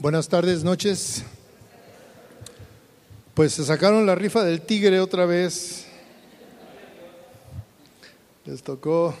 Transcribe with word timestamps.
Buenas 0.00 0.28
tardes, 0.28 0.62
noches. 0.62 1.24
Pues 3.34 3.54
se 3.54 3.64
sacaron 3.64 4.06
la 4.06 4.14
rifa 4.14 4.44
del 4.44 4.60
tigre 4.60 5.00
otra 5.00 5.26
vez. 5.26 5.86
Les 8.44 8.62
tocó 8.62 9.12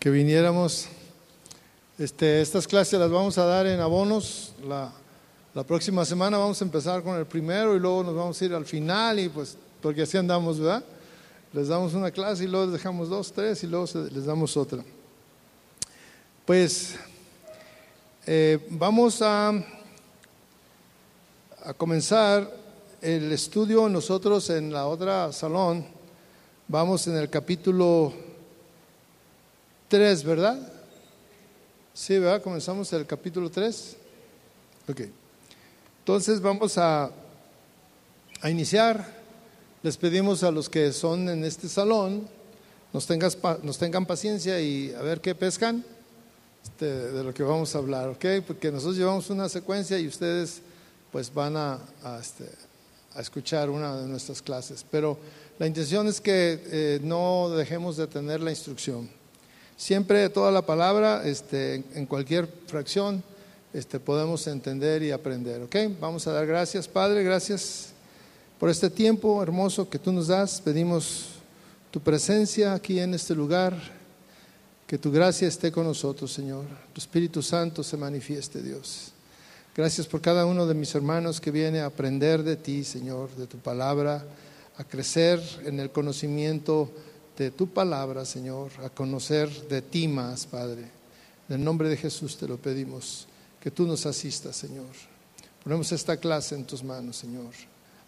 que 0.00 0.08
viniéramos. 0.08 0.86
Este, 1.98 2.40
estas 2.40 2.66
clases 2.66 2.98
las 2.98 3.10
vamos 3.10 3.36
a 3.36 3.44
dar 3.44 3.66
en 3.66 3.80
abonos. 3.80 4.54
La, 4.66 4.90
la 5.52 5.62
próxima 5.62 6.06
semana 6.06 6.38
vamos 6.38 6.62
a 6.62 6.64
empezar 6.64 7.02
con 7.02 7.18
el 7.18 7.26
primero 7.26 7.76
y 7.76 7.80
luego 7.80 8.02
nos 8.02 8.14
vamos 8.14 8.40
a 8.40 8.44
ir 8.46 8.54
al 8.54 8.64
final 8.64 9.20
y 9.20 9.28
pues 9.28 9.58
porque 9.82 10.00
así 10.00 10.16
andamos, 10.16 10.58
¿verdad? 10.58 10.82
Les 11.52 11.68
damos 11.68 11.92
una 11.92 12.10
clase 12.10 12.44
y 12.44 12.46
luego 12.46 12.64
les 12.64 12.72
dejamos 12.72 13.10
dos, 13.10 13.30
tres 13.30 13.62
y 13.62 13.66
luego 13.66 13.86
les 14.10 14.24
damos 14.24 14.56
otra. 14.56 14.82
Pues 16.46 16.96
eh, 18.26 18.58
vamos 18.70 19.20
a, 19.20 19.50
a 21.62 21.74
comenzar 21.74 22.50
el 23.02 23.30
estudio 23.32 23.86
nosotros 23.90 24.48
en 24.48 24.72
la 24.72 24.86
otra 24.86 25.30
salón. 25.30 25.84
Vamos 26.66 27.06
en 27.06 27.16
el 27.16 27.28
capítulo 27.28 28.14
3, 29.88 30.24
¿verdad? 30.24 30.72
Sí, 31.92 32.18
¿verdad? 32.18 32.42
Comenzamos 32.42 32.90
el 32.94 33.04
capítulo 33.04 33.50
3. 33.50 33.96
Ok. 34.88 35.02
Entonces 35.98 36.40
vamos 36.40 36.78
a, 36.78 37.10
a 38.40 38.50
iniciar. 38.50 39.22
Les 39.82 39.98
pedimos 39.98 40.42
a 40.42 40.50
los 40.50 40.70
que 40.70 40.92
son 40.94 41.28
en 41.28 41.44
este 41.44 41.68
salón, 41.68 42.26
nos, 42.94 43.06
tengas, 43.06 43.36
nos 43.62 43.76
tengan 43.76 44.06
paciencia 44.06 44.58
y 44.62 44.94
a 44.94 45.02
ver 45.02 45.20
qué 45.20 45.34
pescan 45.34 45.84
este, 46.64 46.86
de 46.86 47.22
lo 47.22 47.34
que 47.34 47.42
vamos 47.42 47.74
a 47.74 47.78
hablar, 47.78 48.08
¿ok? 48.08 48.24
Porque 48.46 48.72
nosotros 48.72 48.96
llevamos 48.96 49.28
una 49.28 49.50
secuencia 49.50 49.98
y 49.98 50.08
ustedes 50.08 50.62
pues 51.12 51.32
van 51.32 51.56
a, 51.56 51.78
este, 52.18 52.48
escuchar 53.16 53.68
una 53.68 53.94
de 53.96 54.08
nuestras 54.08 54.40
clases. 54.40 54.84
Pero 54.90 55.18
la 55.58 55.66
intención 55.66 56.08
es 56.08 56.22
que 56.22 56.60
eh, 56.66 57.00
no 57.02 57.50
dejemos 57.50 57.98
de 57.98 58.06
tener 58.06 58.40
la 58.40 58.50
instrucción. 58.50 59.08
Siempre 59.76 60.28
toda 60.30 60.50
la 60.50 60.62
palabra, 60.62 61.22
este, 61.24 61.84
en 61.94 62.06
cualquier 62.06 62.48
fracción, 62.66 63.22
este, 63.74 64.00
podemos 64.00 64.46
entender 64.46 65.02
y 65.02 65.10
aprender. 65.10 65.62
¿Ok? 65.62 65.76
Vamos 66.00 66.26
a 66.26 66.32
dar 66.32 66.46
gracias, 66.46 66.88
Padre, 66.88 67.22
gracias 67.22 67.88
por 68.58 68.70
este 68.70 68.88
tiempo 68.88 69.42
hermoso 69.42 69.88
que 69.88 69.98
tú 69.98 70.12
nos 70.12 70.28
das. 70.28 70.62
Pedimos 70.62 71.26
tu 71.90 72.00
presencia 72.00 72.72
aquí 72.72 72.98
en 72.98 73.12
este 73.12 73.34
lugar. 73.34 73.74
Que 74.94 74.98
tu 74.98 75.10
gracia 75.10 75.48
esté 75.48 75.72
con 75.72 75.86
nosotros, 75.86 76.32
Señor. 76.32 76.66
Tu 76.92 77.00
Espíritu 77.00 77.42
Santo 77.42 77.82
se 77.82 77.96
manifieste, 77.96 78.62
Dios. 78.62 79.10
Gracias 79.74 80.06
por 80.06 80.20
cada 80.20 80.46
uno 80.46 80.68
de 80.68 80.74
mis 80.74 80.94
hermanos 80.94 81.40
que 81.40 81.50
viene 81.50 81.80
a 81.80 81.86
aprender 81.86 82.44
de 82.44 82.54
ti, 82.54 82.84
Señor, 82.84 83.34
de 83.34 83.48
tu 83.48 83.58
palabra, 83.58 84.24
a 84.76 84.84
crecer 84.84 85.42
en 85.64 85.80
el 85.80 85.90
conocimiento 85.90 86.92
de 87.36 87.50
tu 87.50 87.66
palabra, 87.70 88.24
Señor, 88.24 88.70
a 88.84 88.88
conocer 88.88 89.50
de 89.66 89.82
ti 89.82 90.06
más, 90.06 90.46
Padre. 90.46 90.82
En 91.48 91.56
el 91.56 91.64
nombre 91.64 91.88
de 91.88 91.96
Jesús 91.96 92.36
te 92.36 92.46
lo 92.46 92.56
pedimos, 92.58 93.26
que 93.60 93.72
tú 93.72 93.88
nos 93.88 94.06
asistas, 94.06 94.54
Señor. 94.54 94.86
Ponemos 95.64 95.90
esta 95.90 96.18
clase 96.18 96.54
en 96.54 96.66
tus 96.66 96.84
manos, 96.84 97.16
Señor. 97.16 97.50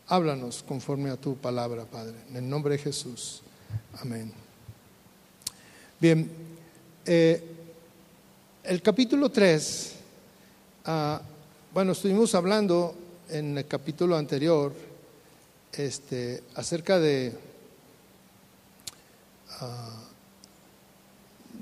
Háblanos 0.06 0.62
conforme 0.62 1.10
a 1.10 1.16
tu 1.16 1.34
palabra, 1.36 1.84
Padre. 1.84 2.14
En 2.30 2.36
el 2.36 2.48
nombre 2.48 2.76
de 2.76 2.78
Jesús. 2.78 3.42
Amén. 4.00 4.32
Bien, 5.98 6.45
eh, 7.06 7.40
el 8.64 8.82
capítulo 8.82 9.30
3, 9.30 9.92
ah, 10.86 11.22
bueno, 11.72 11.92
estuvimos 11.92 12.34
hablando 12.34 12.96
en 13.28 13.56
el 13.58 13.66
capítulo 13.66 14.16
anterior 14.16 14.72
este, 15.72 16.42
acerca 16.56 16.98
de, 16.98 17.32
ah, 19.60 20.03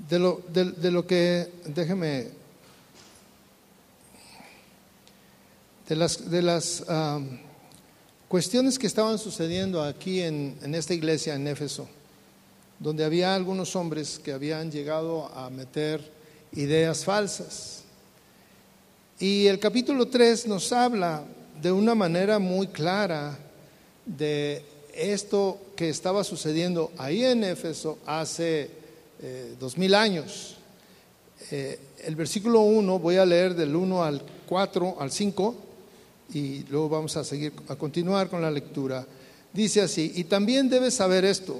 de, 0.09 0.19
lo, 0.19 0.41
de, 0.51 0.91
lo 0.91 1.05
que, 1.05 1.51
déjeme, 1.67 2.27
de 5.87 5.95
las, 5.95 6.31
de 6.31 6.41
las 6.41 6.83
ah, 6.87 7.19
cuestiones 8.27 8.79
que 8.79 8.87
estaban 8.87 9.19
sucediendo 9.19 9.83
aquí 9.83 10.21
en, 10.21 10.57
en 10.63 10.73
esta 10.73 10.95
iglesia 10.95 11.35
en 11.35 11.47
Éfeso 11.47 11.87
donde 12.85 13.03
había 13.03 13.33
algunos 13.33 13.75
hombres 13.75 14.19
que 14.23 14.31
habían 14.31 14.71
llegado 14.71 15.25
a 15.33 15.49
meter 15.49 16.07
ideas 16.51 17.03
falsas. 17.03 17.81
Y 19.19 19.47
el 19.47 19.57
capítulo 19.57 20.07
3 20.07 20.45
nos 20.45 20.71
habla 20.71 21.23
de 21.59 21.71
una 21.71 21.95
manera 21.95 22.37
muy 22.37 22.67
clara 22.67 23.39
de 24.05 24.63
esto 24.93 25.59
que 25.75 25.89
estaba 25.89 26.23
sucediendo 26.23 26.91
ahí 26.99 27.25
en 27.25 27.43
Éfeso 27.43 27.97
hace 28.05 28.69
eh, 29.19 29.55
dos 29.59 29.79
mil 29.79 29.95
años. 29.95 30.55
Eh, 31.49 31.79
el 32.03 32.15
versículo 32.15 32.61
1, 32.61 32.99
voy 32.99 33.17
a 33.17 33.25
leer 33.25 33.55
del 33.55 33.75
1 33.75 34.03
al 34.03 34.21
4, 34.45 34.97
al 34.99 35.11
5, 35.11 35.55
y 36.35 36.59
luego 36.69 36.89
vamos 36.89 37.17
a 37.17 37.23
seguir, 37.23 37.51
a 37.67 37.75
continuar 37.77 38.29
con 38.29 38.43
la 38.43 38.51
lectura. 38.51 39.07
Dice 39.51 39.81
así, 39.81 40.11
y 40.13 40.25
también 40.25 40.69
debes 40.69 40.93
saber 40.93 41.25
esto 41.25 41.59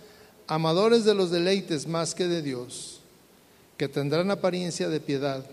amadores 0.47 1.05
de 1.05 1.13
los 1.13 1.31
deleites 1.31 1.87
más 1.87 2.13
que 2.13 2.27
de 2.27 2.41
Dios, 2.41 2.99
que 3.77 3.87
tendrán 3.87 4.31
apariencia 4.31 4.89
de 4.89 4.99
piedad, 4.99 5.43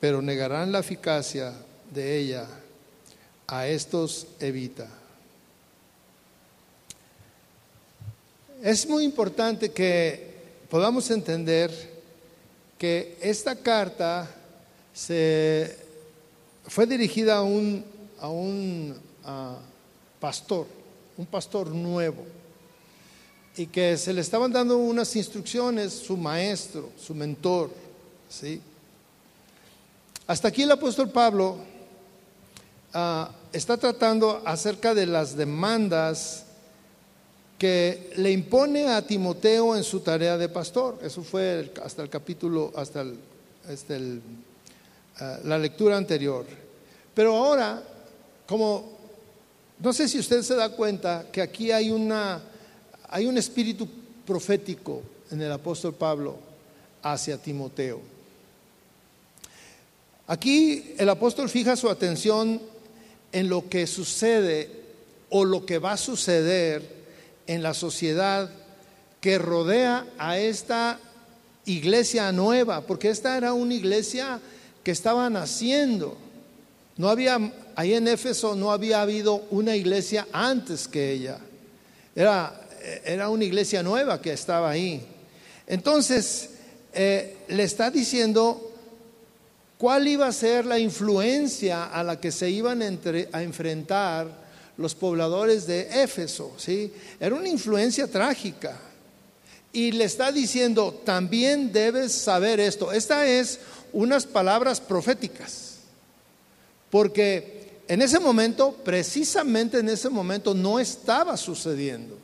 pero 0.00 0.22
negarán 0.22 0.72
la 0.72 0.80
eficacia 0.80 1.52
de 1.92 2.18
ella, 2.18 2.46
a 3.46 3.66
estos 3.66 4.26
evita. 4.40 4.88
Es 8.62 8.88
muy 8.88 9.04
importante 9.04 9.70
que 9.70 10.34
podamos 10.70 11.10
entender 11.10 11.70
que 12.78 13.18
esta 13.20 13.54
carta 13.54 14.28
se 14.92 15.76
fue 16.66 16.86
dirigida 16.86 17.36
a 17.36 17.42
un, 17.42 17.84
a 18.18 18.28
un 18.28 18.96
pastor, 20.18 20.66
un 21.16 21.26
pastor 21.26 21.68
nuevo 21.68 22.24
y 23.56 23.66
que 23.66 23.96
se 23.96 24.12
le 24.12 24.20
estaban 24.20 24.52
dando 24.52 24.78
unas 24.78 25.14
instrucciones, 25.14 25.92
su 25.92 26.16
maestro, 26.16 26.90
su 26.98 27.14
mentor. 27.14 27.70
¿sí? 28.28 28.60
Hasta 30.26 30.48
aquí 30.48 30.62
el 30.62 30.72
apóstol 30.72 31.10
Pablo 31.10 31.58
ah, 32.92 33.30
está 33.52 33.76
tratando 33.76 34.42
acerca 34.44 34.94
de 34.94 35.06
las 35.06 35.36
demandas 35.36 36.44
que 37.58 38.10
le 38.16 38.32
impone 38.32 38.88
a 38.88 39.06
Timoteo 39.06 39.76
en 39.76 39.84
su 39.84 40.00
tarea 40.00 40.36
de 40.36 40.48
pastor. 40.48 40.98
Eso 41.02 41.22
fue 41.22 41.72
hasta 41.84 42.02
el 42.02 42.10
capítulo, 42.10 42.72
hasta, 42.74 43.02
el, 43.02 44.20
ah, 45.20 45.38
la 45.44 45.58
lectura 45.58 45.96
anterior. 45.96 46.44
Pero 47.14 47.36
ahora, 47.36 47.80
como, 48.46 48.98
no 49.78 49.92
sé 49.92 50.08
si 50.08 50.18
usted 50.18 50.42
se 50.42 50.56
da 50.56 50.70
cuenta 50.70 51.26
que 51.30 51.40
aquí 51.40 51.70
hay 51.70 51.92
una 51.92 52.42
hay 53.14 53.26
un 53.26 53.38
espíritu 53.38 53.86
profético 54.26 55.00
en 55.30 55.40
el 55.40 55.52
apóstol 55.52 55.94
Pablo 55.94 56.36
hacia 57.00 57.38
Timoteo. 57.38 58.00
Aquí 60.26 60.96
el 60.98 61.08
apóstol 61.08 61.48
fija 61.48 61.76
su 61.76 61.88
atención 61.88 62.60
en 63.30 63.48
lo 63.48 63.68
que 63.68 63.86
sucede 63.86 64.68
o 65.30 65.44
lo 65.44 65.64
que 65.64 65.78
va 65.78 65.92
a 65.92 65.96
suceder 65.96 66.82
en 67.46 67.62
la 67.62 67.72
sociedad 67.72 68.50
que 69.20 69.38
rodea 69.38 70.08
a 70.18 70.36
esta 70.36 70.98
iglesia 71.66 72.32
nueva, 72.32 72.80
porque 72.80 73.10
esta 73.10 73.36
era 73.36 73.52
una 73.52 73.74
iglesia 73.74 74.40
que 74.82 74.90
estaba 74.90 75.30
naciendo. 75.30 76.16
No 76.96 77.08
había, 77.08 77.38
ahí 77.76 77.94
en 77.94 78.08
Éfeso 78.08 78.56
no 78.56 78.72
había 78.72 79.02
habido 79.02 79.44
una 79.52 79.76
iglesia 79.76 80.26
antes 80.32 80.88
que 80.88 81.12
ella. 81.12 81.38
Era 82.16 82.63
era 83.04 83.28
una 83.28 83.44
iglesia 83.44 83.82
nueva 83.82 84.20
que 84.20 84.32
estaba 84.32 84.70
ahí. 84.70 85.06
Entonces, 85.66 86.50
eh, 86.92 87.36
le 87.48 87.62
está 87.62 87.90
diciendo 87.90 88.70
cuál 89.78 90.06
iba 90.06 90.26
a 90.26 90.32
ser 90.32 90.66
la 90.66 90.78
influencia 90.78 91.86
a 91.86 92.02
la 92.02 92.20
que 92.20 92.30
se 92.30 92.50
iban 92.50 92.82
a 92.82 93.42
enfrentar 93.42 94.44
los 94.76 94.94
pobladores 94.94 95.66
de 95.66 96.02
Éfeso. 96.02 96.52
¿sí? 96.56 96.92
Era 97.18 97.34
una 97.34 97.48
influencia 97.48 98.06
trágica. 98.06 98.78
Y 99.72 99.90
le 99.92 100.04
está 100.04 100.30
diciendo, 100.30 101.00
también 101.04 101.72
debes 101.72 102.12
saber 102.12 102.60
esto. 102.60 102.92
Esta 102.92 103.26
es 103.26 103.58
unas 103.92 104.24
palabras 104.24 104.80
proféticas. 104.80 105.78
Porque 106.90 107.80
en 107.88 108.00
ese 108.00 108.20
momento, 108.20 108.72
precisamente 108.84 109.78
en 109.78 109.88
ese 109.88 110.08
momento, 110.08 110.54
no 110.54 110.78
estaba 110.78 111.36
sucediendo. 111.36 112.16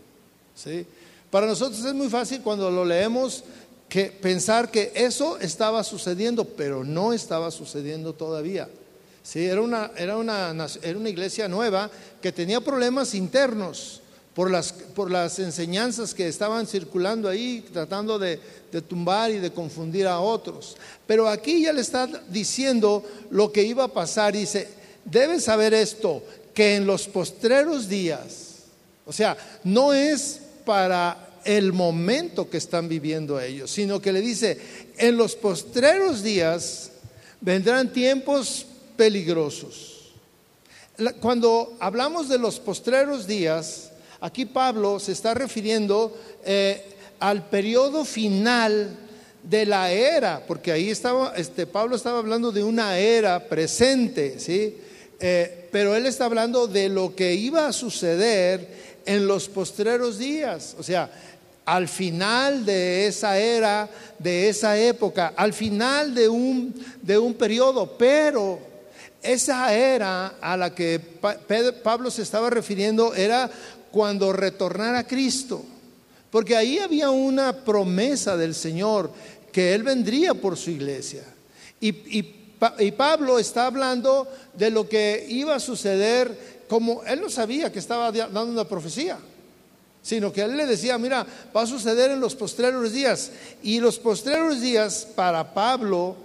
¿Sí? 0.63 0.87
Para 1.31 1.47
nosotros 1.47 1.85
es 1.85 1.95
muy 1.95 2.09
fácil 2.09 2.41
cuando 2.43 2.71
lo 2.71 2.85
leemos 2.85 3.45
que 3.89 4.07
pensar 4.07 4.71
que 4.71 4.93
eso 4.95 5.39
estaba 5.39 5.83
sucediendo, 5.85 6.45
pero 6.45 6.85
no 6.85 7.13
estaba 7.13 7.51
sucediendo 7.51 8.15
todavía. 8.15 8.69
Sí, 9.23 9.45
era 9.45 9.61
una, 9.61 9.91
era 9.97 10.17
una, 10.17 10.55
era 10.83 10.99
una 10.99 11.09
iglesia 11.09 11.49
nueva 11.49 11.91
que 12.23 12.33
tenía 12.33 12.61
problemas 12.61 13.15
internos 13.15 14.01
por 14.35 14.51
las, 14.51 14.73
por 14.73 15.11
las 15.11 15.39
enseñanzas 15.39 16.15
que 16.15 16.29
estaban 16.29 16.67
circulando 16.67 17.29
ahí, 17.29 17.65
tratando 17.73 18.19
de, 18.19 18.41
de 18.73 18.81
tumbar 18.81 19.31
y 19.31 19.39
de 19.39 19.53
confundir 19.53 20.07
a 20.07 20.21
otros. 20.21 20.77
Pero 21.07 21.29
aquí 21.29 21.63
ya 21.63 21.73
le 21.73 21.81
está 21.81 22.07
diciendo 22.29 23.05
lo 23.31 23.53
que 23.53 23.65
iba 23.65 23.85
a 23.85 23.93
pasar. 23.93 24.33
Dice, 24.33 24.69
debes 25.05 25.45
saber 25.45 25.75
esto, 25.75 26.23
que 26.55 26.77
en 26.77 26.87
los 26.87 27.07
postreros 27.09 27.89
días, 27.89 28.55
o 29.05 29.13
sea, 29.13 29.37
no 29.65 29.93
es 29.93 30.41
para 30.65 31.31
el 31.45 31.73
momento 31.73 32.51
que 32.51 32.59
están 32.59 32.89
viviendo 32.89 33.41
ellos, 33.41 33.71
sino 33.71 34.01
que 34.01 34.13
le 34.13 34.21
dice, 34.21 34.59
en 34.99 35.17
los 35.17 35.37
postreros 35.37 36.23
días 36.23 36.91
vendrán 37.41 37.93
tiempos 37.93 38.67
peligrosos. 38.97 40.13
Cuando 41.21 41.77
hablamos 41.81 42.29
de 42.29 42.39
los 42.39 42.61
postreros 42.61 43.27
días, 43.27 43.91
aquí 44.21 44.45
Pablo 44.45 45.01
se 45.01 45.13
está 45.13 45.33
refiriendo 45.33 46.15
eh, 46.45 46.85
al 47.21 47.49
periodo 47.49 48.05
final 48.05 48.99
de 49.43 49.65
la 49.65 49.91
era, 49.91 50.45
porque 50.47 50.73
ahí 50.73 50.91
estaba, 50.91 51.33
este, 51.37 51.67
Pablo 51.67 51.97
estaba 51.97 52.19
hablando 52.19 52.53
de 52.53 52.63
una 52.63 52.99
era 52.99 53.49
presente, 53.49 54.39
¿sí? 54.39 54.77
Eh, 55.19 55.69
pero 55.71 55.95
él 55.95 56.07
está 56.07 56.27
hablando 56.27 56.67
de 56.67 56.89
lo 56.89 57.15
que 57.15 57.35
iba 57.35 57.67
a 57.67 57.73
suceder 57.73 58.90
en 59.07 59.27
los 59.27 59.49
postreros 59.49 60.19
días. 60.19 60.77
O 60.79 60.83
sea, 60.83 61.11
al 61.65 61.89
final 61.89 62.65
de 62.65 63.07
esa 63.07 63.39
era, 63.39 63.89
de 64.19 64.49
esa 64.49 64.77
época, 64.79 65.33
al 65.37 65.53
final 65.53 66.15
de 66.15 66.29
un, 66.29 66.75
de 67.03 67.19
un 67.19 67.35
periodo, 67.35 67.97
pero 67.97 68.59
esa 69.23 69.73
era 69.75 70.35
a 70.41 70.57
la 70.57 70.75
que 70.75 70.99
Pablo 71.83 72.11
se 72.11 72.23
estaba 72.23 72.51
refiriendo 72.51 73.15
era 73.15 73.51
cuando 73.91 74.33
retornara 74.33 75.07
Cristo, 75.07 75.65
porque 76.31 76.57
ahí 76.57 76.79
había 76.79 77.11
una 77.11 77.53
promesa 77.53 78.37
del 78.37 78.55
Señor 78.55 79.11
que 79.53 79.75
Él 79.75 79.83
vendría 79.83 80.35
por 80.35 80.57
su 80.57 80.71
iglesia. 80.71 81.23
Y, 81.81 81.89
y 82.19 82.91
Pablo 82.93 83.39
está 83.39 83.67
hablando 83.67 84.29
de 84.55 84.71
lo 84.71 84.89
que 84.89 85.25
iba 85.29 85.55
a 85.55 85.61
suceder, 85.61 86.60
como 86.71 87.03
Él 87.03 87.21
no 87.21 87.29
sabía 87.29 87.73
que 87.73 87.81
estaba 87.81 88.13
dando 88.13 88.45
una 88.45 88.65
profecía 88.65 89.19
sino 90.03 90.33
que 90.33 90.43
él 90.43 90.57
le 90.57 90.67
decía, 90.67 90.97
mira, 90.99 91.27
va 91.55 91.63
a 91.63 91.67
suceder 91.67 92.11
en 92.11 92.21
los 92.21 92.35
postreros 92.35 92.93
días. 92.93 93.33
Y 93.63 93.81
los 93.81 93.99
postreros 93.99 94.61
días 94.61 95.07
para 95.15 95.53
Pablo 95.53 96.17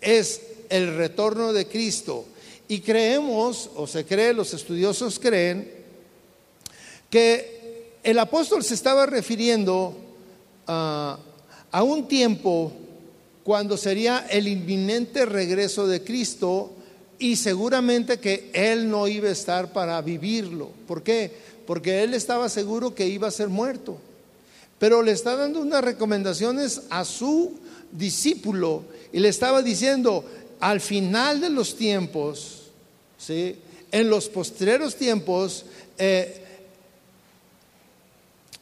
es 0.00 0.40
el 0.68 0.96
retorno 0.96 1.52
de 1.52 1.66
Cristo. 1.68 2.24
Y 2.66 2.80
creemos, 2.80 3.70
o 3.76 3.86
se 3.86 4.04
cree, 4.04 4.32
los 4.32 4.52
estudiosos 4.52 5.20
creen, 5.20 5.70
que 7.08 7.92
el 8.02 8.18
apóstol 8.18 8.64
se 8.64 8.74
estaba 8.74 9.06
refiriendo 9.06 9.96
a, 10.66 11.16
a 11.70 11.82
un 11.84 12.08
tiempo 12.08 12.72
cuando 13.44 13.76
sería 13.76 14.26
el 14.28 14.48
inminente 14.48 15.24
regreso 15.24 15.86
de 15.86 16.02
Cristo 16.02 16.72
y 17.18 17.36
seguramente 17.36 18.18
que 18.18 18.50
él 18.52 18.90
no 18.90 19.06
iba 19.08 19.28
a 19.28 19.32
estar 19.32 19.72
para 19.72 20.00
vivirlo. 20.02 20.70
¿Por 20.86 21.02
qué? 21.02 21.32
porque 21.66 22.02
él 22.02 22.14
estaba 22.14 22.48
seguro 22.48 22.94
que 22.94 23.06
iba 23.06 23.28
a 23.28 23.32
ser 23.32 23.48
muerto. 23.48 23.98
Pero 24.78 25.02
le 25.02 25.12
está 25.12 25.36
dando 25.36 25.60
unas 25.60 25.82
recomendaciones 25.82 26.82
a 26.90 27.04
su 27.04 27.58
discípulo 27.90 28.84
y 29.12 29.20
le 29.20 29.28
estaba 29.28 29.62
diciendo, 29.62 30.24
al 30.60 30.80
final 30.80 31.40
de 31.40 31.50
los 31.50 31.76
tiempos, 31.76 32.70
¿sí? 33.18 33.56
en 33.90 34.10
los 34.10 34.28
postreros 34.28 34.96
tiempos, 34.96 35.64
eh, 35.96 36.42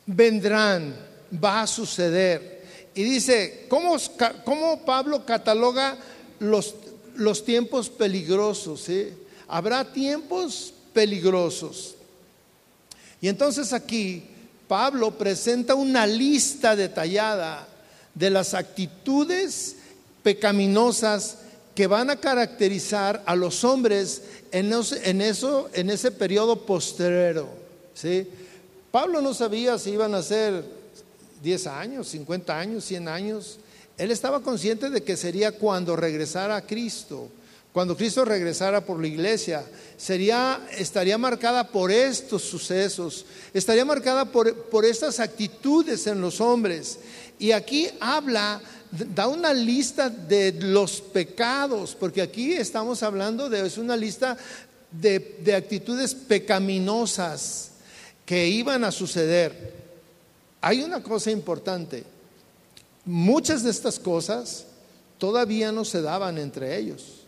vendrán, 0.07 0.95
va 1.43 1.63
a 1.63 1.67
suceder. 1.67 2.63
Y 2.95 3.03
dice, 3.05 3.67
¿cómo, 3.69 3.97
cómo 4.45 4.85
Pablo 4.85 5.25
cataloga 5.25 5.97
los, 6.41 6.75
los 7.15 7.45
tiempos 7.45 7.89
peligrosos? 7.89 8.87
Habrá 9.49 9.93
tiempos 9.93 10.73
peligrosos. 10.93 11.95
Y 13.21 13.29
entonces 13.29 13.73
aquí 13.73 14.25
Pablo 14.67 15.11
presenta 15.13 15.75
una 15.75 16.07
lista 16.07 16.75
detallada 16.75 17.69
de 18.15 18.31
las 18.31 18.55
actitudes 18.55 19.77
pecaminosas 20.23 21.39
que 21.75 21.87
van 21.87 22.11
a 22.11 22.17
caracterizar 22.17 23.23
a 23.27 23.35
los 23.35 23.65
hombres 23.65 24.23
en, 24.51 24.73
eso, 25.23 25.71
en 25.73 25.91
ese 25.91 26.11
periodo 26.11 26.67
postrero. 26.67 27.49
Pablo 28.91 29.23
no 29.23 29.33
sabía 29.33 29.79
si 29.79 29.91
iban 29.91 30.15
a 30.15 30.23
ser 30.23 30.65
10 31.43 31.67
años, 31.67 32.09
50 32.09 32.59
años, 32.59 32.85
100 32.85 33.09
años. 33.09 33.59
Él 33.99 34.11
estaba 34.11 34.41
consciente 34.41 34.91
de 34.91 35.03
que 35.03 35.17
sería 35.17 35.53
cuando 35.53 35.97
regresara 35.97 36.57
a 36.57 36.67
Cristo. 36.67 37.29
Cuando 37.73 37.97
Cristo 37.97 38.25
regresara 38.27 38.85
por 38.85 39.01
la 39.01 39.07
iglesia, 39.07 39.65
sería, 39.97 40.61
estaría 40.77 41.17
marcada 41.17 41.69
por 41.69 41.91
estos 41.91 42.43
sucesos, 42.43 43.25
estaría 43.55 43.85
marcada 43.87 44.27
por, 44.27 44.55
por 44.65 44.85
estas 44.85 45.21
actitudes 45.21 46.07
en 46.07 46.21
los 46.21 46.43
hombres. 46.43 46.99
Y 47.39 47.53
aquí 47.53 47.89
habla, 47.99 48.61
da 48.91 49.27
una 49.27 49.55
lista 49.55 50.11
de 50.11 50.53
los 50.53 51.01
pecados, 51.01 51.97
porque 51.99 52.21
aquí 52.21 52.53
estamos 52.53 53.03
hablando 53.03 53.49
de, 53.49 53.67
es 53.67 53.79
una 53.79 53.97
lista 53.97 54.37
de, 54.91 55.39
de 55.43 55.55
actitudes 55.55 56.15
pecaminosas 56.15 57.71
que 58.27 58.49
iban 58.49 58.85
a 58.85 58.93
suceder. 58.93 59.73
Hay 60.61 60.83
una 60.83 61.03
cosa 61.03 61.31
importante, 61.31 62.05
muchas 63.05 63.63
de 63.63 63.71
estas 63.71 63.99
cosas 63.99 64.67
todavía 65.19 65.73
no 65.73 65.85
se 65.85 66.03
daban 66.03 66.39
entre 66.39 66.79
ellos. 66.79 67.23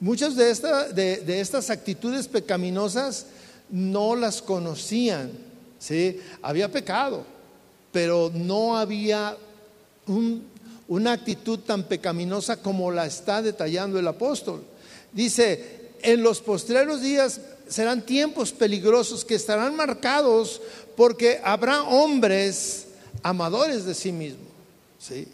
Muchas 0.00 0.34
de, 0.34 1.40
estas 1.40 1.70
actitudes 1.70 2.26
pecaminosas 2.26 3.26
no 3.68 4.16
las 4.16 4.40
conocían. 4.40 5.30
Había 6.42 6.72
pecado, 6.72 7.24
pero 7.92 8.30
no 8.34 8.78
había 8.78 9.36
una 10.88 11.12
actitud 11.12 11.60
tan 11.60 11.84
pecaminosa 11.84 12.56
como 12.56 12.90
la 12.90 13.06
está 13.06 13.42
detallando 13.42 13.98
el 13.98 14.08
apóstol. 14.08 14.62
Dice, 15.12 15.92
en 16.02 16.22
los 16.22 16.40
postreros 16.40 17.02
días 17.02 17.40
serán 17.68 18.04
tiempos 18.04 18.52
peligrosos 18.52 19.24
que 19.24 19.34
estarán 19.34 19.76
marcados 19.76 20.60
porque 20.96 21.40
habrá 21.44 21.82
hombres 21.84 22.86
amadores 23.22 23.84
de 23.84 23.94
sí 23.94 24.12
mismos. 24.12 24.49
¿Sí? 25.00 25.26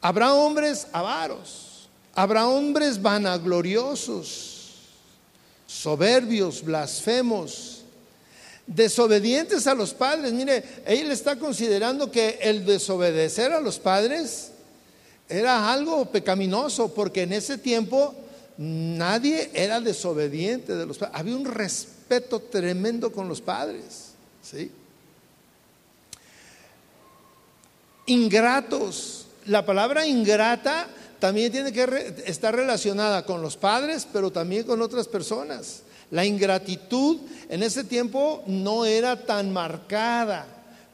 Habrá 0.00 0.34
hombres 0.34 0.88
avaros 0.92 1.70
Habrá 2.14 2.48
hombres 2.48 3.00
vanagloriosos, 3.00 4.74
soberbios, 5.66 6.62
blasfemos, 6.62 7.82
desobedientes 8.66 9.66
a 9.66 9.74
los 9.74 9.94
padres. 9.94 10.32
Mire, 10.32 10.64
él 10.84 11.10
está 11.12 11.36
considerando 11.36 12.10
que 12.10 12.38
el 12.42 12.66
desobedecer 12.66 13.52
a 13.52 13.60
los 13.60 13.78
padres 13.78 14.50
era 15.28 15.72
algo 15.72 16.04
pecaminoso, 16.06 16.92
porque 16.92 17.22
en 17.22 17.32
ese 17.32 17.56
tiempo 17.56 18.14
nadie 18.58 19.50
era 19.54 19.80
desobediente 19.80 20.74
de 20.74 20.86
los 20.86 20.98
padres. 20.98 21.18
Había 21.18 21.36
un 21.36 21.44
respeto 21.44 22.40
tremendo 22.40 23.12
con 23.12 23.28
los 23.28 23.40
padres. 23.40 24.10
¿sí? 24.42 24.70
Ingratos. 28.10 29.26
La 29.46 29.64
palabra 29.64 30.04
ingrata 30.04 30.88
también 31.20 31.52
tiene 31.52 31.72
que 31.72 32.12
estar 32.26 32.52
relacionada 32.52 33.24
con 33.24 33.40
los 33.40 33.56
padres, 33.56 34.04
pero 34.12 34.32
también 34.32 34.64
con 34.64 34.82
otras 34.82 35.06
personas. 35.06 35.82
La 36.10 36.24
ingratitud 36.24 37.18
en 37.48 37.62
ese 37.62 37.84
tiempo 37.84 38.42
no 38.48 38.84
era 38.84 39.24
tan 39.24 39.52
marcada, 39.52 40.44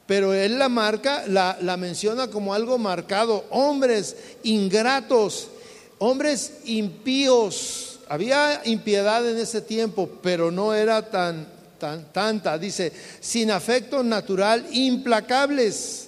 pero 0.07 0.35
él 0.35 0.59
la 0.59 0.69
marca, 0.69 1.25
la, 1.27 1.57
la 1.63 1.79
menciona 1.79 2.29
como 2.29 2.53
algo 2.53 2.77
marcado. 2.77 3.47
Hombres 3.49 4.15
ingratos, 4.43 5.49
hombres 5.97 6.53
impíos. 6.67 8.01
Había 8.11 8.61
impiedad 8.67 9.27
en 9.27 9.39
ese 9.39 9.63
tiempo, 9.63 10.11
pero 10.23 10.51
no 10.51 10.75
era 10.75 11.09
tan, 11.09 11.49
tan 11.79 12.13
tanta. 12.13 12.59
Dice, 12.59 12.93
sin 13.21 13.51
afecto 13.51 14.03
natural, 14.03 14.67
implacables, 14.71 16.06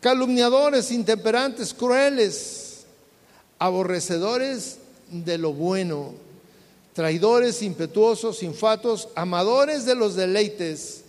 calumniadores, 0.00 0.90
intemperantes, 0.90 1.74
crueles, 1.74 2.84
aborrecedores 3.58 4.78
de 5.10 5.38
lo 5.38 5.52
bueno, 5.52 6.14
traidores, 6.94 7.62
impetuosos, 7.62 8.42
infatuos, 8.42 9.08
amadores 9.14 9.84
de 9.84 9.94
los 9.94 10.16
deleites 10.16 11.02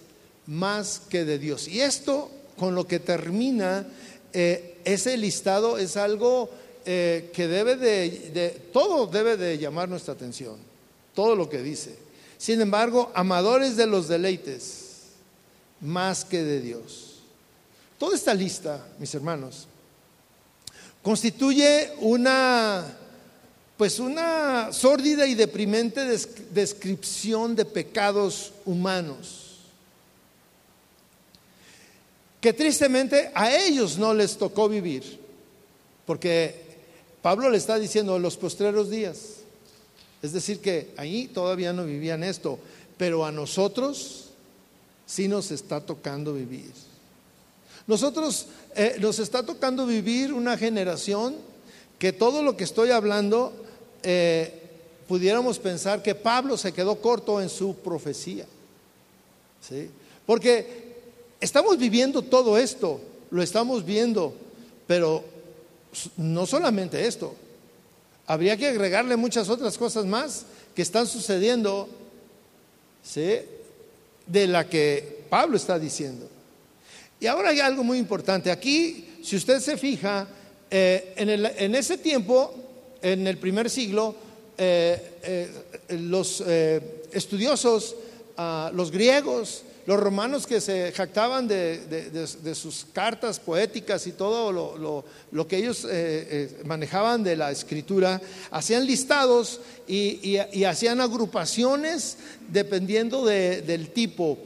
más 0.47 1.01
que 1.09 1.25
de 1.25 1.39
Dios. 1.39 1.67
Y 1.67 1.81
esto 1.81 2.29
con 2.57 2.75
lo 2.75 2.85
que 2.85 2.99
termina 2.99 3.87
eh, 4.33 4.77
ese 4.85 5.17
listado 5.17 5.77
es 5.77 5.97
algo 5.97 6.49
eh, 6.85 7.29
que 7.33 7.47
debe 7.47 7.75
de, 7.75 8.61
todo 8.73 9.07
debe 9.07 9.37
de 9.37 9.57
llamar 9.57 9.89
nuestra 9.89 10.13
atención, 10.13 10.55
todo 11.13 11.35
lo 11.35 11.49
que 11.49 11.61
dice. 11.61 11.95
Sin 12.37 12.59
embargo, 12.61 13.11
amadores 13.13 13.75
de 13.77 13.87
los 13.87 14.07
deleites 14.07 15.11
más 15.79 16.25
que 16.25 16.43
de 16.43 16.59
Dios. 16.59 17.10
Toda 18.01 18.15
esta 18.15 18.33
lista, 18.33 18.83
mis 18.97 19.13
hermanos, 19.13 19.67
constituye 21.03 21.93
una 21.99 22.97
pues 23.77 23.99
una 23.99 24.73
sórdida 24.73 25.27
y 25.27 25.35
deprimente 25.35 26.03
descripción 26.51 27.55
de 27.55 27.63
pecados 27.63 28.53
humanos, 28.65 29.59
que 32.41 32.53
tristemente 32.53 33.29
a 33.35 33.55
ellos 33.55 33.99
no 33.99 34.15
les 34.15 34.35
tocó 34.35 34.67
vivir, 34.67 35.19
porque 36.07 36.55
Pablo 37.21 37.51
le 37.51 37.57
está 37.59 37.77
diciendo 37.77 38.17
los 38.17 38.35
postreros 38.35 38.89
días, 38.89 39.41
es 40.23 40.33
decir, 40.33 40.59
que 40.59 40.91
ahí 40.97 41.27
todavía 41.27 41.71
no 41.71 41.85
vivían 41.85 42.23
esto, 42.23 42.57
pero 42.97 43.23
a 43.23 43.31
nosotros 43.31 44.31
sí 45.05 45.27
nos 45.27 45.51
está 45.51 45.81
tocando 45.81 46.33
vivir. 46.33 46.90
Nosotros 47.91 48.45
eh, 48.73 48.95
nos 49.01 49.19
está 49.19 49.45
tocando 49.45 49.85
vivir 49.85 50.31
una 50.31 50.57
generación 50.57 51.35
que 51.99 52.13
todo 52.13 52.41
lo 52.41 52.55
que 52.55 52.63
estoy 52.63 52.89
hablando 52.89 53.51
eh, 54.01 54.61
pudiéramos 55.09 55.59
pensar 55.59 56.01
que 56.01 56.15
Pablo 56.15 56.55
se 56.55 56.71
quedó 56.71 57.01
corto 57.01 57.41
en 57.41 57.49
su 57.49 57.75
profecía. 57.75 58.45
¿sí? 59.59 59.89
Porque 60.25 61.01
estamos 61.41 61.77
viviendo 61.77 62.21
todo 62.21 62.57
esto, 62.57 63.01
lo 63.29 63.43
estamos 63.43 63.83
viendo, 63.83 64.35
pero 64.87 65.25
no 66.15 66.45
solamente 66.45 67.05
esto, 67.05 67.35
habría 68.25 68.55
que 68.55 68.69
agregarle 68.69 69.17
muchas 69.17 69.49
otras 69.49 69.77
cosas 69.77 70.05
más 70.05 70.45
que 70.73 70.81
están 70.81 71.07
sucediendo 71.07 71.89
¿sí? 73.03 73.39
de 74.27 74.47
la 74.47 74.69
que 74.69 75.25
Pablo 75.29 75.57
está 75.57 75.77
diciendo. 75.77 76.30
Y 77.21 77.27
ahora 77.27 77.51
hay 77.51 77.59
algo 77.59 77.83
muy 77.83 77.99
importante. 77.99 78.49
Aquí, 78.49 79.05
si 79.21 79.35
usted 79.35 79.59
se 79.59 79.77
fija, 79.77 80.27
eh, 80.71 81.13
en, 81.15 81.29
en 81.29 81.75
ese 81.75 81.99
tiempo 81.99 82.51
en 82.99 83.27
el 83.27 83.37
primer 83.37 83.69
siglo, 83.69 84.15
eh, 84.57 85.19
eh, 85.21 85.49
los 85.99 86.43
estudiosos, 87.11 87.95
ah, 88.37 88.71
los 88.73 88.89
griegos, 88.89 89.61
los 89.85 89.99
romanos 89.99 90.47
que 90.47 90.59
se 90.59 90.91
jactaban 90.93 91.47
de, 91.47 92.55
sus 92.55 92.87
cartas 92.91 93.39
poéticas 93.39 94.07
y 94.07 94.13
todo 94.13 94.51
lo, 95.31 95.47
que 95.47 95.57
ellos 95.57 95.85
manejaban 96.65 97.23
de 97.23 97.35
la 97.35 97.51
escritura, 97.51 98.19
hacían 98.49 98.87
listados 98.87 99.59
y, 99.87 100.37
hacían 100.65 101.01
agrupaciones 101.01 102.17
dependiendo 102.49 103.25
del 103.25 103.89
tipo. 103.89 104.39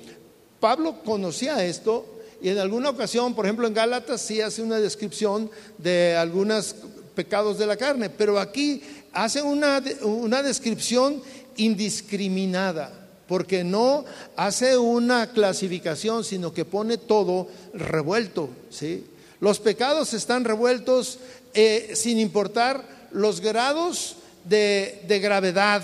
Pablo 0.59 1.01
conocía 1.03 1.63
esto 1.63 2.14
y 2.45 2.49
en 2.49 2.59
alguna 2.59 2.91
ocasión, 2.91 3.33
por 3.33 3.47
ejemplo 3.47 3.65
en 3.65 3.73
Gálatas, 3.73 4.21
sí 4.21 4.39
hace 4.39 4.61
una 4.61 4.77
descripción 4.79 5.49
de 5.79 6.15
algunas 6.15 6.75
pecados 7.15 7.57
de 7.57 7.65
la 7.65 7.75
carne, 7.75 8.11
pero 8.11 8.39
aquí 8.39 8.83
hace 9.13 9.41
una, 9.41 9.81
una 10.03 10.43
descripción 10.43 11.23
indiscriminada, 11.57 12.91
porque 13.27 13.63
no 13.63 14.05
hace 14.35 14.77
una 14.77 15.31
clasificación, 15.31 16.23
sino 16.23 16.53
que 16.53 16.65
pone 16.65 16.99
todo 16.99 17.47
revuelto. 17.73 18.51
¿sí? 18.69 19.07
Los 19.39 19.59
pecados 19.59 20.13
están 20.13 20.43
revueltos 20.43 21.17
eh, 21.55 21.93
sin 21.95 22.19
importar 22.19 23.07
los 23.11 23.41
grados 23.41 24.17
de, 24.43 25.01
de 25.07 25.19
gravedad. 25.19 25.81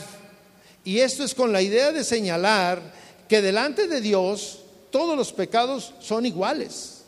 Y 0.85 0.99
esto 0.99 1.23
es 1.23 1.33
con 1.33 1.53
la 1.53 1.63
idea 1.63 1.91
de 1.91 2.03
señalar 2.03 2.83
que 3.27 3.41
delante 3.41 3.87
de 3.87 3.99
Dios 3.99 4.59
todos 4.91 5.17
los 5.17 5.31
pecados 5.31 5.93
son 5.99 6.25
iguales. 6.25 7.01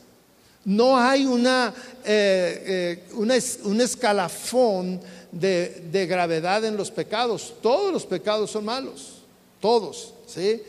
No 0.65 0.97
hay 0.97 1.25
una, 1.25 1.73
eh, 2.05 3.03
eh, 3.09 3.59
un 3.63 3.81
escalafón 3.81 5.01
de, 5.31 6.05
gravedad 6.07 6.63
en 6.63 6.77
los 6.77 6.89
pecados. 6.89 7.53
Todos 7.61 7.91
los 7.91 8.05
pecados 8.05 8.51
son 8.51 8.65
malos, 8.65 9.15
todos. 9.59 10.13
¿sí? 10.25 10.61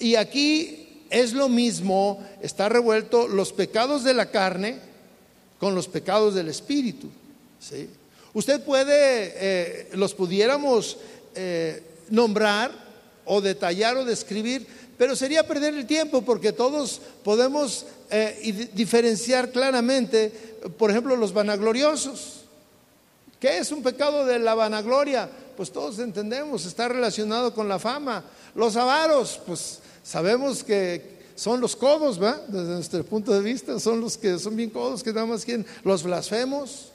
Y 0.00 0.14
aquí 0.14 1.04
es 1.10 1.34
lo 1.34 1.50
mismo, 1.50 2.26
está 2.40 2.70
revuelto 2.70 3.28
los 3.28 3.52
pecados 3.52 4.04
de 4.04 4.14
la 4.14 4.30
carne 4.30 4.78
con 5.58 5.74
los 5.74 5.86
pecados 5.86 6.34
del 6.34 6.48
espíritu. 6.48 7.08
¿sí? 7.60 7.90
Usted 8.32 8.62
puede, 8.62 9.34
eh, 9.36 9.88
los 9.92 10.14
pudiéramos 10.14 10.96
nombrar 12.10 12.72
o 13.24 13.40
detallar 13.40 13.96
o 13.96 14.04
describir, 14.04 14.66
pero 15.02 15.16
sería 15.16 15.44
perder 15.44 15.74
el 15.74 15.84
tiempo 15.84 16.22
porque 16.22 16.52
todos 16.52 17.00
podemos 17.24 17.86
eh, 18.08 18.70
diferenciar 18.72 19.50
claramente, 19.50 20.30
por 20.78 20.92
ejemplo, 20.92 21.16
los 21.16 21.32
vanagloriosos. 21.32 22.42
¿Qué 23.40 23.58
es 23.58 23.72
un 23.72 23.82
pecado 23.82 24.24
de 24.24 24.38
la 24.38 24.54
vanagloria? 24.54 25.28
Pues 25.56 25.72
todos 25.72 25.98
entendemos, 25.98 26.66
está 26.66 26.86
relacionado 26.86 27.52
con 27.52 27.68
la 27.68 27.80
fama. 27.80 28.22
Los 28.54 28.76
avaros, 28.76 29.40
pues 29.44 29.80
sabemos 30.04 30.62
que 30.62 31.18
son 31.34 31.60
los 31.60 31.74
codos, 31.74 32.22
¿va? 32.22 32.40
Desde 32.46 32.74
nuestro 32.74 33.02
punto 33.02 33.34
de 33.34 33.40
vista, 33.40 33.80
son 33.80 34.00
los 34.00 34.16
que 34.16 34.38
son 34.38 34.54
bien 34.54 34.70
codos, 34.70 35.02
que 35.02 35.12
nada 35.12 35.26
más 35.26 35.44
quieren. 35.44 35.66
Los 35.82 36.04
blasfemos. 36.04 36.92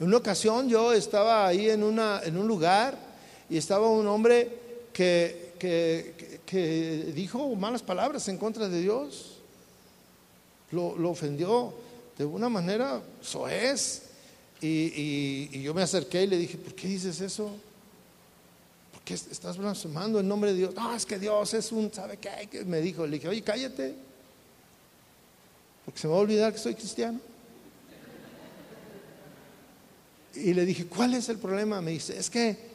En 0.00 0.06
una 0.06 0.16
ocasión 0.16 0.66
yo 0.66 0.94
estaba 0.94 1.46
ahí 1.46 1.68
en, 1.68 1.82
una, 1.82 2.22
en 2.24 2.38
un 2.38 2.48
lugar 2.48 2.96
y 3.50 3.58
estaba 3.58 3.90
un 3.90 4.06
hombre 4.06 4.48
que, 4.94 5.52
que 5.58 6.31
dijo 6.58 7.54
malas 7.56 7.82
palabras 7.82 8.28
en 8.28 8.38
contra 8.38 8.68
de 8.68 8.80
Dios 8.80 9.38
lo, 10.72 11.10
ofendió 11.10 11.74
de 12.16 12.24
una 12.24 12.48
manera 12.48 13.02
soez. 13.20 14.02
Y, 14.60 15.48
y, 15.52 15.62
yo 15.62 15.74
me 15.74 15.82
acerqué 15.82 16.22
y 16.22 16.26
le 16.26 16.38
dije, 16.38 16.56
¿por 16.56 16.74
qué 16.74 16.88
dices 16.88 17.20
eso? 17.20 17.50
¿Por 18.92 19.02
qué 19.02 19.14
estás 19.14 19.56
blasfemando 19.56 20.20
en 20.20 20.28
nombre 20.28 20.52
de 20.52 20.58
Dios? 20.58 20.74
No, 20.74 20.94
es 20.94 21.04
que 21.04 21.18
Dios 21.18 21.52
es 21.54 21.72
un, 21.72 21.92
¿sabe 21.92 22.18
qué? 22.18 22.64
Me 22.64 22.80
dijo, 22.80 23.06
le 23.06 23.16
dije, 23.16 23.28
oye, 23.28 23.42
cállate, 23.42 23.94
porque 25.84 26.00
se 26.00 26.06
me 26.06 26.12
va 26.12 26.20
a 26.20 26.22
olvidar 26.22 26.52
que 26.52 26.58
soy 26.58 26.74
cristiano. 26.74 27.20
Y 30.34 30.54
le 30.54 30.64
dije, 30.64 30.86
¿cuál 30.86 31.14
es 31.14 31.28
el 31.28 31.38
problema? 31.38 31.80
Me 31.82 31.90
dice, 31.90 32.16
es 32.16 32.30
que 32.30 32.71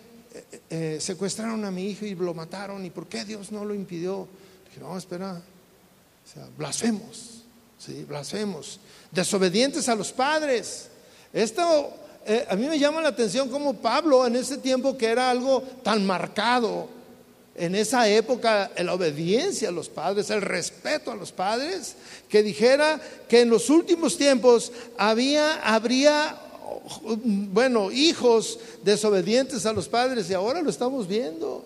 eh, 0.51 0.61
eh, 0.69 0.97
secuestraron 1.01 1.63
a 1.65 1.71
mi 1.71 1.87
hijo 1.89 2.05
y 2.05 2.15
lo 2.15 2.33
mataron, 2.33 2.85
¿y 2.85 2.89
por 2.89 3.07
qué 3.07 3.25
Dios 3.25 3.51
no 3.51 3.65
lo 3.65 3.73
impidió? 3.73 4.27
Dije, 4.67 4.79
no, 4.79 4.97
espera, 4.97 5.33
o 5.33 6.33
sea, 6.33 6.47
blasfemos. 6.57 7.37
¿sí? 7.77 8.05
blasfemos, 8.07 8.79
desobedientes 9.11 9.87
a 9.89 9.95
los 9.95 10.11
padres. 10.11 10.89
Esto 11.31 11.93
eh, 12.25 12.45
a 12.49 12.55
mí 12.55 12.67
me 12.67 12.79
llama 12.79 13.01
la 13.01 13.09
atención 13.09 13.49
como 13.49 13.75
Pablo 13.75 14.25
en 14.25 14.35
ese 14.35 14.57
tiempo 14.57 14.97
que 14.97 15.07
era 15.07 15.29
algo 15.29 15.61
tan 15.83 16.05
marcado, 16.05 16.89
en 17.55 17.73
esa 17.73 18.07
época 18.07 18.69
la 18.77 18.93
obediencia 18.93 19.69
a 19.69 19.71
los 19.71 19.89
padres, 19.89 20.29
el 20.29 20.41
respeto 20.41 21.11
a 21.11 21.15
los 21.15 21.31
padres, 21.31 21.95
que 22.29 22.43
dijera 22.43 23.01
que 23.27 23.41
en 23.41 23.49
los 23.49 23.69
últimos 23.69 24.17
tiempos 24.17 24.71
había, 24.97 25.55
habría, 25.63 26.37
bueno, 27.17 27.91
hijos 27.91 28.59
desobedientes 28.83 29.65
a 29.65 29.73
los 29.73 29.87
padres 29.87 30.29
y 30.29 30.33
ahora 30.33 30.61
lo 30.61 30.69
estamos 30.69 31.07
viendo. 31.07 31.65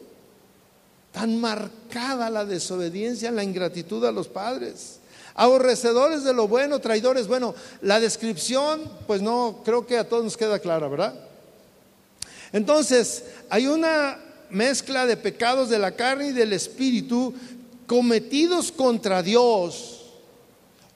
Tan 1.11 1.39
marcada 1.39 2.29
la 2.29 2.45
desobediencia, 2.45 3.31
la 3.31 3.43
ingratitud 3.43 4.05
a 4.05 4.11
los 4.11 4.27
padres 4.27 5.01
aborrecedores 5.35 6.23
de 6.23 6.33
lo 6.33 6.47
bueno, 6.47 6.79
traidores. 6.79 7.27
Bueno, 7.27 7.55
la 7.81 7.99
descripción, 7.99 8.81
pues 9.07 9.21
no, 9.21 9.61
creo 9.63 9.85
que 9.85 9.97
a 9.97 10.07
todos 10.07 10.23
nos 10.23 10.37
queda 10.37 10.59
clara, 10.59 10.87
¿verdad? 10.87 11.15
Entonces, 12.53 13.23
hay 13.49 13.67
una 13.67 14.19
mezcla 14.49 15.05
de 15.05 15.17
pecados 15.17 15.69
de 15.69 15.79
la 15.79 15.91
carne 15.95 16.27
y 16.27 16.33
del 16.33 16.53
espíritu 16.53 17.33
cometidos 17.87 18.71
contra 18.71 19.23
Dios 19.23 20.01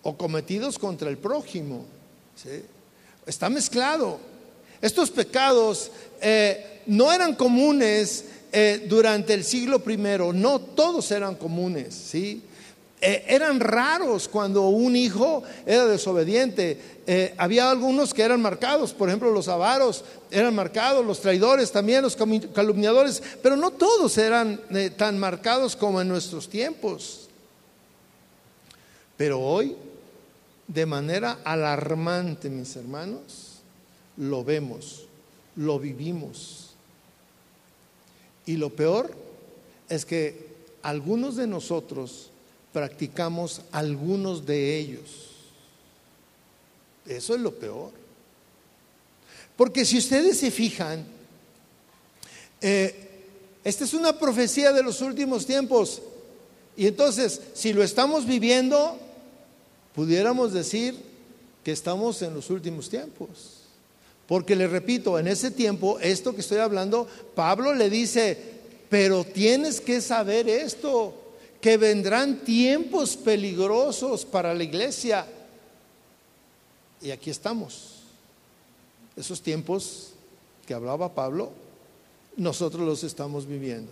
o 0.03 0.17
cometidos 0.17 0.77
contra 0.77 1.09
el 1.09 1.17
prójimo. 1.17 1.85
Está 3.25 3.50
mezclado. 3.50 4.20
Estos 4.82 5.10
pecados 5.10 5.91
eh, 6.22 6.82
no 6.86 7.12
eran 7.12 7.36
comunes 7.36 8.25
eh, 8.51 8.86
durante 8.88 9.34
el 9.34 9.44
siglo 9.44 9.79
primero, 9.79 10.32
no 10.32 10.60
todos 10.60 11.10
eran 11.12 11.36
comunes, 11.36 11.94
¿sí? 11.94 12.44
Eh, 13.01 13.25
eran 13.27 13.60
raros 13.60 14.27
cuando 14.27 14.70
un 14.70 14.96
hijo 14.96 15.44
era 15.65 15.86
desobediente. 15.86 16.96
había 17.38 17.70
algunos 17.70 18.13
que 18.13 18.24
eran 18.24 18.41
marcados, 18.41 18.94
por 18.94 19.10
ejemplo 19.10 19.32
los 19.32 19.48
avaros 19.48 20.03
eran 20.32 20.55
marcados, 20.55 21.05
los 21.05 21.20
traidores 21.20 21.72
también, 21.72 22.01
los 22.01 22.15
calumniadores, 22.15 23.22
pero 23.44 23.55
no 23.55 23.72
todos 23.72 24.17
eran 24.17 24.60
tan 24.98 25.20
marcados 25.20 25.75
como 25.75 26.01
en 26.01 26.08
nuestros 26.08 26.50
tiempos. 26.50 27.27
Pero 29.17 29.39
hoy, 29.39 29.75
de 30.67 30.86
manera 30.86 31.39
alarmante, 31.43 32.50
mis 32.50 32.75
hermanos, 32.75 33.60
lo 34.17 34.43
vemos, 34.43 35.05
lo 35.55 35.79
vivimos. 35.79 36.72
Y 38.45 38.57
lo 38.57 38.69
peor 38.69 39.12
es 39.89 40.05
que 40.05 40.48
algunos 40.81 41.36
de 41.36 41.48
nosotros 41.48 42.29
practicamos 42.72 43.62
algunos 43.72 44.45
de 44.45 44.77
ellos. 44.77 45.31
Eso 47.05 47.36
es 47.36 47.41
lo 47.41 47.53
peor. 47.55 47.91
Porque 49.55 49.86
si 49.86 49.98
ustedes 49.98 50.39
se 50.39 50.51
fijan, 50.51 51.05
eh, 52.62 53.05
esta 53.63 53.84
es 53.84 53.93
una 53.93 54.19
profecía 54.19 54.74
de 54.74 54.84
los 54.84 55.01
últimos 55.01 55.45
tiempos. 55.45 56.01
Y 56.75 56.88
entonces, 56.88 57.41
si 57.53 57.74
lo 57.74 57.84
estamos 57.84 58.25
viviendo, 58.25 59.00
pudiéramos 59.95 60.53
decir 60.53 60.95
que 61.63 61.71
estamos 61.71 62.21
en 62.21 62.33
los 62.33 62.49
últimos 62.49 62.89
tiempos. 62.89 63.61
Porque 64.27 64.55
le 64.55 64.67
repito, 64.67 65.17
en 65.17 65.27
ese 65.27 65.51
tiempo, 65.51 65.99
esto 65.99 66.33
que 66.33 66.41
estoy 66.41 66.57
hablando, 66.57 67.07
Pablo 67.35 67.73
le 67.73 67.89
dice, 67.89 68.37
pero 68.89 69.23
tienes 69.23 69.79
que 69.79 70.01
saber 70.01 70.49
esto, 70.49 71.13
que 71.61 71.77
vendrán 71.77 72.43
tiempos 72.43 73.15
peligrosos 73.15 74.25
para 74.25 74.53
la 74.53 74.63
iglesia. 74.63 75.25
Y 77.01 77.11
aquí 77.11 77.29
estamos. 77.29 78.01
Esos 79.15 79.41
tiempos 79.41 80.11
que 80.67 80.73
hablaba 80.73 81.13
Pablo, 81.13 81.51
nosotros 82.35 82.85
los 82.85 83.03
estamos 83.03 83.45
viviendo. 83.45 83.91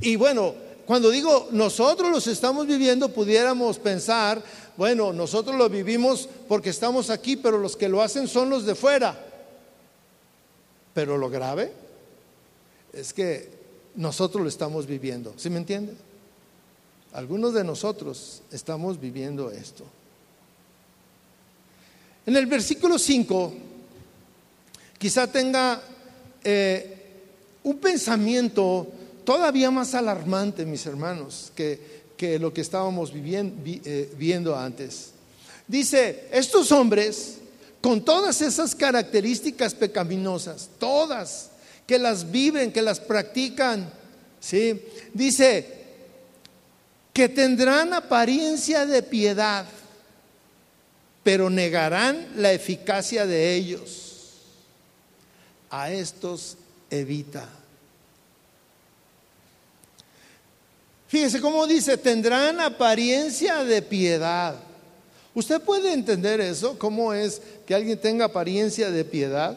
Y 0.00 0.16
bueno, 0.16 0.54
cuando 0.86 1.10
digo 1.10 1.48
nosotros 1.50 2.10
los 2.10 2.26
estamos 2.28 2.66
viviendo, 2.66 3.08
pudiéramos 3.08 3.78
pensar, 3.78 4.42
bueno, 4.76 5.12
nosotros 5.12 5.56
lo 5.56 5.68
vivimos 5.68 6.28
porque 6.46 6.70
estamos 6.70 7.10
aquí, 7.10 7.36
pero 7.36 7.58
los 7.58 7.76
que 7.76 7.88
lo 7.88 8.00
hacen 8.00 8.28
son 8.28 8.50
los 8.50 8.64
de 8.64 8.74
fuera. 8.76 9.18
Pero 10.94 11.18
lo 11.18 11.28
grave 11.28 11.72
es 12.92 13.12
que 13.12 13.50
nosotros 13.96 14.42
lo 14.42 14.48
estamos 14.48 14.86
viviendo. 14.86 15.34
¿Sí 15.36 15.50
me 15.50 15.58
entiende? 15.58 15.92
Algunos 17.12 17.52
de 17.52 17.64
nosotros 17.64 18.42
estamos 18.52 19.00
viviendo 19.00 19.50
esto. 19.50 19.84
En 22.26 22.36
el 22.36 22.46
versículo 22.46 22.98
5, 22.98 23.52
quizá 24.98 25.26
tenga 25.26 25.82
eh, 26.44 26.96
un 27.64 27.78
pensamiento 27.78 28.86
todavía 29.26 29.70
más 29.70 29.94
alarmante, 29.94 30.64
mis 30.64 30.86
hermanos, 30.86 31.52
que, 31.54 32.04
que 32.16 32.38
lo 32.38 32.54
que 32.54 32.62
estábamos 32.62 33.12
viviendo, 33.12 33.60
eh, 33.66 34.10
viendo 34.16 34.56
antes. 34.56 35.10
Dice, 35.66 36.28
estos 36.30 36.72
hombres, 36.72 37.38
con 37.82 38.02
todas 38.02 38.40
esas 38.40 38.74
características 38.74 39.74
pecaminosas, 39.74 40.70
todas, 40.78 41.50
que 41.86 41.98
las 41.98 42.30
viven, 42.30 42.72
que 42.72 42.80
las 42.80 43.00
practican, 43.00 43.92
¿sí? 44.40 44.80
Dice, 45.12 45.74
que 47.12 47.28
tendrán 47.28 47.92
apariencia 47.94 48.86
de 48.86 49.02
piedad, 49.02 49.66
pero 51.24 51.50
negarán 51.50 52.28
la 52.36 52.52
eficacia 52.52 53.26
de 53.26 53.54
ellos. 53.54 54.02
A 55.70 55.90
estos 55.90 56.56
evita. 56.90 57.48
Fíjese 61.08 61.40
cómo 61.40 61.66
dice, 61.66 61.96
tendrán 61.96 62.60
apariencia 62.60 63.64
de 63.64 63.80
piedad. 63.80 64.56
¿Usted 65.34 65.60
puede 65.60 65.92
entender 65.92 66.40
eso? 66.40 66.78
¿Cómo 66.78 67.12
es 67.12 67.40
que 67.64 67.74
alguien 67.74 67.98
tenga 68.00 68.24
apariencia 68.24 68.90
de 68.90 69.04
piedad? 69.04 69.56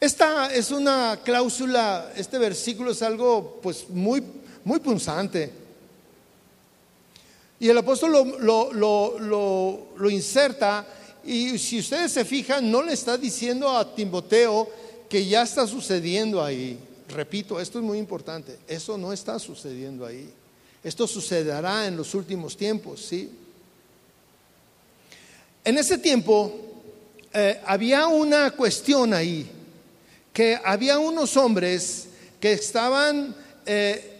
Esta 0.00 0.52
es 0.52 0.70
una 0.70 1.20
cláusula, 1.22 2.12
este 2.16 2.38
versículo 2.38 2.90
es 2.90 3.02
algo 3.02 3.60
pues 3.62 3.88
muy, 3.88 4.22
muy 4.64 4.80
punzante. 4.80 5.52
Y 7.60 7.68
el 7.68 7.78
apóstol 7.78 8.38
lo, 8.40 8.72
lo, 8.72 9.18
lo, 9.96 10.10
inserta 10.10 10.86
y 11.24 11.58
si 11.58 11.78
ustedes 11.78 12.12
se 12.12 12.24
fijan, 12.24 12.70
no 12.70 12.82
le 12.82 12.92
está 12.92 13.16
diciendo 13.16 13.70
a 13.70 13.94
Timoteo 13.94 14.68
que 15.08 15.24
ya 15.24 15.42
está 15.42 15.66
sucediendo 15.66 16.42
ahí 16.42 16.78
repito, 17.08 17.60
esto 17.60 17.78
es 17.78 17.84
muy 17.84 17.98
importante, 17.98 18.58
eso 18.66 18.96
no 18.98 19.12
está 19.12 19.38
sucediendo 19.38 20.04
ahí. 20.04 20.32
Esto 20.82 21.06
sucederá 21.06 21.86
en 21.86 21.96
los 21.96 22.14
últimos 22.14 22.56
tiempos, 22.56 23.00
¿sí? 23.00 23.30
En 25.64 25.78
ese 25.78 25.98
tiempo 25.98 26.54
eh, 27.32 27.60
había 27.66 28.06
una 28.06 28.52
cuestión 28.52 29.12
ahí, 29.12 29.50
que 30.32 30.58
había 30.64 30.98
unos 30.98 31.36
hombres 31.36 32.06
que 32.38 32.52
estaban 32.52 33.34
eh, 33.64 34.16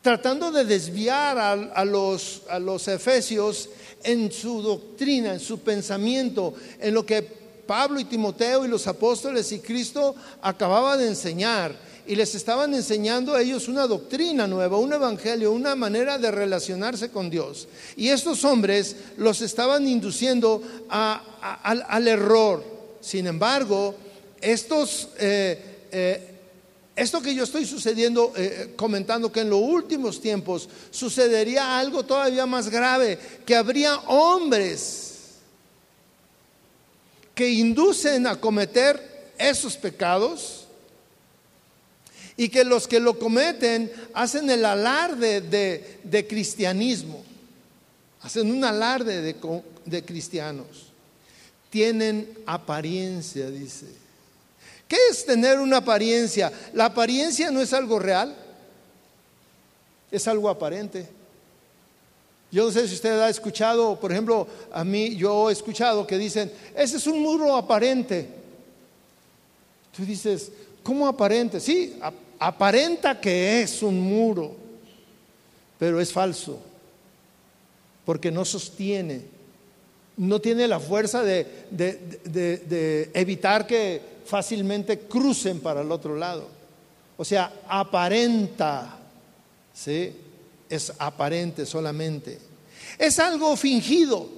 tratando 0.00 0.50
de 0.50 0.64
desviar 0.64 1.38
a, 1.38 1.84
los, 1.84 2.42
a 2.48 2.58
los 2.58 2.88
efesios 2.88 3.68
en 4.02 4.30
su 4.30 4.62
doctrina, 4.62 5.34
en 5.34 5.40
su 5.40 5.60
pensamiento, 5.60 6.54
en 6.78 6.94
lo 6.94 7.04
que 7.04 7.22
Pablo 7.66 8.00
y 8.00 8.04
Timoteo 8.04 8.64
y 8.64 8.68
los 8.68 8.86
apóstoles 8.86 9.50
y 9.52 9.60
Cristo 9.60 10.14
acababa 10.42 10.96
de 10.96 11.08
enseñar 11.08 11.74
y 12.06 12.16
les 12.16 12.34
estaban 12.34 12.74
enseñando 12.74 13.34
a 13.34 13.40
ellos 13.40 13.68
una 13.68 13.86
doctrina 13.86 14.46
nueva, 14.46 14.76
un 14.76 14.92
evangelio, 14.92 15.52
una 15.52 15.74
manera 15.74 16.18
de 16.18 16.30
relacionarse 16.30 17.10
con 17.10 17.30
Dios. 17.30 17.66
Y 17.96 18.08
estos 18.08 18.44
hombres 18.44 18.96
los 19.16 19.40
estaban 19.40 19.88
induciendo 19.88 20.62
al, 20.88 22.08
error. 22.08 22.62
Sin 23.00 23.26
embargo, 23.26 23.94
eh, 24.40 25.58
eh, 25.92 26.30
esto 26.94 27.22
que 27.22 27.34
yo 27.34 27.44
estoy 27.44 27.64
sucediendo, 27.64 28.32
eh, 28.36 28.74
comentando 28.76 29.32
que 29.32 29.40
en 29.40 29.50
los 29.50 29.60
últimos 29.60 30.20
tiempos 30.20 30.68
sucedería 30.90 31.78
algo 31.78 32.04
todavía 32.04 32.44
más 32.44 32.68
grave, 32.68 33.18
que 33.46 33.56
habría 33.56 33.96
hombres 34.06 35.12
que 37.34 37.48
inducen 37.50 38.26
a 38.26 38.36
cometer 38.36 39.32
esos 39.38 39.76
pecados 39.76 40.63
y 42.36 42.48
que 42.48 42.64
los 42.64 42.88
que 42.88 43.00
lo 43.00 43.18
cometen 43.18 43.90
hacen 44.12 44.50
el 44.50 44.64
alarde 44.64 45.40
de, 45.40 46.26
cristianismo, 46.26 47.22
hacen 48.22 48.50
un 48.50 48.64
alarde 48.64 49.20
de, 49.20 49.36
de 49.84 50.04
cristianos. 50.04 50.92
Tienen 51.70 52.38
apariencia, 52.46 53.50
dice. 53.50 53.86
¿Qué 54.88 54.96
es 55.10 55.24
tener 55.24 55.58
una 55.58 55.78
apariencia? 55.78 56.52
La 56.72 56.86
apariencia 56.86 57.50
no 57.50 57.60
es 57.60 57.72
algo 57.72 57.98
real, 57.98 58.34
es 60.10 60.28
algo 60.28 60.48
aparente. 60.48 61.08
Yo 62.50 62.66
no 62.66 62.70
sé 62.70 62.86
si 62.86 62.94
usted 62.94 63.18
ha 63.18 63.28
escuchado, 63.28 63.98
por 63.98 64.12
ejemplo, 64.12 64.46
a 64.70 64.84
mí 64.84 65.16
yo 65.16 65.50
he 65.50 65.52
escuchado 65.52 66.06
que 66.06 66.16
dicen, 66.16 66.52
ese 66.76 66.98
es 66.98 67.06
un 67.08 67.20
muro 67.20 67.56
aparente. 67.56 68.28
Tú 69.96 70.04
dices, 70.04 70.52
¿cómo 70.82 71.08
aparente? 71.08 71.58
Sí, 71.58 71.96
aparenta 72.46 73.20
que 73.20 73.62
es 73.62 73.82
un 73.82 74.00
muro, 74.00 74.54
pero 75.78 76.00
es 76.00 76.12
falso, 76.12 76.60
porque 78.04 78.30
no 78.30 78.44
sostiene, 78.44 79.22
no 80.18 80.40
tiene 80.40 80.68
la 80.68 80.78
fuerza 80.78 81.22
de, 81.22 83.10
evitar 83.14 83.66
que 83.66 84.00
fácilmente 84.26 85.00
crucen 85.00 85.60
para 85.60 85.80
el 85.80 85.90
otro 85.90 86.16
lado. 86.16 86.48
O 87.16 87.24
sea, 87.24 87.52
aparenta, 87.68 88.98
¿sí? 89.72 90.12
Es 90.68 90.92
aparente 90.98 91.64
solamente. 91.64 92.38
Es 92.98 93.18
algo 93.18 93.56
fingido, 93.56 94.28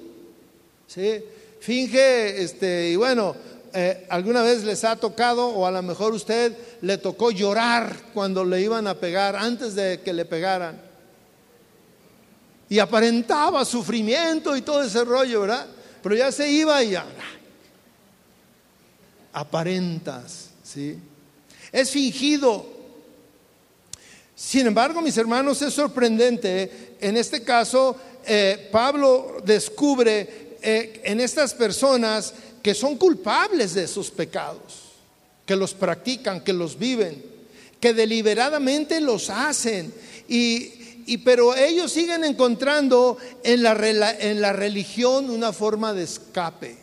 ¿sí? 0.86 1.22
Finge, 1.60 2.42
este, 2.42 2.90
y 2.90 2.96
bueno, 2.96 3.34
eh, 3.78 4.06
alguna 4.08 4.40
vez 4.40 4.64
les 4.64 4.84
ha 4.84 4.96
tocado, 4.96 5.48
o 5.48 5.66
a 5.66 5.70
lo 5.70 5.82
mejor 5.82 6.14
usted 6.14 6.56
le 6.80 6.96
tocó 6.96 7.30
llorar 7.30 7.94
cuando 8.14 8.42
le 8.42 8.62
iban 8.62 8.86
a 8.86 8.94
pegar, 8.94 9.36
antes 9.36 9.74
de 9.74 10.00
que 10.00 10.14
le 10.14 10.24
pegaran. 10.24 10.80
Y 12.70 12.78
aparentaba 12.78 13.66
sufrimiento 13.66 14.56
y 14.56 14.62
todo 14.62 14.82
ese 14.82 15.04
rollo, 15.04 15.42
¿verdad? 15.42 15.66
Pero 16.02 16.14
ya 16.14 16.32
se 16.32 16.50
iba 16.50 16.82
y 16.82 16.92
ya. 16.92 17.04
aparentas, 19.34 20.48
¿sí? 20.64 20.98
Es 21.70 21.90
fingido. 21.90 22.64
Sin 24.34 24.66
embargo, 24.66 25.02
mis 25.02 25.18
hermanos, 25.18 25.60
es 25.60 25.74
sorprendente. 25.74 26.96
En 26.98 27.18
este 27.18 27.42
caso, 27.42 27.94
eh, 28.24 28.70
Pablo 28.72 29.36
descubre 29.44 30.46
eh, 30.62 31.02
en 31.04 31.20
estas 31.20 31.52
personas 31.52 32.32
que 32.66 32.74
son 32.74 32.96
culpables 32.96 33.74
de 33.74 33.86
sus 33.86 34.10
pecados, 34.10 34.90
que 35.46 35.54
los 35.54 35.72
practican, 35.72 36.40
que 36.40 36.52
los 36.52 36.76
viven, 36.76 37.24
que 37.78 37.94
deliberadamente 37.94 39.00
los 39.00 39.30
hacen. 39.30 39.94
Y, 40.26 41.16
pero 41.18 41.54
ellos 41.54 41.92
siguen 41.92 42.24
encontrando 42.24 43.18
en 43.44 43.62
la, 43.62 44.10
en 44.18 44.40
la 44.40 44.52
religión 44.52 45.30
una 45.30 45.52
forma 45.52 45.92
de 45.92 46.02
escape, 46.02 46.76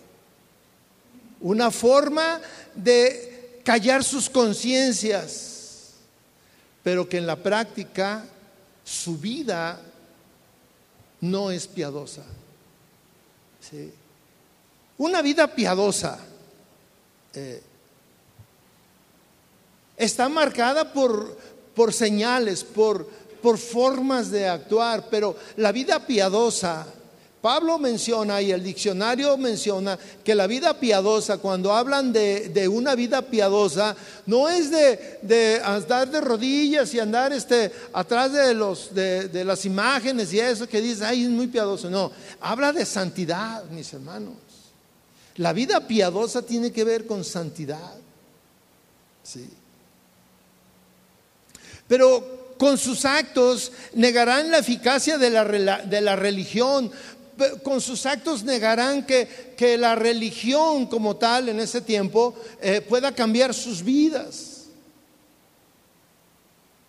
una 1.41 1.69
forma 1.69 2.39
de 2.73 3.59
callar 3.65 4.05
sus 4.05 4.29
conciencias, 4.29 5.95
pero 6.81 7.09
que 7.09 7.17
en 7.17 7.27
la 7.27 7.35
práctica 7.35 8.23
su 8.85 9.17
vida 9.17 9.81
no 11.19 11.51
es 11.51 11.67
piadosa. 11.67 12.23
Una 14.97 15.21
vida 15.21 15.47
piadosa 15.47 16.19
eh, 17.33 17.61
está 19.97 20.29
marcada 20.29 20.93
por, 20.93 21.37
por 21.75 21.93
señales, 21.93 22.63
por, 22.63 23.07
por 23.41 23.57
formas 23.57 24.29
de 24.29 24.47
actuar, 24.47 25.07
pero 25.09 25.35
la 25.57 25.71
vida 25.71 26.05
piadosa 26.05 26.87
Pablo 27.43 27.77
menciona 27.77 28.41
y 28.41 28.53
el 28.53 28.63
diccionario 28.63 29.37
menciona 29.37 29.99
que 30.23 30.33
la 30.33 30.47
vida 30.47 30.79
piadosa, 30.79 31.39
cuando 31.39 31.73
hablan 31.73 32.13
de, 32.13 32.69
una 32.71 32.95
vida 32.95 33.21
piadosa, 33.21 33.97
no 34.25 34.47
es 34.47 34.71
de, 34.71 35.61
andar 35.61 36.09
de 36.09 36.21
rodillas 36.21 36.93
y 36.93 37.01
andar 37.01 37.33
este, 37.33 37.69
atrás 37.91 38.31
de, 38.31 38.53
los, 38.53 38.95
de, 38.95 39.43
las 39.43 39.65
imágenes 39.65 40.31
y 40.31 40.39
eso 40.39 40.69
que 40.69 40.79
dice, 40.79 41.03
ay, 41.03 41.23
es 41.23 41.29
muy 41.29 41.47
piadoso. 41.47 41.89
No, 41.89 42.13
habla 42.39 42.71
de 42.71 42.85
santidad, 42.85 43.65
mis 43.65 43.91
hermanos. 43.91 44.35
La 45.37 45.53
vida 45.53 45.87
piadosa 45.87 46.43
tiene 46.43 46.71
que 46.71 46.83
ver 46.83 47.05
con 47.07 47.23
santidad. 47.23 47.95
Sí. 49.23 49.49
Pero 51.87 52.55
con 52.57 52.77
sus 52.77 53.05
actos 53.05 53.71
negarán 53.93 54.51
la 54.51 54.59
eficacia 54.59 55.17
de 55.17 55.29
la, 55.29 55.43
de 55.83 56.01
la 56.01 56.15
religión, 56.15 56.91
con 57.63 57.81
sus 57.81 58.05
actos 58.05 58.43
negarán 58.43 59.05
que, 59.05 59.53
que, 59.57 59.77
la 59.77 59.95
religión 59.95 60.85
como 60.85 61.15
tal 61.15 61.49
en 61.49 61.59
ese 61.59 61.81
tiempo 61.81 62.35
eh, 62.61 62.81
pueda 62.81 63.13
cambiar 63.13 63.53
sus 63.53 63.83
vidas. 63.83 64.65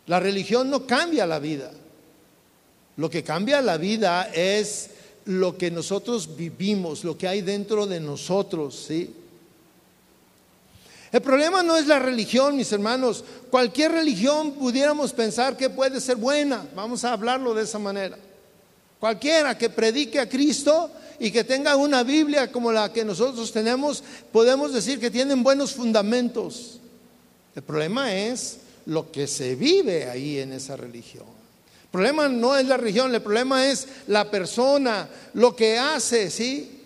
La 0.06 0.20
religión 0.20 0.68
no 0.68 0.86
cambia 0.86 1.26
la 1.26 1.38
vida. 1.38 1.70
Lo 2.96 3.08
que 3.08 3.24
cambia 3.24 3.62
la 3.62 3.78
vida 3.78 4.30
es 4.32 4.90
lo 5.26 5.56
que 5.56 5.70
nosotros 5.70 6.36
vivimos, 6.36 7.04
lo 7.04 7.16
que 7.16 7.28
hay 7.28 7.40
dentro 7.40 7.86
de 7.86 8.00
nosotros, 8.00 8.84
¿sí? 8.88 9.14
El 11.14 11.22
problema 11.22 11.62
no 11.62 11.76
es 11.76 11.86
la 11.86 12.00
religión, 12.00 12.56
mis 12.56 12.72
hermanos. 12.72 13.22
Cualquier 13.48 13.92
religión 13.92 14.54
pudiéramos 14.54 15.12
pensar 15.12 15.56
que 15.56 15.70
puede 15.70 16.00
ser 16.00 16.16
buena. 16.16 16.66
Vamos 16.74 17.04
a 17.04 17.12
hablarlo 17.12 17.54
de 17.54 17.62
esa 17.62 17.78
manera. 17.78 18.18
Cualquiera 18.98 19.56
que 19.56 19.70
predique 19.70 20.18
a 20.18 20.28
Cristo 20.28 20.90
y 21.20 21.30
que 21.30 21.44
tenga 21.44 21.76
una 21.76 22.02
Biblia 22.02 22.50
como 22.50 22.72
la 22.72 22.92
que 22.92 23.04
nosotros 23.04 23.52
tenemos, 23.52 24.02
podemos 24.32 24.72
decir 24.72 24.98
que 24.98 25.08
tienen 25.08 25.44
buenos 25.44 25.72
fundamentos. 25.72 26.80
El 27.54 27.62
problema 27.62 28.12
es 28.12 28.58
lo 28.86 29.12
que 29.12 29.28
se 29.28 29.54
vive 29.54 30.10
ahí 30.10 30.40
en 30.40 30.52
esa 30.52 30.76
religión. 30.76 31.33
El 31.94 31.98
problema 31.98 32.28
no 32.28 32.56
es 32.56 32.66
la 32.66 32.76
religión, 32.76 33.14
el 33.14 33.22
problema 33.22 33.68
es 33.68 33.86
la 34.08 34.28
persona, 34.28 35.08
lo 35.34 35.54
que 35.54 35.78
hace, 35.78 36.28
¿sí? 36.28 36.82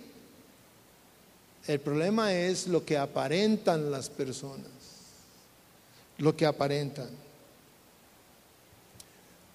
El 1.66 1.80
problema 1.80 2.34
es 2.34 2.66
lo 2.66 2.84
que 2.84 2.98
aparentan 2.98 3.90
las 3.90 4.10
personas, 4.10 4.68
lo 6.18 6.36
que 6.36 6.44
aparentan. 6.44 7.08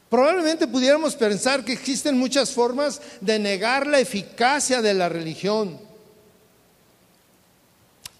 Probablemente 0.09 0.65
pudiéramos 0.65 1.15
pensar 1.15 1.63
que 1.63 1.73
existen 1.73 2.17
muchas 2.17 2.49
formas 2.49 2.99
de 3.21 3.37
negar 3.37 3.85
la 3.85 3.99
eficacia 3.99 4.81
de 4.81 4.95
la 4.95 5.07
religión. 5.07 5.79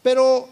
Pero 0.03 0.47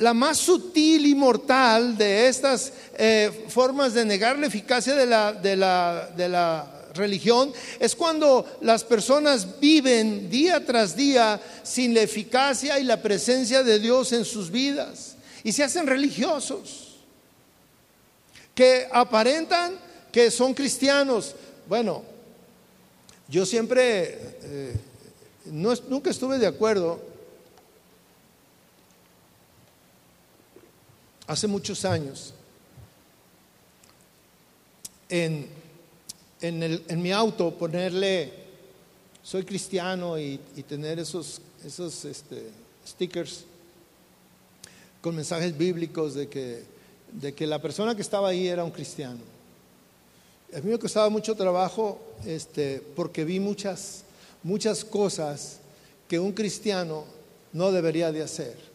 la 0.00 0.14
más 0.14 0.38
sutil 0.38 1.06
y 1.06 1.14
mortal 1.14 1.96
de 1.96 2.28
estas 2.28 2.72
eh, 2.96 3.46
formas 3.48 3.94
de 3.94 4.04
negar 4.04 4.38
la 4.38 4.46
eficacia 4.46 4.94
de 4.94 5.06
la, 5.06 5.32
de, 5.32 5.56
la, 5.56 6.10
de 6.16 6.28
la 6.28 6.66
religión 6.94 7.52
es 7.78 7.94
cuando 7.94 8.46
las 8.62 8.82
personas 8.82 9.60
viven 9.60 10.30
día 10.30 10.64
tras 10.64 10.96
día 10.96 11.40
sin 11.62 11.94
la 11.94 12.00
eficacia 12.00 12.78
y 12.78 12.84
la 12.84 13.00
presencia 13.00 13.62
de 13.62 13.78
Dios 13.78 14.12
en 14.12 14.24
sus 14.24 14.50
vidas 14.50 15.16
y 15.44 15.52
se 15.52 15.64
hacen 15.64 15.86
religiosos, 15.86 16.96
que 18.54 18.86
aparentan 18.92 19.78
que 20.12 20.30
son 20.30 20.52
cristianos. 20.52 21.34
Bueno, 21.66 22.02
yo 23.28 23.46
siempre, 23.46 24.18
eh, 24.42 24.74
nunca 25.46 26.10
estuve 26.10 26.38
de 26.38 26.46
acuerdo, 26.46 27.09
hace 31.30 31.46
muchos 31.46 31.84
años, 31.84 32.34
en, 35.08 35.46
en, 36.40 37.02
mi 37.02 37.12
auto 37.12 37.56
ponerle, 37.56 38.32
soy 39.22 39.44
cristiano 39.44 40.18
y, 40.18 40.38
tener 40.68 40.98
esos, 40.98 41.40
esos 41.64 42.04
este, 42.04 42.50
stickers 42.84 43.44
con 45.00 45.14
mensajes 45.14 45.56
bíblicos 45.56 46.14
de 46.14 46.28
que, 46.28 46.64
de 47.12 47.32
que 47.32 47.46
la 47.46 47.62
persona 47.62 47.94
que 47.94 48.02
estaba 48.02 48.30
ahí 48.30 48.48
era 48.48 48.64
un 48.64 48.72
cristiano. 48.72 49.20
A 50.52 50.58
mí 50.58 50.68
me 50.68 50.80
costaba 50.80 51.08
mucho 51.10 51.36
trabajo 51.36 52.00
este, 52.26 52.82
porque 52.96 53.24
vi 53.24 53.38
muchas, 53.38 54.02
muchas 54.42 54.84
cosas 54.84 55.60
que 56.08 56.18
un 56.18 56.32
cristiano 56.32 57.04
no 57.52 57.70
debería 57.70 58.10
de 58.10 58.22
hacer. 58.22 58.69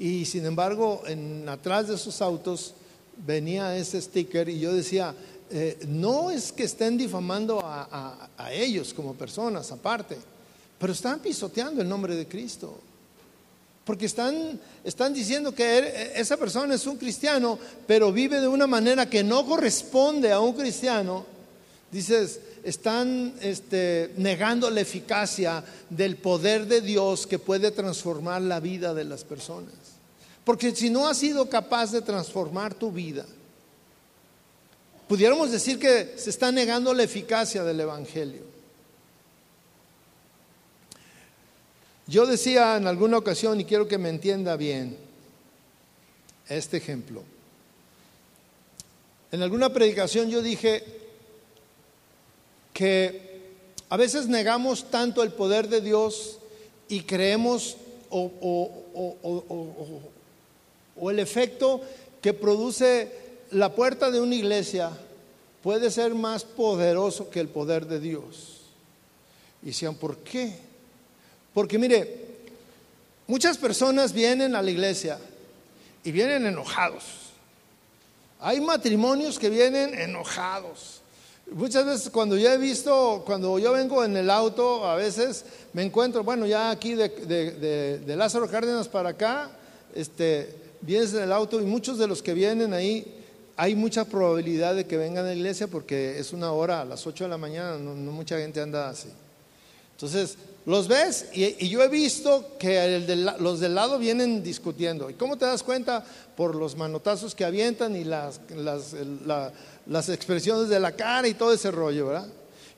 Y 0.00 0.24
sin 0.24 0.46
embargo, 0.46 1.02
en, 1.06 1.46
atrás 1.46 1.88
de 1.88 1.94
esos 1.94 2.22
autos 2.22 2.72
venía 3.18 3.76
ese 3.76 4.00
sticker 4.00 4.48
y 4.48 4.58
yo 4.58 4.72
decía, 4.72 5.14
eh, 5.50 5.78
no 5.88 6.30
es 6.30 6.52
que 6.52 6.64
estén 6.64 6.96
difamando 6.96 7.60
a, 7.62 8.30
a 8.34 8.50
ellos 8.50 8.94
como 8.94 9.12
personas 9.12 9.70
aparte, 9.70 10.16
pero 10.78 10.94
están 10.94 11.20
pisoteando 11.20 11.82
el 11.82 11.88
nombre 11.88 12.16
de 12.16 12.26
Cristo. 12.26 12.80
Porque 13.84 14.06
están, 14.06 14.58
están 14.84 15.12
diciendo 15.12 15.54
que 15.54 15.78
er, 15.78 16.12
esa 16.16 16.38
persona 16.38 16.74
es 16.74 16.86
un 16.86 16.96
cristiano, 16.96 17.58
pero 17.86 18.10
vive 18.10 18.40
de 18.40 18.48
una 18.48 18.66
manera 18.66 19.04
que 19.04 19.22
no 19.22 19.44
corresponde 19.44 20.32
a 20.32 20.40
un 20.40 20.54
cristiano. 20.54 21.26
Dices, 21.92 22.40
están 22.64 23.34
este, 23.40 24.12
negando 24.16 24.70
la 24.70 24.80
eficacia 24.80 25.64
del 25.88 26.16
poder 26.16 26.66
de 26.66 26.80
Dios 26.80 27.26
que 27.26 27.38
puede 27.38 27.70
transformar 27.70 28.42
la 28.42 28.60
vida 28.60 28.94
de 28.94 29.04
las 29.04 29.24
personas. 29.24 29.74
Porque 30.44 30.74
si 30.74 30.90
no 30.90 31.06
has 31.06 31.18
sido 31.18 31.48
capaz 31.48 31.92
de 31.92 32.02
transformar 32.02 32.74
tu 32.74 32.90
vida, 32.90 33.26
pudiéramos 35.08 35.50
decir 35.50 35.78
que 35.78 36.14
se 36.16 36.30
está 36.30 36.50
negando 36.50 36.92
la 36.94 37.02
eficacia 37.02 37.62
del 37.64 37.80
Evangelio. 37.80 38.42
Yo 42.06 42.26
decía 42.26 42.76
en 42.76 42.86
alguna 42.86 43.18
ocasión, 43.18 43.60
y 43.60 43.64
quiero 43.64 43.86
que 43.86 43.98
me 43.98 44.08
entienda 44.08 44.56
bien, 44.56 44.96
este 46.48 46.76
ejemplo. 46.76 47.22
En 49.30 49.42
alguna 49.42 49.72
predicación 49.72 50.28
yo 50.28 50.42
dije 50.42 50.99
que 52.80 53.42
a 53.90 53.98
veces 53.98 54.26
negamos 54.26 54.90
tanto 54.90 55.22
el 55.22 55.32
poder 55.32 55.68
de 55.68 55.82
Dios 55.82 56.38
y 56.88 57.02
creemos 57.02 57.76
o, 58.08 58.30
el 61.10 61.18
efecto 61.18 61.82
que 62.22 62.32
produce 62.32 63.12
la 63.50 63.74
puerta 63.74 64.10
de 64.10 64.18
una 64.18 64.34
iglesia 64.34 64.90
puede 65.62 65.90
ser 65.90 66.14
más 66.14 66.44
poderoso 66.44 67.28
que 67.28 67.40
el 67.40 67.48
poder 67.48 67.84
de 67.84 68.00
Dios. 68.00 68.62
Y 69.62 69.66
decían, 69.66 69.94
¿por 69.96 70.16
qué? 70.16 70.50
Porque 71.52 71.78
mire, 71.78 72.28
muchas 73.26 73.58
personas 73.58 74.14
vienen 74.14 74.56
a 74.56 74.62
la 74.62 74.70
iglesia 74.70 75.18
y 76.02 76.12
vienen 76.12 76.46
enojados. 76.46 77.04
Hay 78.40 78.58
matrimonios 78.62 79.38
que 79.38 79.50
vienen 79.50 79.92
enojados. 79.92 80.99
Muchas 81.52 81.84
veces 81.84 82.10
cuando 82.10 82.36
yo 82.36 82.48
he 82.48 82.58
visto, 82.58 83.24
cuando 83.26 83.58
yo 83.58 83.72
vengo 83.72 84.04
en 84.04 84.16
el 84.16 84.30
auto, 84.30 84.86
a 84.86 84.94
veces 84.94 85.44
me 85.72 85.82
encuentro, 85.82 86.22
bueno, 86.22 86.46
ya 86.46 86.70
aquí 86.70 86.94
de, 86.94 88.02
Lázaro 88.06 88.48
Cárdenas 88.48 88.86
para 88.86 89.10
acá, 89.10 89.50
este, 89.94 90.54
vienes 90.80 91.12
en 91.14 91.24
el 91.24 91.32
auto 91.32 91.60
y 91.60 91.64
muchos 91.64 91.98
de 91.98 92.06
los 92.06 92.22
que 92.22 92.34
vienen 92.34 92.72
ahí, 92.72 93.20
hay 93.56 93.74
mucha 93.74 94.04
probabilidad 94.04 94.76
de 94.76 94.86
que 94.86 94.96
vengan 94.96 95.24
a 95.24 95.28
la 95.28 95.34
iglesia 95.34 95.66
porque 95.66 96.18
es 96.18 96.32
una 96.32 96.52
hora 96.52 96.82
a 96.82 96.84
las 96.84 97.06
8 97.06 97.24
de 97.24 97.30
la 97.30 97.36
mañana, 97.36 97.76
no, 97.78 97.94
mucha 98.12 98.38
gente 98.38 98.60
anda 98.60 98.88
así. 98.88 99.08
Entonces, 99.92 100.38
los 100.66 100.88
ves 100.88 101.26
y, 101.34 101.68
yo 101.68 101.82
he 101.82 101.88
visto 101.88 102.56
que 102.58 103.04
los 103.38 103.60
del 103.60 103.74
lado 103.74 103.98
vienen 103.98 104.42
discutiendo. 104.42 105.10
¿Y 105.10 105.14
cómo 105.14 105.36
te 105.36 105.44
das 105.44 105.62
cuenta? 105.62 106.04
Por 106.36 106.54
los 106.54 106.76
manotazos 106.76 107.34
que 107.34 107.44
avientan 107.44 107.96
y 107.96 108.04
las, 108.04 108.40
las 109.90 110.08
expresiones 110.08 110.68
de 110.68 110.78
la 110.78 110.92
cara 110.92 111.26
y 111.26 111.34
todo 111.34 111.52
ese 111.52 111.70
rollo, 111.70 112.06
¿verdad? 112.06 112.28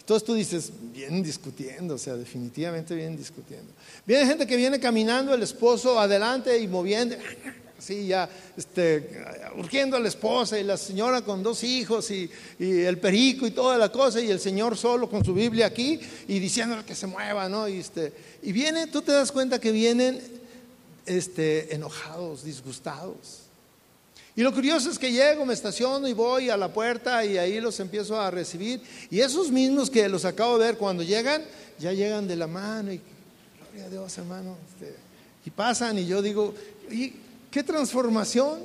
Entonces 0.00 0.26
tú 0.26 0.32
dices, 0.32 0.72
vienen 0.94 1.22
discutiendo, 1.22 1.94
o 1.94 1.98
sea, 1.98 2.14
definitivamente 2.16 2.94
vienen 2.94 3.18
discutiendo. 3.18 3.70
Viene 4.06 4.26
gente 4.26 4.46
que 4.46 4.56
viene 4.56 4.80
caminando, 4.80 5.34
el 5.34 5.42
esposo 5.42 6.00
adelante 6.00 6.58
y 6.58 6.66
moviendo, 6.66 7.14
así 7.78 8.06
ya, 8.06 8.30
este, 8.56 9.24
urgiendo 9.58 9.98
a 9.98 10.00
la 10.00 10.08
esposa 10.08 10.58
y 10.58 10.64
la 10.64 10.78
señora 10.78 11.20
con 11.20 11.42
dos 11.42 11.62
hijos 11.64 12.10
y, 12.10 12.30
el 12.58 12.96
perico 12.96 13.46
y 13.46 13.50
toda 13.50 13.76
la 13.76 13.92
cosa 13.92 14.18
y 14.18 14.30
el 14.30 14.40
señor 14.40 14.78
solo 14.78 15.10
con 15.10 15.22
su 15.22 15.34
Biblia 15.34 15.66
aquí 15.66 16.00
y 16.26 16.38
diciéndole 16.38 16.82
que 16.82 16.94
se 16.94 17.06
mueva, 17.06 17.46
¿no? 17.46 17.68
Y, 17.68 17.80
este, 17.80 18.10
y 18.40 18.52
viene, 18.52 18.86
tú 18.86 19.02
te 19.02 19.12
das 19.12 19.30
cuenta 19.30 19.60
que 19.60 19.70
vienen 19.70 20.18
este, 21.04 21.74
enojados, 21.74 22.42
disgustados. 22.42 23.42
Y 24.34 24.42
lo 24.42 24.52
curioso 24.52 24.90
es 24.90 24.98
que 24.98 25.12
llego, 25.12 25.44
me 25.44 25.52
estaciono 25.52 26.08
y 26.08 26.14
voy 26.14 26.48
a 26.48 26.56
la 26.56 26.72
puerta 26.72 27.24
y 27.24 27.36
ahí 27.36 27.60
los 27.60 27.78
empiezo 27.80 28.18
a 28.18 28.30
recibir. 28.30 28.80
Y 29.10 29.20
esos 29.20 29.50
mismos 29.50 29.90
que 29.90 30.08
los 30.08 30.24
acabo 30.24 30.58
de 30.58 30.66
ver 30.66 30.78
cuando 30.78 31.02
llegan, 31.02 31.42
ya 31.78 31.92
llegan 31.92 32.26
de 32.26 32.36
la 32.36 32.46
mano 32.46 32.92
y 32.92 33.00
gloria 33.60 33.86
a 33.86 33.90
Dios, 33.90 34.18
hermano. 34.18 34.56
Este, 34.68 34.96
y 35.44 35.50
pasan 35.50 35.98
y 35.98 36.06
yo 36.06 36.22
digo, 36.22 36.54
¿y 36.90 37.12
qué 37.50 37.62
transformación? 37.62 38.60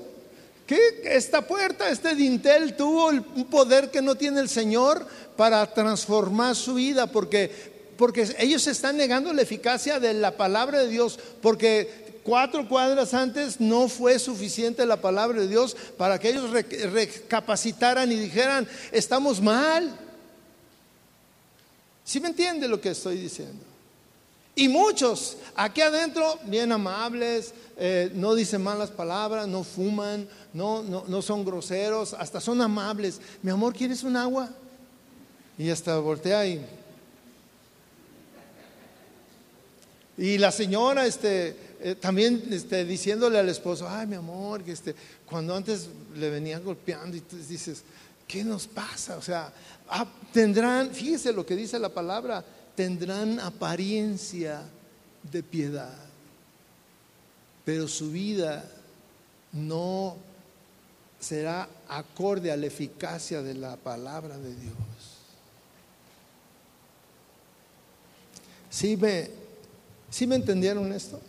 ¿Qué 0.65 0.79
esta 1.03 1.45
puerta, 1.45 1.89
este 1.89 2.15
dintel 2.15 2.75
tuvo 2.75 3.07
un 3.07 3.45
poder 3.49 3.91
que 3.91 4.01
no 4.01 4.15
tiene 4.15 4.39
el 4.39 4.49
Señor 4.49 5.05
para 5.35 5.73
transformar 5.73 6.55
su 6.55 6.75
vida? 6.75 7.07
Porque 7.07 7.77
porque 7.97 8.27
ellos 8.37 8.67
están 8.67 8.95
negando 8.95 9.33
la 9.33 9.41
eficacia 9.41 9.99
de 9.99 10.13
la 10.13 10.37
palabra 10.37 10.79
de 10.79 10.87
Dios, 10.87 11.19
porque 11.41 12.06
cuatro 12.27 12.67
cuadras 12.67 13.13
antes 13.13 13.61
no 13.61 13.87
fue 13.87 14.19
suficiente 14.19 14.85
la 14.85 14.99
palabra 14.99 15.39
de 15.39 15.47
Dios 15.47 15.77
para 15.97 16.19
que 16.19 16.31
ellos 16.31 16.51
recapacitaran 16.51 18.11
y 18.11 18.15
dijeran, 18.15 18.67
estamos 18.91 19.41
mal. 19.41 19.97
¿Sí 22.03 22.19
me 22.19 22.27
entiende 22.27 22.67
lo 22.67 22.81
que 22.81 22.89
estoy 22.89 23.17
diciendo? 23.17 23.63
Y 24.55 24.67
muchos 24.67 25.37
aquí 25.55 25.79
adentro, 25.79 26.37
bien 26.43 26.69
amables, 26.73 27.53
eh, 27.77 28.11
no 28.13 28.35
dicen 28.35 28.61
malas 28.61 28.91
palabras, 28.91 29.47
no 29.47 29.63
fuman, 29.63 30.27
no, 30.51 30.83
no, 30.83 31.05
no 31.07 31.21
son 31.21 31.45
groseros, 31.45 32.13
hasta 32.13 32.41
son 32.41 32.61
amables. 32.61 33.21
Mi 33.41 33.51
amor, 33.51 33.73
¿quieres 33.73 34.03
un 34.03 34.17
agua? 34.17 34.49
Y 35.57 35.69
hasta 35.69 35.97
voltea 35.99 36.45
y... 36.45 36.65
Y 40.17 40.39
la 40.39 40.51
señora, 40.51 41.05
este, 41.05 41.66
eh, 41.79 41.95
también 41.95 42.43
este, 42.51 42.85
diciéndole 42.85 43.37
al 43.37 43.49
esposo, 43.49 43.87
ay 43.87 44.07
mi 44.07 44.15
amor, 44.15 44.63
que 44.63 44.71
este, 44.71 44.95
cuando 45.25 45.55
antes 45.55 45.89
le 46.15 46.29
venían 46.29 46.63
golpeando 46.63 47.15
y 47.15 47.21
tú 47.21 47.37
dices, 47.37 47.83
¿qué 48.27 48.43
nos 48.43 48.67
pasa? 48.67 49.17
O 49.17 49.21
sea, 49.21 49.51
ah, 49.89 50.07
tendrán, 50.33 50.91
fíjese 50.91 51.31
lo 51.31 51.45
que 51.45 51.55
dice 51.55 51.77
la 51.77 51.89
palabra, 51.89 52.43
tendrán 52.75 53.39
apariencia 53.39 54.61
de 55.23 55.43
piedad, 55.43 55.97
pero 57.63 57.87
su 57.87 58.11
vida 58.11 58.67
no 59.51 60.17
será 61.19 61.67
acorde 61.87 62.51
a 62.51 62.57
la 62.57 62.67
eficacia 62.67 63.41
de 63.41 63.53
la 63.53 63.75
palabra 63.75 64.37
de 64.37 64.55
Dios. 64.55 64.75
¿Sí 68.69 68.97
me, 68.97 69.29
¿sí 70.09 70.27
me 70.27 70.35
entendieron 70.35 70.91
esto? 70.91 71.19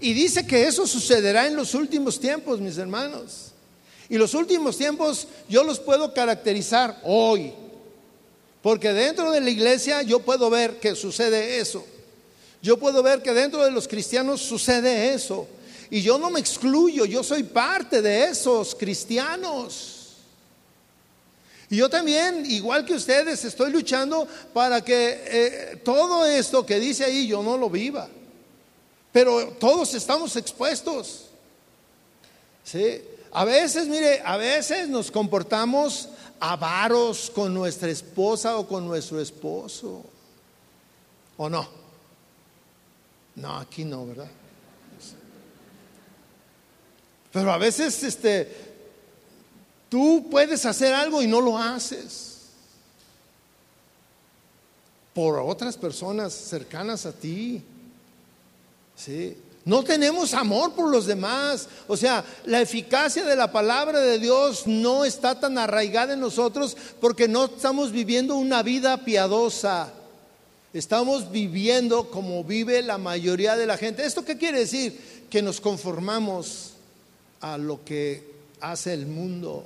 Y 0.00 0.12
dice 0.12 0.46
que 0.46 0.66
eso 0.66 0.86
sucederá 0.86 1.46
en 1.46 1.56
los 1.56 1.74
últimos 1.74 2.18
tiempos, 2.18 2.60
mis 2.60 2.78
hermanos. 2.78 3.52
Y 4.08 4.18
los 4.18 4.34
últimos 4.34 4.76
tiempos 4.76 5.26
yo 5.48 5.64
los 5.64 5.80
puedo 5.80 6.12
caracterizar 6.12 7.00
hoy. 7.04 7.52
Porque 8.60 8.92
dentro 8.92 9.30
de 9.30 9.40
la 9.40 9.50
iglesia 9.50 10.02
yo 10.02 10.20
puedo 10.20 10.50
ver 10.50 10.78
que 10.78 10.94
sucede 10.94 11.58
eso. 11.58 11.84
Yo 12.60 12.78
puedo 12.78 13.02
ver 13.02 13.22
que 13.22 13.32
dentro 13.32 13.64
de 13.64 13.70
los 13.70 13.88
cristianos 13.88 14.40
sucede 14.40 15.12
eso. 15.12 15.48
Y 15.90 16.00
yo 16.00 16.16
no 16.16 16.30
me 16.30 16.40
excluyo, 16.40 17.04
yo 17.04 17.22
soy 17.22 17.42
parte 17.42 18.00
de 18.00 18.24
esos 18.24 18.74
cristianos. 18.74 20.16
Y 21.68 21.76
yo 21.76 21.88
también, 21.88 22.44
igual 22.46 22.84
que 22.84 22.94
ustedes, 22.94 23.44
estoy 23.44 23.72
luchando 23.72 24.28
para 24.52 24.84
que 24.84 25.22
eh, 25.26 25.80
todo 25.82 26.26
esto 26.26 26.66
que 26.66 26.78
dice 26.78 27.04
ahí 27.04 27.26
yo 27.26 27.42
no 27.42 27.56
lo 27.56 27.70
viva. 27.70 28.08
Pero 29.12 29.48
todos 29.58 29.94
estamos 29.94 30.34
expuestos. 30.36 31.26
¿sí? 32.64 33.02
A 33.32 33.44
veces, 33.44 33.88
mire, 33.88 34.22
a 34.24 34.36
veces 34.36 34.88
nos 34.88 35.10
comportamos 35.10 36.08
avaros 36.40 37.30
con 37.30 37.54
nuestra 37.54 37.88
esposa 37.90 38.56
o 38.56 38.66
con 38.66 38.86
nuestro 38.86 39.20
esposo. 39.20 40.04
¿O 41.36 41.48
no? 41.48 41.68
No, 43.36 43.56
aquí 43.58 43.84
no, 43.84 44.06
¿verdad? 44.06 44.30
Pero 47.32 47.50
a 47.50 47.58
veces 47.58 48.02
este 48.02 48.72
tú 49.88 50.26
puedes 50.30 50.66
hacer 50.66 50.92
algo 50.92 51.22
y 51.22 51.26
no 51.26 51.40
lo 51.40 51.56
haces. 51.56 52.40
Por 55.14 55.38
otras 55.38 55.76
personas 55.76 56.32
cercanas 56.32 57.06
a 57.06 57.12
ti. 57.12 57.62
¿Sí? 58.96 59.36
No 59.64 59.84
tenemos 59.84 60.34
amor 60.34 60.72
por 60.72 60.90
los 60.90 61.06
demás. 61.06 61.68
O 61.86 61.96
sea, 61.96 62.24
la 62.46 62.60
eficacia 62.60 63.24
de 63.24 63.36
la 63.36 63.52
palabra 63.52 64.00
de 64.00 64.18
Dios 64.18 64.66
no 64.66 65.04
está 65.04 65.38
tan 65.38 65.56
arraigada 65.56 66.14
en 66.14 66.20
nosotros 66.20 66.76
porque 67.00 67.28
no 67.28 67.44
estamos 67.44 67.92
viviendo 67.92 68.34
una 68.36 68.62
vida 68.62 69.04
piadosa. 69.04 69.92
Estamos 70.72 71.30
viviendo 71.30 72.10
como 72.10 72.42
vive 72.42 72.82
la 72.82 72.98
mayoría 72.98 73.56
de 73.56 73.66
la 73.66 73.76
gente. 73.76 74.04
¿Esto 74.04 74.24
qué 74.24 74.36
quiere 74.36 74.60
decir? 74.60 75.26
Que 75.30 75.42
nos 75.42 75.60
conformamos 75.60 76.72
a 77.40 77.56
lo 77.56 77.84
que 77.84 78.32
hace 78.60 78.92
el 78.94 79.06
mundo. 79.06 79.64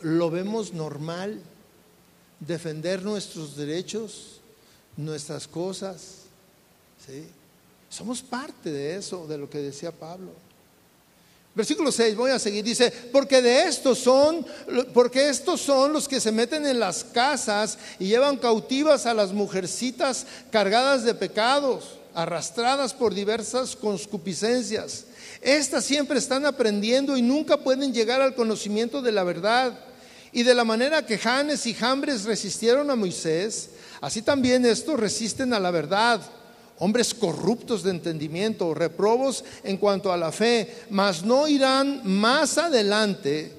Lo 0.00 0.30
vemos 0.30 0.72
normal. 0.72 1.40
Defender 2.40 3.02
nuestros 3.02 3.56
derechos, 3.56 4.40
nuestras 4.96 5.46
cosas. 5.46 6.24
¿sí? 7.06 7.24
Somos 7.96 8.22
parte 8.22 8.72
de 8.72 8.96
eso, 8.96 9.24
de 9.28 9.38
lo 9.38 9.48
que 9.48 9.58
decía 9.58 9.92
Pablo. 9.92 10.32
Versículo 11.54 11.92
6, 11.92 12.16
voy 12.16 12.32
a 12.32 12.40
seguir, 12.40 12.64
dice, 12.64 12.90
porque 13.12 13.40
de 13.40 13.68
estos 13.68 14.00
son, 14.00 14.44
porque 14.92 15.28
estos 15.28 15.60
son 15.60 15.92
los 15.92 16.08
que 16.08 16.18
se 16.18 16.32
meten 16.32 16.66
en 16.66 16.80
las 16.80 17.04
casas 17.04 17.78
y 18.00 18.08
llevan 18.08 18.38
cautivas 18.38 19.06
a 19.06 19.14
las 19.14 19.32
mujercitas 19.32 20.26
cargadas 20.50 21.04
de 21.04 21.14
pecados, 21.14 22.00
arrastradas 22.14 22.92
por 22.92 23.14
diversas 23.14 23.76
conscupiscencias. 23.76 25.04
Estas 25.40 25.84
siempre 25.84 26.18
están 26.18 26.46
aprendiendo 26.46 27.16
y 27.16 27.22
nunca 27.22 27.58
pueden 27.58 27.94
llegar 27.94 28.20
al 28.20 28.34
conocimiento 28.34 29.02
de 29.02 29.12
la 29.12 29.22
verdad. 29.22 29.78
Y 30.32 30.42
de 30.42 30.54
la 30.56 30.64
manera 30.64 31.06
que 31.06 31.16
Janes 31.16 31.64
y 31.66 31.74
Jambres 31.74 32.24
resistieron 32.24 32.90
a 32.90 32.96
Moisés, 32.96 33.68
así 34.00 34.20
también 34.20 34.66
estos 34.66 34.98
resisten 34.98 35.54
a 35.54 35.60
la 35.60 35.70
verdad 35.70 36.20
hombres 36.78 37.14
corruptos 37.14 37.82
de 37.82 37.90
entendimiento, 37.90 38.74
reprobos 38.74 39.44
en 39.62 39.76
cuanto 39.76 40.12
a 40.12 40.16
la 40.16 40.32
fe, 40.32 40.84
mas 40.90 41.24
no 41.24 41.46
irán 41.46 42.02
más 42.04 42.58
adelante 42.58 43.52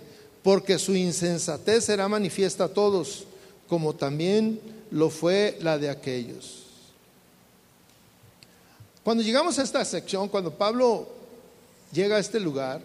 porque 0.44 0.78
su 0.78 0.96
insensatez 0.96 1.86
será 1.86 2.08
manifiesta 2.08 2.66
a 2.66 2.70
todos, 2.70 3.26
como 3.68 3.96
también 3.96 4.60
lo 4.92 5.10
fue 5.10 5.58
la 5.62 5.78
de 5.78 5.90
aquellos. 5.90 6.64
Cuando 9.04 9.24
llegamos 9.24 9.58
a 9.58 9.64
esta 9.64 9.84
sección, 9.86 10.28
cuando 10.28 10.52
Pablo 10.52 11.08
llega 11.92 12.18
a 12.18 12.20
este 12.20 12.40
lugar, 12.40 12.82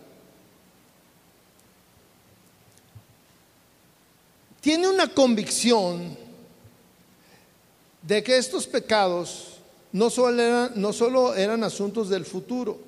tiene 4.60 4.88
una 4.88 5.08
convicción 5.08 6.16
de 8.02 8.22
que 8.22 8.36
estos 8.36 8.66
pecados 8.66 9.49
no 9.92 10.10
solo, 10.10 11.34
eran, 11.34 11.64
asuntos 11.64 12.08
del 12.08 12.24
futuro, 12.24 12.78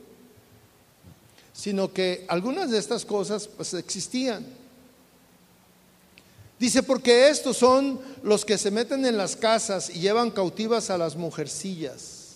sino 1.52 1.92
que 1.92 2.24
algunas 2.28 2.70
de 2.70 2.78
estas 2.78 3.04
cosas 3.04 3.48
pues 3.48 3.74
existían. 3.74 4.44
Dice, 6.58 6.82
porque 6.82 7.28
estos 7.28 7.56
son 7.56 8.00
los 8.22 8.44
que 8.44 8.56
se 8.56 8.70
meten 8.70 9.04
en 9.04 9.16
las 9.16 9.34
casas 9.34 9.90
y 9.90 9.98
llevan 9.98 10.30
cautivas 10.30 10.90
a 10.90 10.98
las 10.98 11.16
mujercillas, 11.16 12.28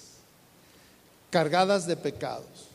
cargadas 1.31 1.87
de 1.87 1.97
pecados. 1.97 2.69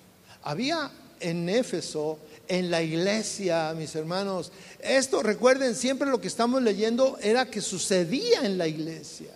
Había 0.43 0.91
en 1.19 1.49
Éfeso, 1.49 2.17
en 2.47 2.71
la 2.71 2.81
iglesia, 2.81 3.73
mis 3.77 3.95
hermanos, 3.95 4.51
esto 4.79 5.21
recuerden, 5.21 5.75
siempre 5.75 6.09
lo 6.09 6.21
que 6.21 6.27
estamos 6.27 6.61
leyendo 6.61 7.17
era 7.21 7.45
que 7.45 7.61
sucedía 7.61 8.41
en 8.43 8.57
la 8.57 8.67
iglesia. 8.67 9.31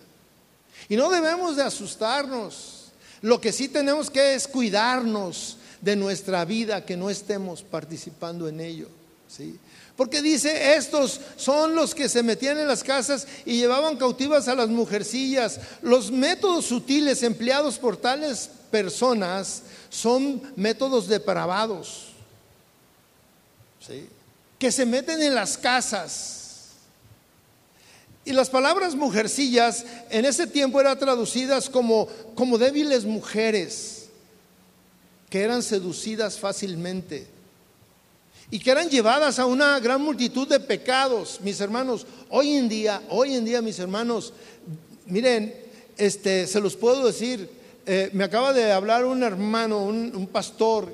Y 0.88 0.96
no 0.96 1.10
debemos 1.10 1.56
de 1.56 1.62
asustarnos. 1.62 2.92
Lo 3.22 3.40
que 3.40 3.52
sí 3.52 3.68
tenemos 3.68 4.10
que 4.10 4.34
es 4.34 4.46
cuidarnos 4.46 5.56
de 5.80 5.96
nuestra 5.96 6.44
vida, 6.44 6.84
que 6.84 6.96
no 6.96 7.10
estemos 7.10 7.62
participando 7.62 8.48
en 8.48 8.60
ello. 8.60 8.88
¿sí? 9.28 9.58
Porque 9.96 10.20
dice, 10.20 10.74
estos 10.74 11.20
son 11.36 11.74
los 11.74 11.94
que 11.94 12.08
se 12.08 12.22
metían 12.22 12.58
en 12.58 12.68
las 12.68 12.84
casas 12.84 13.26
y 13.46 13.56
llevaban 13.56 13.96
cautivas 13.96 14.46
a 14.46 14.54
las 14.54 14.68
mujercillas. 14.68 15.58
Los 15.80 16.10
métodos 16.10 16.66
sutiles 16.66 17.22
empleados 17.22 17.78
por 17.78 17.96
tales 17.96 18.50
personas 18.70 19.62
son 19.88 20.42
métodos 20.56 21.08
depravados, 21.08 22.08
¿sí? 23.86 24.06
que 24.58 24.70
se 24.70 24.84
meten 24.84 25.22
en 25.22 25.34
las 25.34 25.56
casas. 25.56 26.45
Y 28.26 28.32
las 28.32 28.50
palabras 28.50 28.96
mujercillas 28.96 29.86
en 30.10 30.24
ese 30.24 30.48
tiempo 30.48 30.80
eran 30.80 30.98
traducidas 30.98 31.70
como, 31.70 32.08
como 32.34 32.58
débiles 32.58 33.04
mujeres, 33.04 34.08
que 35.30 35.42
eran 35.42 35.62
seducidas 35.62 36.36
fácilmente 36.36 37.28
y 38.50 38.58
que 38.58 38.72
eran 38.72 38.90
llevadas 38.90 39.38
a 39.38 39.46
una 39.46 39.78
gran 39.78 40.02
multitud 40.02 40.48
de 40.48 40.58
pecados, 40.58 41.40
mis 41.40 41.60
hermanos. 41.60 42.04
Hoy 42.28 42.54
en 42.56 42.68
día, 42.68 43.00
hoy 43.10 43.34
en 43.34 43.44
día, 43.44 43.62
mis 43.62 43.78
hermanos, 43.78 44.32
miren, 45.06 45.54
este, 45.96 46.48
se 46.48 46.60
los 46.60 46.74
puedo 46.74 47.06
decir, 47.06 47.48
eh, 47.88 48.10
me 48.12 48.24
acaba 48.24 48.52
de 48.52 48.72
hablar 48.72 49.04
un 49.04 49.22
hermano, 49.22 49.84
un, 49.84 50.28
pastor, 50.32 50.92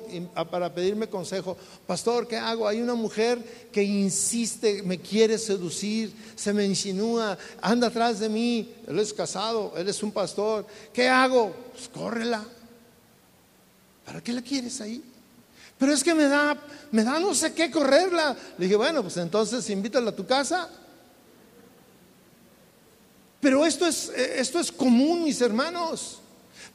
para 0.51 0.71
pedirme 0.71 1.07
consejo. 1.07 1.57
Pastor, 1.87 2.27
¿qué 2.27 2.37
hago? 2.37 2.67
Hay 2.67 2.81
una 2.81 2.93
mujer 2.93 3.39
que 3.71 3.81
insiste, 3.81 4.83
me 4.83 4.99
quiere 4.99 5.39
seducir, 5.39 6.13
se 6.35 6.53
me 6.53 6.63
insinúa, 6.65 7.35
anda 7.63 7.87
atrás 7.87 8.19
de 8.19 8.29
mí. 8.29 8.71
Él 8.87 8.99
es 8.99 9.11
casado, 9.11 9.73
él 9.75 9.89
es 9.89 10.03
un 10.03 10.11
pastor. 10.11 10.67
¿Qué 10.93 11.09
hago? 11.09 11.51
Pues 11.73 11.89
córrela. 11.89 12.45
¿Para 14.05 14.21
qué 14.21 14.31
la 14.31 14.43
quieres 14.43 14.79
ahí? 14.79 15.03
Pero 15.79 15.93
es 15.93 16.03
que 16.03 16.13
me 16.13 16.25
da, 16.25 16.55
me 16.91 17.03
da 17.03 17.19
no 17.19 17.33
sé 17.33 17.55
qué 17.55 17.71
correrla. 17.71 18.37
Le 18.59 18.65
dije, 18.65 18.75
bueno, 18.75 19.01
pues 19.01 19.17
entonces 19.17 19.67
invítala 19.71 20.11
a 20.11 20.15
tu 20.15 20.27
casa. 20.27 20.69
Pero 23.41 23.65
esto 23.65 23.87
es, 23.87 24.09
esto 24.09 24.59
es 24.59 24.71
común, 24.71 25.23
mis 25.23 25.41
hermanos. 25.41 26.19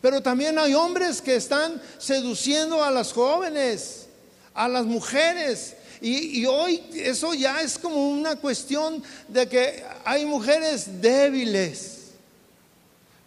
Pero 0.00 0.22
también 0.22 0.58
hay 0.58 0.74
hombres 0.74 1.20
que 1.20 1.36
están 1.36 1.80
seduciendo 1.98 2.82
a 2.82 2.90
las 2.90 3.12
jóvenes, 3.12 4.06
a 4.54 4.68
las 4.68 4.84
mujeres. 4.86 5.74
Y, 6.00 6.46
hoy 6.46 6.80
eso 6.94 7.34
ya 7.34 7.60
es 7.60 7.76
como 7.76 8.08
una 8.08 8.36
cuestión 8.36 9.02
de 9.26 9.48
que 9.48 9.84
hay 10.04 10.24
mujeres 10.24 11.00
débiles. 11.00 11.96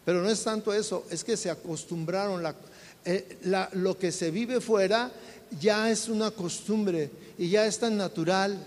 Pero 0.06 0.22
no 0.22 0.30
es 0.30 0.42
tanto 0.44 0.74
eso, 0.74 1.06
es 1.10 1.24
que 1.24 1.36
se 1.36 1.50
acostumbraron. 1.50 2.56
Eh, 3.04 3.38
lo 3.74 3.98
que 3.98 4.12
se 4.12 4.32
vive 4.32 4.62
fuera 4.62 5.12
ya 5.60 5.90
es 5.90 6.08
una 6.08 6.32
costumbre 6.32 7.12
y 7.38 7.50
ya 7.50 7.66
es 7.66 7.80
tan 7.80 7.98
natural. 7.98 8.58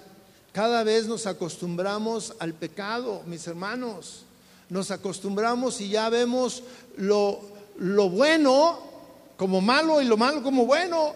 Cada 0.53 0.85
vez 0.85 1.07
nos 1.07 1.27
acostumbramos 1.27 2.35
al 2.39 2.53
pecado, 2.53 3.23
mis 3.27 3.47
hermanos. 3.47 4.25
Nos 4.69 4.91
acostumbramos 4.91 5.81
y 5.81 5.89
ya 5.89 6.09
vemos 6.11 6.63
lo, 6.97 7.54
lo 7.79 8.09
bueno 8.09 8.79
como 9.37 9.61
malo 9.61 10.01
y 10.01 10.05
lo 10.05 10.17
malo 10.17 10.43
como 10.43 10.67
bueno. 10.67 11.15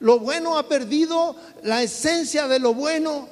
Lo 0.00 0.18
bueno 0.20 0.58
ha 0.58 0.68
perdido 0.68 1.34
la 1.62 1.82
esencia 1.82 2.46
de 2.46 2.58
lo 2.58 2.74
bueno. 2.74 3.28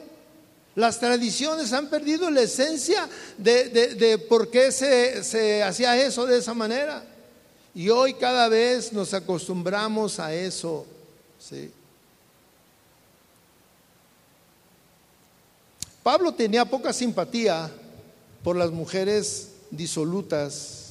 Las 0.75 0.99
tradiciones 0.99 1.73
han 1.73 1.89
perdido 1.89 2.31
la 2.31 2.43
esencia 2.43 3.09
de, 3.39 4.25
por 4.29 4.51
qué 4.51 4.73
se, 4.73 5.23
se 5.23 5.63
hacía 5.63 5.97
eso 5.97 6.27
de 6.27 6.39
esa 6.39 6.55
manera. 6.55 7.03
Y 7.75 7.89
hoy 7.89 8.15
cada 8.15 8.49
vez 8.49 8.93
nos 8.93 9.15
acostumbramos 9.15 10.19
a 10.19 10.35
eso. 10.35 10.87
¿sí? 11.39 11.71
Pablo 16.03 16.33
tenía 16.33 16.65
poca 16.65 16.93
simpatía 16.93 17.69
por 18.45 18.55
las 18.55 18.71
mujeres 18.71 19.51
disolutas, 19.73 20.86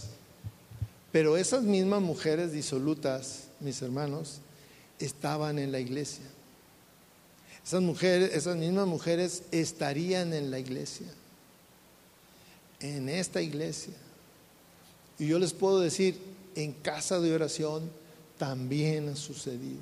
pero 1.15 1.37
esas 1.37 1.63
mismas 1.63 2.01
mujeres 2.01 2.51
disolutas, 2.51 3.45
mis 3.61 3.81
hermanos, 3.81 4.39
estaban 4.99 5.57
en 5.59 5.71
la 5.71 5.79
iglesia. 5.79 6.25
Esas 7.65 7.81
mujeres, 7.81 8.33
esas 8.33 8.57
mismas 8.57 8.85
mujeres 8.85 9.43
estarían 9.49 10.33
en 10.33 10.51
la 10.51 10.59
iglesia, 10.59 11.07
en 12.81 13.07
esta 13.07 13.41
iglesia. 13.41 13.93
Y 15.17 15.27
yo 15.27 15.39
les 15.39 15.53
puedo 15.53 15.79
decir, 15.79 16.19
en 16.53 16.73
casa 16.73 17.21
de 17.21 17.33
oración 17.33 17.89
también 18.37 19.07
ha 19.07 19.15
sucedido. 19.15 19.79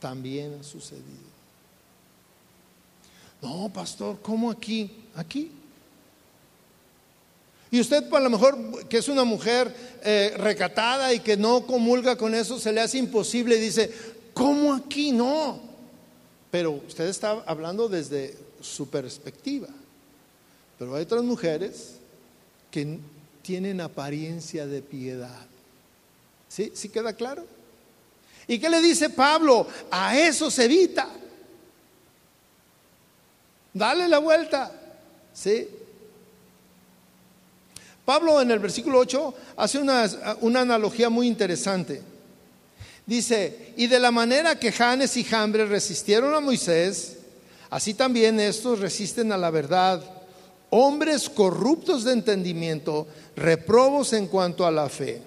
También 0.00 0.56
ha 0.58 0.62
sucedido. 0.62 1.28
No, 3.42 3.70
pastor, 3.70 4.18
¿cómo 4.22 4.50
aquí? 4.50 5.04
Aquí. 5.14 5.59
Y 7.70 7.80
usted, 7.80 8.12
a 8.12 8.20
lo 8.20 8.30
mejor, 8.30 8.88
que 8.88 8.98
es 8.98 9.08
una 9.08 9.24
mujer 9.24 9.72
eh, 10.02 10.34
recatada 10.36 11.14
y 11.14 11.20
que 11.20 11.36
no 11.36 11.66
comulga 11.66 12.16
con 12.16 12.34
eso, 12.34 12.58
se 12.58 12.72
le 12.72 12.80
hace 12.80 12.98
imposible 12.98 13.56
y 13.56 13.60
dice, 13.60 13.92
¿cómo 14.34 14.74
aquí? 14.74 15.12
No. 15.12 15.60
Pero 16.50 16.72
usted 16.72 17.06
está 17.06 17.42
hablando 17.46 17.88
desde 17.88 18.36
su 18.60 18.88
perspectiva. 18.88 19.68
Pero 20.78 20.96
hay 20.96 21.02
otras 21.02 21.22
mujeres 21.22 21.94
que 22.72 22.98
tienen 23.42 23.80
apariencia 23.80 24.66
de 24.66 24.82
piedad. 24.82 25.46
¿Sí? 26.48 26.72
¿Sí 26.74 26.88
queda 26.88 27.12
claro? 27.12 27.44
¿Y 28.48 28.58
qué 28.58 28.68
le 28.68 28.80
dice 28.80 29.10
Pablo? 29.10 29.68
A 29.92 30.18
eso 30.18 30.50
se 30.50 30.64
evita. 30.64 31.08
Dale 33.72 34.08
la 34.08 34.18
vuelta. 34.18 34.72
¿Sí? 35.32 35.68
Pablo 38.10 38.42
en 38.42 38.50
el 38.50 38.58
versículo 38.58 38.98
8 38.98 39.34
hace 39.56 39.78
una, 39.78 40.10
una, 40.40 40.62
analogía 40.62 41.08
muy 41.08 41.28
interesante. 41.28 42.02
Dice, 43.06 43.72
y 43.76 43.86
de 43.86 44.00
la 44.00 44.10
manera 44.10 44.58
que 44.58 44.72
Janes 44.72 45.16
y 45.16 45.22
Jambres 45.22 45.68
resistieron 45.68 46.34
a 46.34 46.40
Moisés, 46.40 47.18
así 47.70 47.94
también 47.94 48.40
estos 48.40 48.80
resisten 48.80 49.30
a 49.30 49.38
la 49.38 49.50
verdad 49.50 50.02
hombres 50.70 51.30
corruptos 51.30 52.02
de 52.02 52.14
entendimiento, 52.14 53.06
reprobos 53.36 54.12
en 54.12 54.26
cuanto 54.26 54.66
a 54.66 54.72
la 54.72 54.88
fe. 54.88 55.22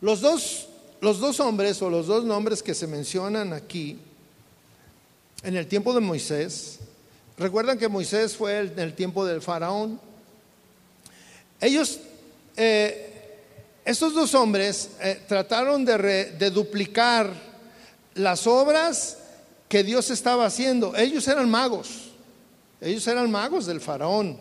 Los 0.00 0.20
dos, 0.22 0.66
los 1.00 1.20
dos 1.20 1.38
hombres 1.38 1.80
o 1.80 1.90
los 1.90 2.08
dos 2.08 2.24
nombres 2.24 2.60
que 2.60 2.74
se 2.74 2.88
mencionan 2.88 3.52
aquí, 3.52 4.00
en 5.44 5.56
el 5.56 5.68
tiempo 5.68 5.94
de 5.94 6.00
Moisés, 6.00 6.80
recuerdan 7.38 7.78
que 7.78 7.86
Moisés 7.86 8.36
fue 8.36 8.58
en 8.58 8.80
el 8.80 8.94
tiempo 8.94 9.24
del 9.24 9.40
faraón. 9.40 10.09
Ellos, 11.60 12.00
eh, 12.56 13.36
estos 13.84 14.14
dos 14.14 14.34
hombres 14.34 14.90
eh, 15.00 15.20
trataron 15.28 15.84
de, 15.84 16.32
de 16.38 16.50
duplicar 16.50 17.32
las 18.14 18.46
obras 18.46 19.18
que 19.68 19.84
Dios 19.84 20.10
estaba 20.10 20.46
haciendo. 20.46 20.96
Ellos 20.96 21.26
eran 21.28 21.50
magos. 21.50 22.10
Ellos 22.80 23.06
eran 23.06 23.30
magos 23.30 23.66
del 23.66 23.80
faraón. 23.80 24.38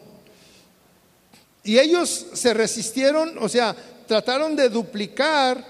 Y 1.64 1.78
ellos 1.78 2.28
se 2.34 2.54
resistieron, 2.54 3.38
o 3.40 3.50
sea, 3.50 3.76
trataron 4.08 4.56
de 4.56 4.70
duplicar 4.70 5.63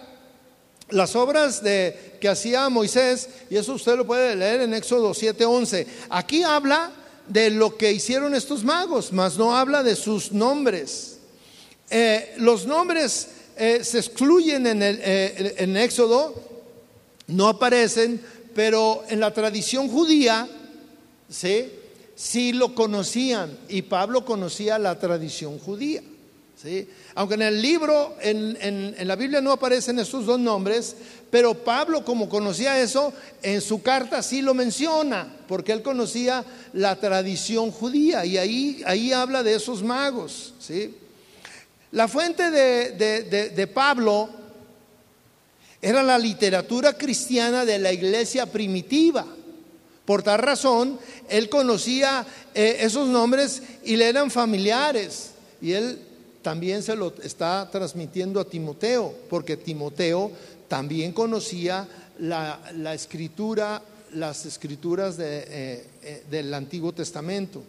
las 0.89 1.16
obras 1.16 1.62
de, 1.62 2.18
que 2.22 2.30
hacía 2.30 2.70
Moisés, 2.70 3.30
y 3.50 3.58
eso 3.58 3.74
usted 3.74 3.95
lo 3.95 4.06
puede 4.06 4.36
leer 4.36 4.62
en 4.62 4.74
Éxodo 4.74 5.14
7:11. 5.14 5.86
Aquí 6.10 6.43
habla 6.43 6.91
de 7.28 7.50
lo 7.50 7.78
que 7.78 7.91
hicieron 7.91 8.34
estos 8.34 8.64
magos, 8.64 9.12
mas 9.12 9.38
no 9.38 9.56
habla 9.56 9.84
de 9.84 9.95
sus 9.95 10.32
nombres. 10.32 11.18
Eh, 11.90 12.36
los 12.38 12.66
nombres 12.66 13.28
eh, 13.58 13.84
se 13.84 14.00
excluyen 14.00 14.68
en, 14.68 14.84
el, 14.84 15.00
eh, 15.04 15.84
Éxodo, 15.84 16.36
no 17.28 17.48
aparecen, 17.48 18.22
pero 18.54 19.04
en 19.10 19.20
la 19.20 19.34
tradición 19.34 19.90
judía, 19.90 20.48
¿sí? 21.30 22.54
lo 22.54 22.76
conocían 22.76 23.58
y 23.70 23.82
Pablo 23.84 24.24
conocía 24.24 24.78
la 24.78 25.00
tradición 25.00 25.58
judía. 25.58 26.04
¿sí? 26.62 26.88
Aunque 27.16 27.36
en 27.36 27.42
el 27.42 27.62
libro, 27.62 28.16
en, 28.22 28.58
en, 28.62 29.08
la 29.08 29.16
Biblia 29.16 29.42
no 29.42 29.52
aparecen 29.52 30.00
esos 30.00 30.26
dos 30.26 30.40
nombres, 30.40 30.96
pero 31.32 31.54
Pablo 31.54 32.06
como 32.06 32.30
conocía 32.30 32.80
eso, 32.82 33.14
en 33.42 33.62
su 33.62 33.82
carta 33.82 34.22
sí 34.22 34.42
lo 34.42 34.54
menciona, 34.54 35.38
porque 35.48 35.72
él 35.72 35.82
conocía 35.82 36.46
la 36.74 36.96
tradición 36.98 37.72
judía 37.72 38.26
y 38.26 38.38
ahí, 38.38 38.84
ahí 38.86 39.12
habla 39.12 39.42
de 39.44 39.56
esos 39.56 39.82
magos. 39.82 40.54
¿sí? 40.60 40.96
La 41.92 42.08
fuente 42.08 42.52
de, 42.52 42.92
de, 42.92 43.50
de 43.50 43.68
Pablo 43.68 44.30
Era 45.82 46.04
la 46.04 46.18
literatura 46.18 46.94
cristiana 46.94 47.64
de 47.64 47.80
la 47.80 47.94
iglesia 47.94 48.46
primitiva. 48.46 49.26
Por 50.04 50.24
tal 50.24 50.40
razón, 50.40 51.00
él 51.30 51.48
conocía 51.50 52.26
eh, 52.54 52.78
esos 52.82 53.08
nombres 53.08 53.62
y 53.86 53.96
le 53.96 54.10
eran 54.10 54.30
familiares. 54.30 55.32
Y 55.62 55.72
él 55.74 56.00
también 56.42 56.84
se 56.84 56.96
lo 56.96 57.14
está 57.22 57.70
transmitiendo 57.72 58.40
a 58.40 58.46
Timoteo, 58.46 59.14
porque 59.30 59.56
Timoteo 59.56 60.32
también 60.68 61.14
conocía 61.14 61.88
la, 62.18 62.94
escritura, 62.94 63.82
las 64.14 64.46
escrituras 64.46 65.18
eh, 65.20 65.86
eh, 66.02 66.24
del 66.30 66.54
Antiguo 66.54 66.92
Testamento. 66.92 67.64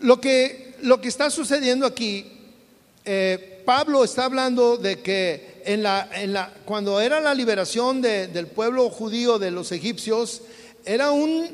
Lo 0.00 0.20
que, 0.20 0.74
lo 0.82 1.00
que 1.00 1.08
está 1.08 1.30
sucediendo 1.30 1.86
aquí, 1.86 2.26
eh, 3.04 3.62
Pablo 3.64 4.04
está 4.04 4.24
hablando 4.24 4.76
de 4.76 5.00
que 5.00 5.62
en 5.64 5.82
la, 5.82 6.08
en 6.14 6.32
la, 6.32 6.52
cuando 6.64 7.00
era 7.00 7.20
la 7.20 7.34
liberación 7.34 8.00
del 8.00 8.46
pueblo 8.46 8.88
judío 8.90 9.38
de 9.38 9.50
los 9.50 9.72
egipcios, 9.72 10.42
era 10.84 11.10
un, 11.10 11.46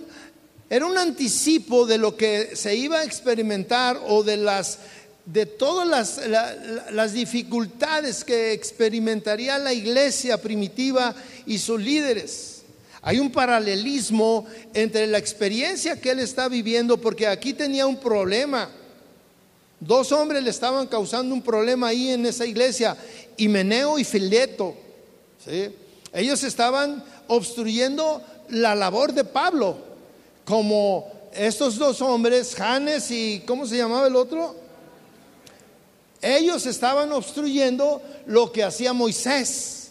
era 0.71 0.87
un 0.87 0.97
anticipo 0.97 1.87
de 1.87 1.99
lo 1.99 2.17
que 2.17 2.55
se 2.55 2.77
iba 2.77 3.01
a 3.01 3.05
experimentar 3.05 4.01
o 4.07 4.23
de 4.23 4.37
las 4.37 4.79
de 5.27 5.47
todas 5.47 5.89
las, 5.89 6.21
las, 6.93 7.13
dificultades 7.15 8.25
que 8.25 8.53
experimentaría 8.53 9.59
la 9.59 9.73
iglesia 9.73 10.41
primitiva 10.41 11.15
y 11.47 11.59
sus 11.59 11.81
líderes. 11.81 12.54
Hay 13.07 13.19
un 13.19 13.31
paralelismo 13.31 14.47
entre 14.73 15.07
la 15.07 15.19
experiencia 15.19 16.01
que 16.01 16.11
él 16.11 16.21
está 16.21 16.49
viviendo, 16.49 16.97
porque 16.97 17.27
aquí 17.27 17.53
tenía 17.53 17.87
un 17.87 17.99
problema. 17.99 18.71
Dos 19.79 20.11
hombres 20.11 20.43
le 20.43 20.49
estaban 20.49 20.87
causando 20.87 21.35
un 21.35 21.43
problema 21.43 21.89
ahí 21.89 22.09
en 22.09 22.25
esa 22.25 22.47
iglesia, 22.47 22.97
Himeneo 23.37 23.99
y 23.99 24.05
Fileto. 24.05 24.75
Ellos 26.15 26.43
estaban 26.45 27.05
obstruyendo 27.29 28.23
la 28.49 28.75
labor 28.75 29.13
de 29.13 29.25
Pablo, 29.25 29.77
como 30.47 31.07
estos 31.35 31.77
dos 31.77 32.01
hombres, 32.01 32.55
Janes 32.55 33.11
y 33.11 33.43
¿cómo 33.47 33.67
se 33.67 33.77
llamaba 33.77 34.07
el 34.07 34.17
otro? 34.17 34.57
Ellos 36.23 36.65
estaban 36.65 37.13
obstruyendo 37.13 38.01
lo 38.25 38.51
que 38.51 38.65
hacía 38.65 38.95
Moisés. 38.95 39.91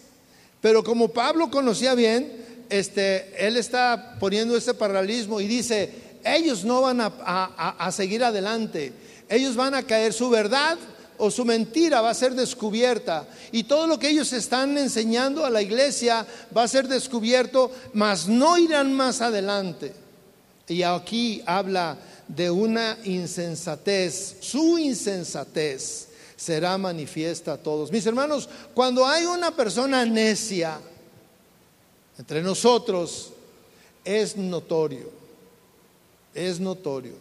Pero 0.62 0.84
como 0.84 1.10
Pablo 1.10 1.52
conocía 1.52 1.94
bien, 1.94 2.43
este, 2.74 3.32
él 3.38 3.56
está 3.58 4.16
poniendo 4.20 4.58
ese 4.58 4.74
paralelismo 4.74 5.40
y 5.40 5.46
dice, 5.46 5.92
ellos 6.26 6.66
no 6.66 6.82
van 6.82 7.02
a, 7.02 7.92
seguir 7.92 8.24
adelante, 8.24 8.92
ellos 9.30 9.56
van 9.56 9.76
a 9.76 9.84
caer, 9.84 10.12
su 10.12 10.28
verdad 10.32 10.80
o 11.20 11.30
su 11.30 11.46
mentira 11.46 12.02
va 12.02 12.10
a 12.10 12.16
ser 12.16 12.34
descubierta. 12.34 13.28
Y 13.52 13.66
todo 13.66 13.86
lo 13.86 14.00
que 14.00 14.10
ellos 14.10 14.34
están 14.34 14.76
enseñando 14.80 15.46
a 15.46 15.52
la 15.52 15.62
iglesia 15.62 16.26
va 16.56 16.64
a 16.64 16.68
ser 16.68 16.88
descubierto, 16.88 17.70
mas 17.94 18.28
no 18.28 18.58
irán 18.58 18.92
más 18.92 19.22
adelante. 19.22 19.94
Y 20.68 20.82
aquí 20.82 21.44
habla 21.46 21.96
de 22.28 22.50
una 22.50 22.98
insensatez, 23.04 24.38
su 24.40 24.80
insensatez 24.80 26.08
será 26.36 26.76
manifiesta 26.80 27.54
a 27.54 27.58
todos. 27.58 27.92
Mis 27.92 28.06
hermanos, 28.08 28.50
cuando 28.74 29.06
hay 29.06 29.26
una 29.26 29.52
persona 29.52 30.06
necia 30.06 30.80
entre 32.18 32.42
nosotros, 32.42 33.32
es 34.04 34.36
notorio, 34.38 35.10
es 36.34 36.60
notorio. 36.60 37.16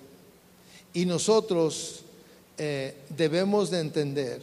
Y 0.93 1.07
nosotros 1.07 2.01
eh, 2.59 2.97
debemos 3.09 3.71
de 3.71 3.81
entender, 3.81 4.43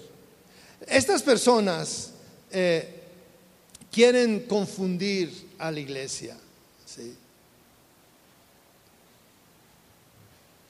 estas 0.88 1.22
personas 1.22 2.12
eh, 2.52 3.00
quieren 3.92 4.42
confundir 4.42 5.32
a 5.58 5.72
la 5.72 5.80
iglesia. 5.80 6.38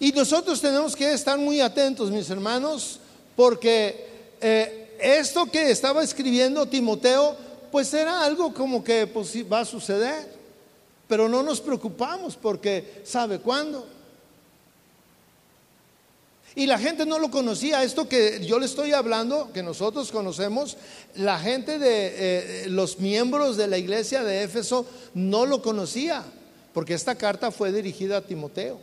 Y 0.02 0.12
nosotros 0.14 0.62
tenemos 0.62 0.96
que 0.96 1.12
estar 1.12 1.38
muy 1.38 1.60
atentos, 1.60 2.10
mis 2.10 2.30
hermanos, 2.30 3.00
porque 3.36 4.08
eh, 4.40 4.96
esto 5.00 5.46
que 5.46 5.72
estaba 5.72 6.04
escribiendo 6.04 6.66
Timoteo, 6.66 7.36
pues 7.72 7.94
era 7.94 8.24
algo 8.24 8.54
como 8.54 8.84
que 8.84 9.08
pues, 9.08 9.34
va 9.52 9.62
a 9.62 9.66
suceder, 9.66 10.28
pero 11.08 11.28
no 11.28 11.44
nos 11.44 11.62
preocupamos 11.62 12.36
porque 12.36 13.02
sabe 13.04 13.40
cuándo. 13.40 13.86
Y 16.56 16.66
la 16.66 16.80
gente 16.80 17.06
no 17.06 17.20
lo 17.20 17.30
conocía. 17.30 17.84
Esto 17.84 18.10
que 18.10 18.46
yo 18.46 18.60
le 18.60 18.66
estoy 18.66 18.92
hablando, 18.92 19.52
que 19.54 19.64
nosotros 19.64 20.12
conocemos, 20.12 20.78
la 21.16 21.40
gente 21.40 21.80
de 21.80 22.64
eh, 22.66 22.70
los 22.70 23.00
miembros 23.00 23.56
de 23.56 23.68
la 23.68 23.78
iglesia 23.78 24.24
de 24.24 24.44
Éfeso 24.44 24.86
no 25.14 25.46
lo 25.46 25.62
conocía, 25.62 26.24
porque 26.74 26.96
esta 26.96 27.16
carta 27.16 27.52
fue 27.52 27.72
dirigida 27.72 28.18
a 28.18 28.22
Timoteo. 28.22 28.80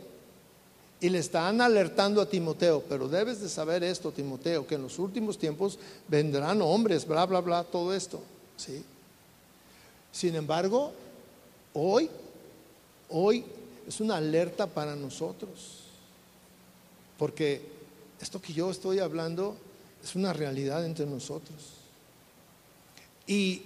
Y 0.99 1.09
le 1.09 1.19
están 1.19 1.61
alertando 1.61 2.21
a 2.21 2.27
Timoteo, 2.27 2.83
pero 2.89 3.07
debes 3.07 3.39
de 3.39 3.49
saber 3.49 3.83
esto, 3.83 4.11
Timoteo, 4.11 4.65
que 4.65 4.75
en 4.75 4.81
los 4.81 4.97
últimos 4.97 5.37
tiempos 5.37 5.77
vendrán 6.07 6.59
hombres, 6.63 7.05
bla, 7.05 7.27
bla, 7.27 7.41
bla, 7.41 7.63
todo 7.63 7.93
esto. 7.93 8.19
¿Sí? 8.57 8.83
Sin 10.11 10.35
embargo, 10.35 10.91
hoy, 11.73 12.09
hoy 13.09 13.45
es 13.87 14.01
una 14.01 14.17
alerta 14.17 14.67
para 14.67 14.95
nosotros, 14.95 15.83
porque 17.17 17.61
esto 18.19 18.41
que 18.41 18.53
yo 18.53 18.71
estoy 18.71 18.99
hablando 18.99 19.55
es 20.03 20.15
una 20.15 20.33
realidad 20.33 20.85
entre 20.85 21.05
nosotros. 21.05 21.57
Y, 23.25 23.61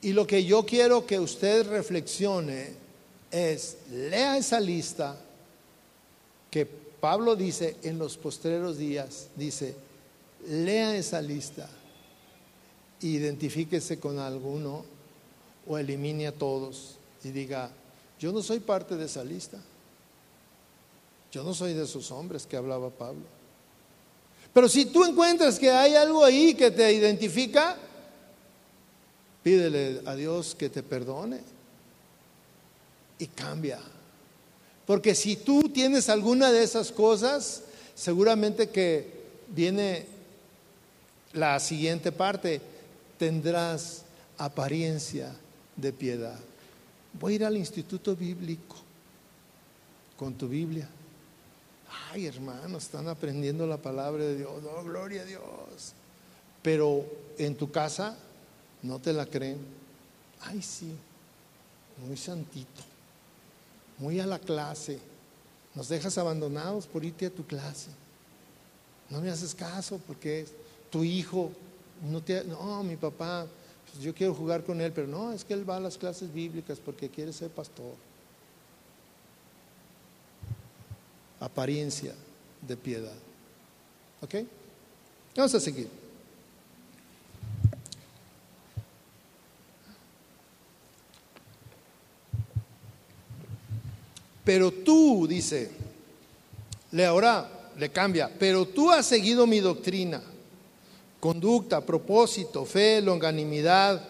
y 0.00 0.12
lo 0.12 0.26
que 0.26 0.44
yo 0.44 0.66
quiero 0.66 1.06
que 1.06 1.20
usted 1.20 1.66
reflexione 1.68 2.72
es, 3.30 3.76
lea 3.90 4.36
esa 4.36 4.60
lista 4.60 5.16
que 6.50 6.66
Pablo 6.66 7.34
dice 7.34 7.76
en 7.82 7.98
los 7.98 8.16
postreros 8.16 8.76
días, 8.76 9.28
dice, 9.36 9.74
lea 10.46 10.96
esa 10.96 11.20
lista, 11.20 11.68
identifíquese 13.02 13.98
con 13.98 14.18
alguno 14.18 14.84
o 15.66 15.78
elimine 15.78 16.26
a 16.26 16.32
todos 16.32 16.96
y 17.24 17.30
diga, 17.30 17.70
yo 18.18 18.32
no 18.32 18.42
soy 18.42 18.60
parte 18.60 18.96
de 18.96 19.06
esa 19.06 19.24
lista. 19.24 19.58
Yo 21.32 21.42
no 21.42 21.54
soy 21.54 21.72
de 21.72 21.84
esos 21.84 22.10
hombres 22.10 22.46
que 22.46 22.56
hablaba 22.56 22.90
Pablo. 22.90 23.22
Pero 24.52 24.68
si 24.68 24.86
tú 24.86 25.04
encuentras 25.04 25.58
que 25.58 25.70
hay 25.70 25.94
algo 25.94 26.24
ahí 26.24 26.54
que 26.54 26.70
te 26.70 26.92
identifica, 26.92 27.76
pídele 29.42 30.02
a 30.04 30.14
Dios 30.14 30.54
que 30.54 30.68
te 30.68 30.82
perdone 30.82 31.40
y 33.18 33.26
cambia. 33.28 33.80
Porque 34.86 35.14
si 35.14 35.36
tú 35.36 35.70
tienes 35.70 36.08
alguna 36.10 36.52
de 36.52 36.62
esas 36.62 36.92
cosas, 36.92 37.62
seguramente 37.94 38.68
que 38.68 39.22
viene 39.48 40.06
la 41.32 41.58
siguiente 41.60 42.12
parte, 42.12 42.60
tendrás 43.22 44.02
apariencia 44.36 45.32
de 45.76 45.92
piedad. 45.92 46.40
Voy 47.12 47.34
a 47.34 47.36
ir 47.36 47.44
al 47.44 47.56
instituto 47.56 48.16
bíblico 48.16 48.74
con 50.16 50.34
tu 50.34 50.48
Biblia. 50.48 50.88
Ay, 52.10 52.26
hermanos, 52.26 52.82
están 52.82 53.06
aprendiendo 53.06 53.64
la 53.64 53.76
palabra 53.76 54.24
de 54.24 54.38
Dios. 54.38 54.50
Oh, 54.76 54.82
gloria 54.82 55.22
a 55.22 55.24
Dios. 55.24 55.92
Pero 56.62 57.04
en 57.38 57.54
tu 57.54 57.70
casa 57.70 58.18
no 58.82 58.98
te 58.98 59.12
la 59.12 59.24
creen. 59.24 59.58
Ay, 60.40 60.60
sí, 60.60 60.92
muy 62.04 62.16
santito 62.16 62.82
muy 63.98 64.18
a 64.18 64.26
la 64.26 64.40
clase, 64.40 64.98
nos 65.76 65.88
dejas 65.88 66.18
abandonados 66.18 66.88
por 66.88 67.04
irte 67.04 67.26
a 67.26 67.30
tu 67.30 67.46
clase. 67.46 67.90
No 69.08 69.20
me 69.20 69.30
haces 69.30 69.54
caso 69.54 70.00
porque 70.08 70.44
tu 70.90 71.04
hijo 71.04 71.52
no 72.02 72.22
te... 72.22 72.44
No, 72.44 72.82
mi 72.82 72.96
papá, 72.96 73.46
pues 73.90 74.02
yo 74.02 74.14
quiero 74.14 74.34
jugar 74.34 74.64
con 74.64 74.80
él, 74.80 74.92
pero 74.92 75.06
no, 75.06 75.32
es 75.32 75.44
que 75.44 75.54
él 75.54 75.68
va 75.68 75.76
a 75.76 75.80
las 75.80 75.96
clases 75.96 76.32
bíblicas 76.32 76.78
porque 76.78 77.08
quiere 77.08 77.32
ser 77.32 77.50
pastor. 77.50 77.94
Apariencia 81.40 82.14
de 82.60 82.76
piedad. 82.76 83.14
¿Ok? 84.20 84.34
Vamos 85.36 85.54
a 85.54 85.60
seguir. 85.60 85.88
Pero 94.44 94.72
tú, 94.72 95.26
dice, 95.28 95.70
le 96.90 97.06
ahora 97.06 97.70
le 97.78 97.90
cambia, 97.90 98.30
pero 98.38 98.66
tú 98.66 98.90
has 98.90 99.06
seguido 99.06 99.46
mi 99.46 99.60
doctrina, 99.60 100.20
conducta, 101.22 101.86
propósito, 101.86 102.64
fe, 102.64 103.00
longanimidad, 103.00 104.02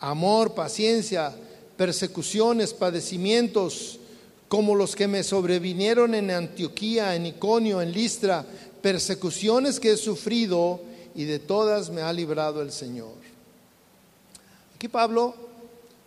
amor, 0.00 0.54
paciencia, 0.54 1.30
persecuciones, 1.76 2.72
padecimientos, 2.72 3.98
como 4.48 4.74
los 4.74 4.96
que 4.96 5.06
me 5.06 5.22
sobrevinieron 5.22 6.14
en 6.14 6.30
Antioquía, 6.30 7.16
en 7.16 7.26
Iconio, 7.26 7.82
en 7.82 7.92
Listra, 7.92 8.46
persecuciones 8.80 9.78
que 9.78 9.92
he 9.92 9.96
sufrido 9.98 10.80
y 11.14 11.24
de 11.24 11.38
todas 11.38 11.90
me 11.90 12.00
ha 12.00 12.10
librado 12.14 12.62
el 12.62 12.72
Señor. 12.72 13.12
Aquí 14.74 14.88
Pablo, 14.88 15.34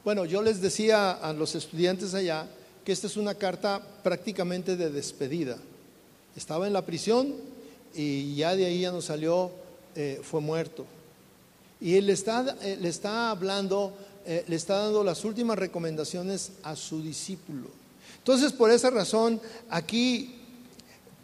bueno, 0.04 0.26
yo 0.26 0.42
les 0.42 0.60
decía 0.60 1.12
a 1.12 1.34
los 1.34 1.54
estudiantes 1.54 2.16
allá 2.16 2.48
que 2.84 2.94
esta 2.94 3.06
es 3.06 3.16
una 3.16 3.36
carta 3.36 3.80
prácticamente 4.02 4.76
de 4.76 4.90
despedida. 4.90 5.60
Estaba 6.36 6.66
en 6.66 6.74
la 6.74 6.84
prisión 6.84 7.36
y 7.94 8.34
ya 8.34 8.56
de 8.56 8.66
ahí 8.66 8.82
ya 8.82 8.92
no 8.92 9.04
salió, 9.04 9.52
eh, 10.00 10.20
fue 10.22 10.42
muerto. 10.42 10.86
Y 11.82 11.96
él 11.96 12.12
está, 12.12 12.56
eh, 12.62 12.78
le 12.80 12.88
está 12.88 13.32
hablando, 13.32 13.98
eh, 14.28 14.46
le 14.48 14.56
está 14.56 14.78
dando 14.78 15.04
las 15.04 15.26
últimas 15.26 15.58
recomendaciones 15.58 16.52
a 16.62 16.76
su 16.76 17.02
discípulo. 17.02 17.68
Entonces, 18.20 18.54
por 18.54 18.70
esa 18.70 18.92
razón, 18.92 19.42
aquí 19.72 20.36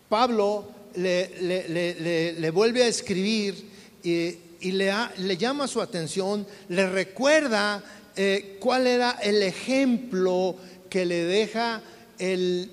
Pablo 0.10 0.66
le, 0.96 2.50
vuelve 2.52 2.82
a 2.82 2.88
escribir 2.88 3.64
y, 4.02 4.72
le, 4.72 4.92
le, 5.18 5.38
llama 5.38 5.68
su 5.68 5.80
atención, 5.80 6.48
le 6.70 6.90
recuerda 6.90 7.84
cuál 8.60 8.88
era 8.88 9.12
el 9.22 9.44
ejemplo 9.44 10.56
que 10.90 11.06
le 11.06 11.26
deja 11.26 11.80
el, 12.18 12.72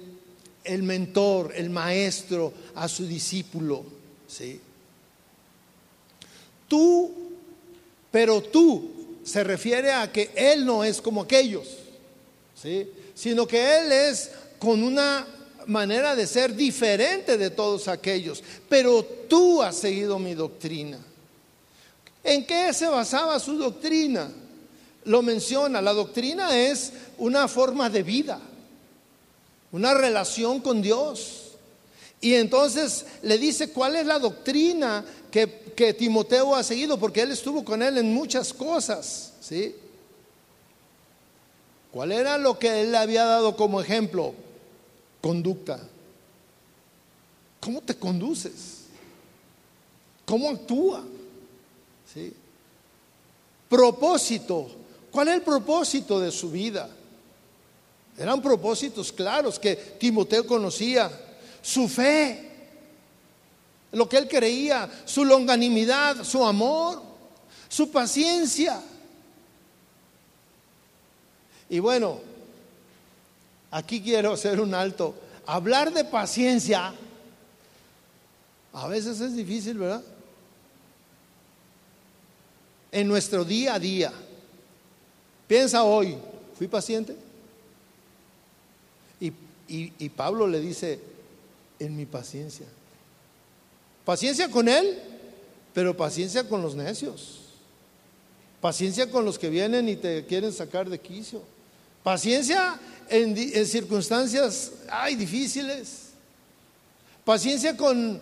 el 0.65 0.83
mentor, 0.83 1.53
el 1.55 1.69
maestro 1.69 2.55
a 2.75 2.89
su 2.89 3.07
discípulo. 3.07 3.85
¿sí? 4.27 4.63
Tú, 6.71 7.11
pero 8.13 8.41
tú, 8.41 9.19
se 9.25 9.43
refiere 9.43 9.91
a 9.91 10.13
que 10.13 10.31
él 10.37 10.65
no 10.65 10.85
es 10.85 11.03
como 11.03 11.23
aquellos, 11.23 11.67
¿sí? 12.55 12.89
sino 13.13 13.45
que 13.45 13.79
él 13.79 13.91
es 13.91 14.31
con 14.61 14.85
una 14.85 15.27
manera 15.67 16.15
de 16.15 16.29
ser 16.29 16.55
diferente 16.55 17.37
de 17.37 17.51
todos 17.51 17.89
aquellos, 17.89 18.41
pero 18.69 19.03
tú 19.03 19.61
has 19.61 19.79
seguido 19.79 20.21
mi 20.21 20.35
doctrina. 20.35 20.99
¿En 22.23 22.47
qué 22.47 22.73
se 22.73 22.87
basaba 22.87 23.41
su 23.41 23.59
doctrina? 23.59 24.31
Lo 25.07 25.23
menciona, 25.23 25.83
la 25.83 25.93
doctrina 25.93 26.57
es 26.57 26.93
una 27.19 27.49
forma 27.49 27.91
de 27.91 28.05
vida, 28.05 28.41
una 29.73 29.93
relación 29.93 30.61
con 30.61 30.81
Dios. 30.81 31.49
Y 32.21 32.35
entonces 32.35 33.07
le 33.23 33.39
dice 33.39 33.71
cuál 33.71 33.97
es 33.97 34.07
la 34.07 34.21
doctrina 34.21 35.05
que, 35.31 35.95
Timoteo 35.95 36.55
ha 36.55 36.63
seguido, 36.63 36.99
porque 36.99 37.23
él 37.23 37.31
estuvo 37.31 37.65
con 37.65 37.83
él 37.83 37.97
en 37.99 38.13
muchas 38.13 38.53
cosas, 38.53 39.33
¿sí? 39.41 39.75
¿Cuál 41.91 42.13
era 42.13 42.37
lo 42.39 42.59
que 42.59 42.83
él 42.83 42.93
le 42.93 42.99
había 42.99 43.25
dado 43.25 43.57
como 43.57 43.81
ejemplo? 43.81 44.35
Conducta. 45.21 45.81
¿Cómo 47.61 47.81
te 47.81 47.95
conduces? 47.95 48.85
¿Cómo 50.25 50.51
actúa? 50.51 51.03
¿Sí? 52.13 52.33
Propósito. 53.69 54.71
¿Cuál 55.11 55.29
es 55.29 55.35
el 55.35 55.43
propósito 55.43 56.21
de 56.21 56.31
su 56.31 56.51
vida? 56.51 56.89
Eran 58.17 58.43
propósitos 58.43 59.13
claros 59.13 59.59
que 59.59 59.75
Timoteo 59.75 60.47
conocía. 60.47 61.11
Su 61.63 61.89
fe, 61.89 62.50
lo 63.93 64.09
que 64.09 64.19
él 64.19 64.29
creía, 64.29 64.89
su 65.05 65.25
longanimidad, 65.25 66.23
su 66.25 66.45
amor, 66.45 67.03
su 67.69 67.91
paciencia. 67.91 68.81
Y 71.69 71.79
bueno, 71.79 72.21
aquí 73.71 74.01
quiero 74.01 74.33
hacer 74.33 74.61
un 74.61 74.75
alto. 74.75 75.15
Hablar 75.47 75.93
de 75.93 76.05
paciencia 76.05 76.93
a 78.73 78.87
veces 78.87 79.21
es 79.21 79.35
difícil, 79.35 79.79
¿verdad? 79.79 80.03
En 82.93 83.09
nuestro 83.09 83.45
día 83.45 83.75
a 83.75 83.79
día. 83.79 84.13
Piensa 85.47 85.83
hoy, 85.83 86.17
¿fui 86.57 86.69
paciente? 86.69 87.17
Y, 89.21 89.33
y, 89.69 90.09
Pablo 90.09 90.49
le 90.49 90.61
dice, 90.61 91.01
en 91.79 91.97
mi 91.97 92.07
paciencia. 92.07 92.67
Paciencia 94.11 94.51
con 94.51 94.69
él, 94.69 94.99
pero 95.73 95.97
paciencia 95.97 96.43
con 96.49 96.63
los 96.63 96.75
necios. 96.75 97.43
Paciencia 98.61 99.09
con 99.09 99.25
los 99.25 99.39
que 99.39 99.49
vienen 99.49 99.89
y 99.89 99.95
te 99.95 100.27
quieren 100.27 100.53
sacar 100.53 100.91
de 100.91 100.99
quicio. 100.99 101.43
Paciencia 102.03 102.77
en, 103.09 103.37
circunstancias 103.65 104.73
ay, 104.91 105.15
difíciles. 105.15 106.09
Paciencia 107.25 107.77
con, 107.77 108.21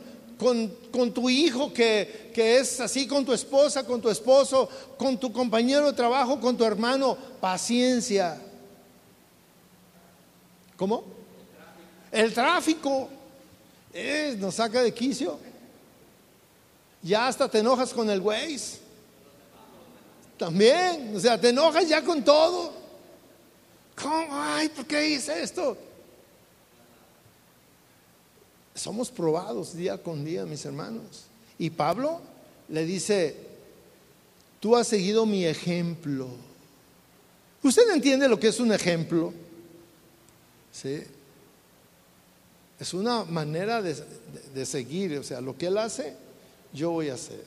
con, 0.93 1.14
tu 1.14 1.30
hijo 1.30 1.72
que, 1.72 2.32
que, 2.34 2.59
es 2.59 2.80
así, 2.80 3.07
con 3.07 3.24
tu 3.24 3.32
esposa, 3.32 3.86
con 3.86 4.03
tu 4.03 4.11
esposo, 4.11 4.68
con 4.99 5.18
tu 5.18 5.32
compañero 5.32 5.86
de 5.86 5.95
trabajo, 5.95 6.39
con 6.39 6.55
tu 6.55 6.64
hermano. 6.64 7.16
Paciencia. 7.41 8.39
¿Cómo? 10.76 11.03
El 12.12 12.34
tráfico 12.34 13.09
eh, 13.95 14.36
nos 14.39 14.57
saca 14.57 14.82
de 14.82 14.93
quicio. 14.93 15.48
Ya 17.03 17.29
hasta 17.29 17.49
te 17.49 17.59
enojas 17.59 17.93
con 17.93 18.11
el 18.11 18.21
güey. 18.21 18.59
También, 20.37 21.17
o 21.17 21.21
sea, 21.21 21.41
te 21.41 21.51
enojas 21.51 21.89
ya 21.89 22.03
con 22.03 22.23
todo. 22.25 22.73
¿Cómo? 24.01 24.27
Ay, 24.31 24.69
¿por 24.69 24.87
qué 24.87 25.09
hice 25.09 25.43
esto? 25.43 25.77
Somos 28.75 29.11
probados 29.11 29.75
día 29.75 30.01
con 30.01 30.25
día, 30.25 30.45
mis 30.45 30.65
hermanos. 30.65 31.25
Y 31.59 31.71
Pablo 31.71 32.21
le 32.69 32.85
dice, 32.85 33.37
tú 34.61 34.77
has 34.77 34.87
seguido 34.87 35.27
mi 35.27 35.45
ejemplo. 35.45 36.29
¿Usted 37.63 37.91
entiende 37.91 38.29
lo 38.29 38.39
que 38.39 38.49
es 38.49 38.61
un 38.61 38.73
ejemplo? 38.73 39.33
¿Sí? 40.71 41.03
Es 42.79 42.95
una 42.95 43.25
manera 43.25 43.83
de, 43.83 43.97
de 44.55 44.65
seguir, 44.65 45.19
o 45.19 45.25
sea, 45.25 45.41
lo 45.41 45.59
que 45.59 45.67
él 45.67 45.79
hace, 45.79 46.17
yo 46.73 46.91
voy 46.91 47.09
a 47.09 47.14
hacer. 47.14 47.45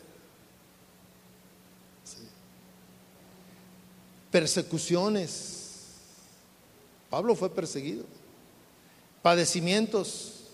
Persecuciones 4.31 5.61
Pablo 7.11 7.35
fue 7.35 7.49
perseguido. 7.49 8.05
Padecimientos. 9.21 10.45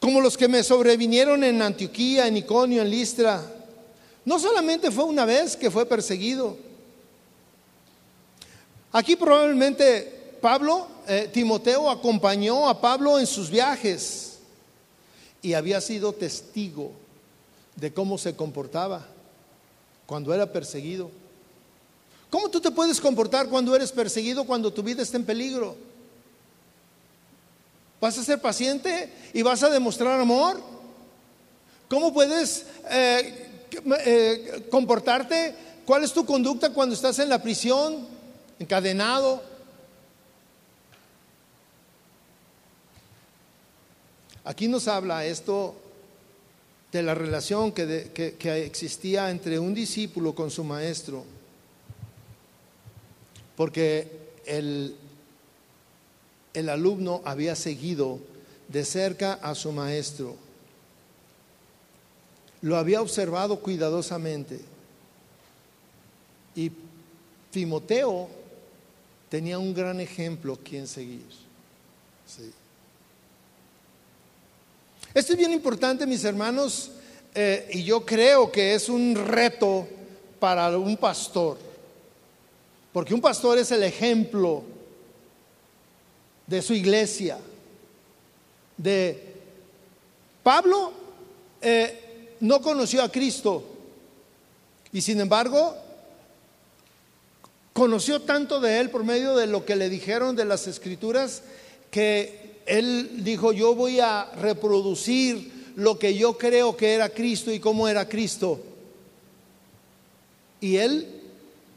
Como 0.00 0.20
los 0.20 0.36
que 0.36 0.48
me 0.48 0.64
sobrevinieron 0.64 1.44
en 1.44 1.62
Antioquía, 1.62 2.26
en 2.26 2.36
Iconio, 2.38 2.82
en 2.82 2.90
Listra. 2.90 3.40
No 4.24 4.40
solamente 4.40 4.90
fue 4.90 5.04
una 5.04 5.24
vez 5.24 5.56
que 5.56 5.70
fue 5.70 5.86
perseguido. 5.86 6.56
Aquí 8.90 9.14
probablemente 9.14 10.36
Pablo, 10.42 10.88
eh, 11.06 11.30
Timoteo 11.32 11.88
acompañó 11.88 12.68
a 12.68 12.80
Pablo 12.80 13.20
en 13.20 13.26
sus 13.26 13.48
viajes 13.48 14.27
y 15.42 15.54
había 15.54 15.80
sido 15.80 16.12
testigo 16.12 16.92
de 17.76 17.92
cómo 17.92 18.18
se 18.18 18.34
comportaba 18.34 19.06
cuando 20.06 20.34
era 20.34 20.52
perseguido. 20.52 21.10
¿Cómo 22.30 22.48
tú 22.48 22.60
te 22.60 22.70
puedes 22.70 23.00
comportar 23.00 23.48
cuando 23.48 23.74
eres 23.74 23.92
perseguido, 23.92 24.44
cuando 24.44 24.72
tu 24.72 24.82
vida 24.82 25.02
está 25.02 25.16
en 25.16 25.24
peligro? 25.24 25.76
¿Vas 28.00 28.18
a 28.18 28.24
ser 28.24 28.40
paciente 28.40 29.12
y 29.32 29.42
vas 29.42 29.62
a 29.62 29.70
demostrar 29.70 30.20
amor? 30.20 30.60
¿Cómo 31.88 32.12
puedes 32.12 32.66
eh, 32.90 33.66
eh, 34.04 34.66
comportarte? 34.70 35.54
¿Cuál 35.86 36.04
es 36.04 36.12
tu 36.12 36.26
conducta 36.26 36.70
cuando 36.70 36.94
estás 36.94 37.18
en 37.18 37.28
la 37.28 37.42
prisión, 37.42 38.06
encadenado? 38.58 39.42
Aquí 44.48 44.66
nos 44.66 44.88
habla 44.88 45.26
esto 45.26 45.74
de 46.90 47.02
la 47.02 47.14
relación 47.14 47.70
que 47.70 48.64
existía 48.64 49.30
entre 49.30 49.58
un 49.58 49.74
discípulo 49.74 50.34
con 50.34 50.50
su 50.50 50.64
maestro. 50.64 51.22
Porque 53.58 54.08
el, 54.46 54.96
el 56.54 56.68
alumno 56.70 57.20
había 57.26 57.54
seguido 57.56 58.20
de 58.68 58.86
cerca 58.86 59.34
a 59.34 59.54
su 59.54 59.70
maestro, 59.70 60.34
lo 62.62 62.78
había 62.78 63.02
observado 63.02 63.60
cuidadosamente. 63.60 64.62
Y 66.56 66.72
Timoteo 67.50 68.30
tenía 69.28 69.58
un 69.58 69.74
gran 69.74 70.00
ejemplo 70.00 70.58
quien 70.64 70.86
seguir. 70.86 71.26
Esto 75.18 75.32
es 75.32 75.38
bien 75.38 75.52
importante, 75.52 76.06
mis 76.06 76.22
hermanos, 76.22 76.92
eh, 77.34 77.68
y 77.72 77.82
yo 77.82 78.06
creo 78.06 78.52
que 78.52 78.74
es 78.74 78.88
un 78.88 79.16
reto 79.16 79.88
para 80.38 80.78
un 80.78 80.96
pastor. 80.96 81.58
Porque 82.92 83.14
un 83.14 83.20
pastor 83.20 83.58
es 83.58 83.72
el 83.72 83.82
ejemplo 83.82 84.62
de 86.46 86.62
su 86.62 86.72
iglesia. 86.72 87.36
De 88.76 89.34
Pablo 90.44 90.92
eh, 91.62 92.36
no 92.38 92.62
conoció 92.62 93.02
a 93.02 93.10
Cristo 93.10 93.64
y 94.92 95.00
sin 95.00 95.20
embargo 95.20 95.74
conoció 97.72 98.22
tanto 98.22 98.60
de 98.60 98.78
él 98.78 98.90
por 98.90 99.02
medio 99.02 99.34
de 99.34 99.48
lo 99.48 99.64
que 99.64 99.74
le 99.74 99.88
dijeron 99.88 100.36
de 100.36 100.44
las 100.44 100.68
escrituras 100.68 101.42
que 101.90 102.47
él 102.68 103.24
dijo, 103.24 103.52
yo 103.52 103.74
voy 103.74 103.98
a 103.98 104.30
reproducir 104.36 105.72
lo 105.76 105.98
que 105.98 106.14
yo 106.14 106.36
creo 106.36 106.76
que 106.76 106.92
era 106.92 107.08
Cristo 107.08 107.50
y 107.52 107.60
cómo 107.60 107.88
era 107.88 108.08
Cristo. 108.08 108.60
Y 110.60 110.76
él 110.76 111.06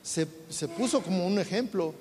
se, 0.03 0.27
se 0.49 0.67
puso 0.67 1.01
como 1.01 1.25
un 1.25 1.39
ejemplo, 1.39 1.93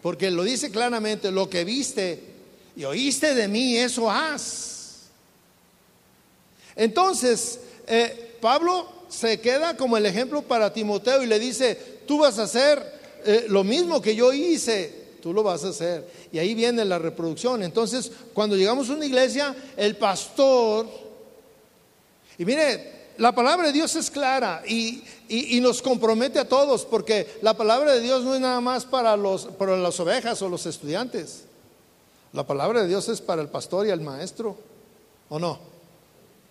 porque 0.00 0.30
lo 0.30 0.42
dice 0.42 0.70
claramente, 0.70 1.30
lo 1.30 1.50
que 1.50 1.64
viste 1.64 2.34
y 2.76 2.84
oíste 2.84 3.34
de 3.34 3.46
mí, 3.46 3.76
eso 3.76 4.10
haz. 4.10 5.02
Entonces, 6.76 7.60
eh, 7.86 8.36
Pablo 8.40 8.88
se 9.08 9.40
queda 9.40 9.76
como 9.76 9.96
el 9.96 10.06
ejemplo 10.06 10.42
para 10.42 10.72
Timoteo 10.72 11.22
y 11.22 11.26
le 11.26 11.38
dice, 11.38 11.78
tú 12.06 12.18
vas 12.18 12.38
a 12.38 12.44
hacer 12.44 12.82
eh, 13.24 13.46
lo 13.48 13.64
mismo 13.64 14.00
que 14.02 14.16
yo 14.16 14.32
hice, 14.32 15.04
tú 15.22 15.32
lo 15.32 15.42
vas 15.42 15.64
a 15.64 15.68
hacer. 15.68 16.06
Y 16.34 16.38
ahí 16.40 16.52
viene 16.52 16.84
la 16.84 16.98
reproducción. 16.98 17.62
Entonces, 17.62 18.10
cuando 18.32 18.56
llegamos 18.56 18.90
a 18.90 18.94
una 18.94 19.06
iglesia, 19.06 19.54
el 19.76 19.94
pastor, 19.94 20.88
y 22.36 22.44
mire, 22.44 23.12
la 23.18 23.32
palabra 23.32 23.68
de 23.68 23.72
Dios 23.72 23.94
es 23.94 24.10
clara 24.10 24.64
y, 24.66 25.04
nos 25.60 25.80
compromete 25.80 26.40
a 26.40 26.48
todos, 26.48 26.84
porque 26.86 27.38
la 27.40 27.54
palabra 27.54 27.92
de 27.92 28.00
Dios 28.00 28.24
no 28.24 28.34
es 28.34 28.40
nada 28.40 28.60
más 28.60 28.84
para, 28.84 29.16
los, 29.16 29.44
para 29.44 29.76
las 29.76 30.00
ovejas 30.00 30.42
o 30.42 30.48
los 30.48 30.66
estudiantes. 30.66 31.44
La 32.32 32.44
palabra 32.44 32.82
de 32.82 32.88
Dios 32.88 33.08
es 33.08 33.20
para 33.20 33.40
el 33.40 33.48
pastor 33.48 33.86
y 33.86 33.90
el 33.90 34.00
maestro, 34.00 34.56
¿o 35.28 35.38
no? 35.38 35.60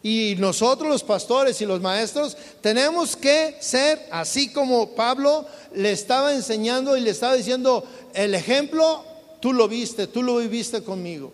Y 0.01 0.35
nosotros 0.39 0.89
los 0.89 1.03
pastores 1.03 1.59
y 1.59 1.65
los 1.65 1.81
maestros 1.81 2.37
tenemos 2.61 3.17
que 3.17 3.57
ser 3.59 4.07
así 4.11 4.47
como 4.53 4.91
Pablo 4.91 5.45
le 5.75 5.91
estaba 5.91 6.33
enseñando 6.33 6.95
y 6.95 7.01
le 7.01 7.09
estaba 7.09 7.35
diciendo, 7.35 7.83
el 8.13 8.33
ejemplo, 8.33 9.11
tú 9.43 9.51
lo 9.51 9.67
viste, 9.67 10.07
tú 10.07 10.23
lo 10.23 10.37
viviste 10.37 10.81
conmigo. 10.85 11.33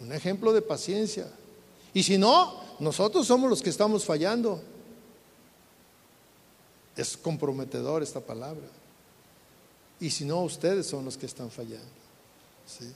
Un 0.00 0.12
ejemplo 0.12 0.52
de 0.52 0.60
paciencia. 0.60 1.32
Y 1.94 2.02
si 2.02 2.18
no, 2.18 2.60
nosotros 2.78 3.26
somos 3.26 3.48
los 3.48 3.62
que 3.62 3.70
estamos 3.70 4.04
fallando. 4.04 4.62
Es 6.94 7.16
comprometedor 7.16 8.02
esta 8.02 8.20
palabra. 8.20 8.66
Y 9.98 10.10
si 10.10 10.26
no, 10.26 10.42
ustedes 10.42 10.88
son 10.88 11.06
los 11.06 11.16
que 11.16 11.24
están 11.24 11.50
fallando. 11.50 11.88
¿sí? 12.66 12.92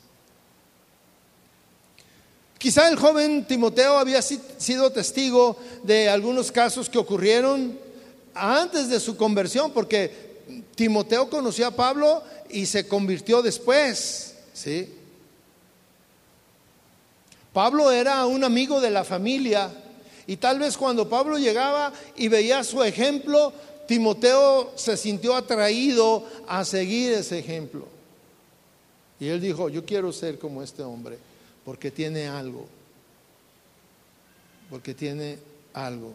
Quizá 2.59 2.91
el 2.91 2.97
joven 2.97 3.47
Timoteo 3.47 3.97
había 3.97 4.21
sido 4.21 4.93
testigo 4.93 5.57
de 5.83 6.11
algunos 6.11 6.53
casos 6.53 6.91
que 6.91 6.99
ocurrieron 6.99 7.79
antes 8.35 8.91
de 8.91 9.01
su 9.01 9.17
conversión, 9.17 9.73
porque 9.73 10.27
Timoteo 10.75 11.29
conoció 11.29 11.67
a 11.67 11.71
Pablo 11.71 12.23
y 12.51 12.67
se 12.67 12.87
convirtió 12.87 13.43
después. 13.43 14.37
¿sí? 14.53 14.93
Pablo 17.53 17.91
era 17.91 18.27
un 18.27 18.45
amigo 18.45 18.81
de 18.81 18.91
la 18.91 19.05
familia 19.05 19.73
y 20.27 20.37
tal 20.37 20.59
vez 20.59 20.77
cuando 20.77 21.09
Pablo 21.09 21.39
llegaba 21.39 21.93
y 22.17 22.29
veía 22.29 22.63
su 22.65 22.83
ejemplo, 22.83 23.53
Timoteo 23.87 24.73
se 24.77 24.97
sintió 24.97 25.35
atraído 25.35 26.27
a 26.49 26.65
seguir 26.65 27.13
ese 27.13 27.39
ejemplo. 27.39 27.87
Y 29.19 29.29
él 29.29 29.41
dijo, 29.41 29.69
yo 29.69 29.85
quiero 29.85 30.13
ser 30.13 30.39
como 30.39 30.63
este 30.63 30.83
hombre 30.83 31.19
porque 31.65 31.91
tiene 31.91 32.29
algo, 32.29 32.67
porque 34.69 34.95
tiene 34.95 35.39
algo. 35.73 36.13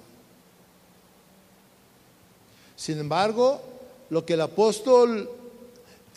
Sin 2.76 3.00
embargo, 3.00 3.62
lo 4.12 4.26
que 4.26 4.34
el 4.34 4.42
apóstol 4.42 5.32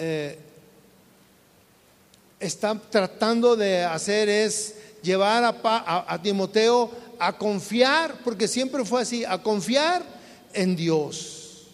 eh, 0.01 0.36
está 2.40 2.74
tratando 2.90 3.55
de 3.55 3.84
hacer 3.84 4.28
es 4.28 4.74
llevar 5.01 5.45
a, 5.45 6.05
a 6.12 6.20
Timoteo 6.20 6.90
a 7.20 7.38
confiar, 7.38 8.16
porque 8.24 8.49
siempre 8.49 8.84
fue 8.84 9.03
así, 9.03 9.24
a 9.24 9.40
confiar 9.40 10.03
en 10.53 10.74
Dios. 10.74 11.68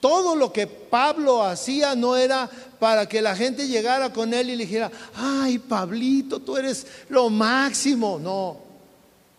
Todo 0.00 0.36
lo 0.36 0.52
que 0.52 0.68
Pablo 0.68 1.42
hacía 1.42 1.96
no 1.96 2.14
era 2.14 2.48
para 2.78 3.08
que 3.08 3.20
la 3.20 3.34
gente 3.34 3.66
llegara 3.66 4.12
con 4.12 4.32
él 4.32 4.50
y 4.50 4.54
le 4.54 4.64
dijera, 4.64 4.92
ay 5.16 5.58
Pablito, 5.58 6.38
tú 6.38 6.56
eres 6.56 6.86
lo 7.08 7.28
máximo. 7.30 8.20
No, 8.20 8.58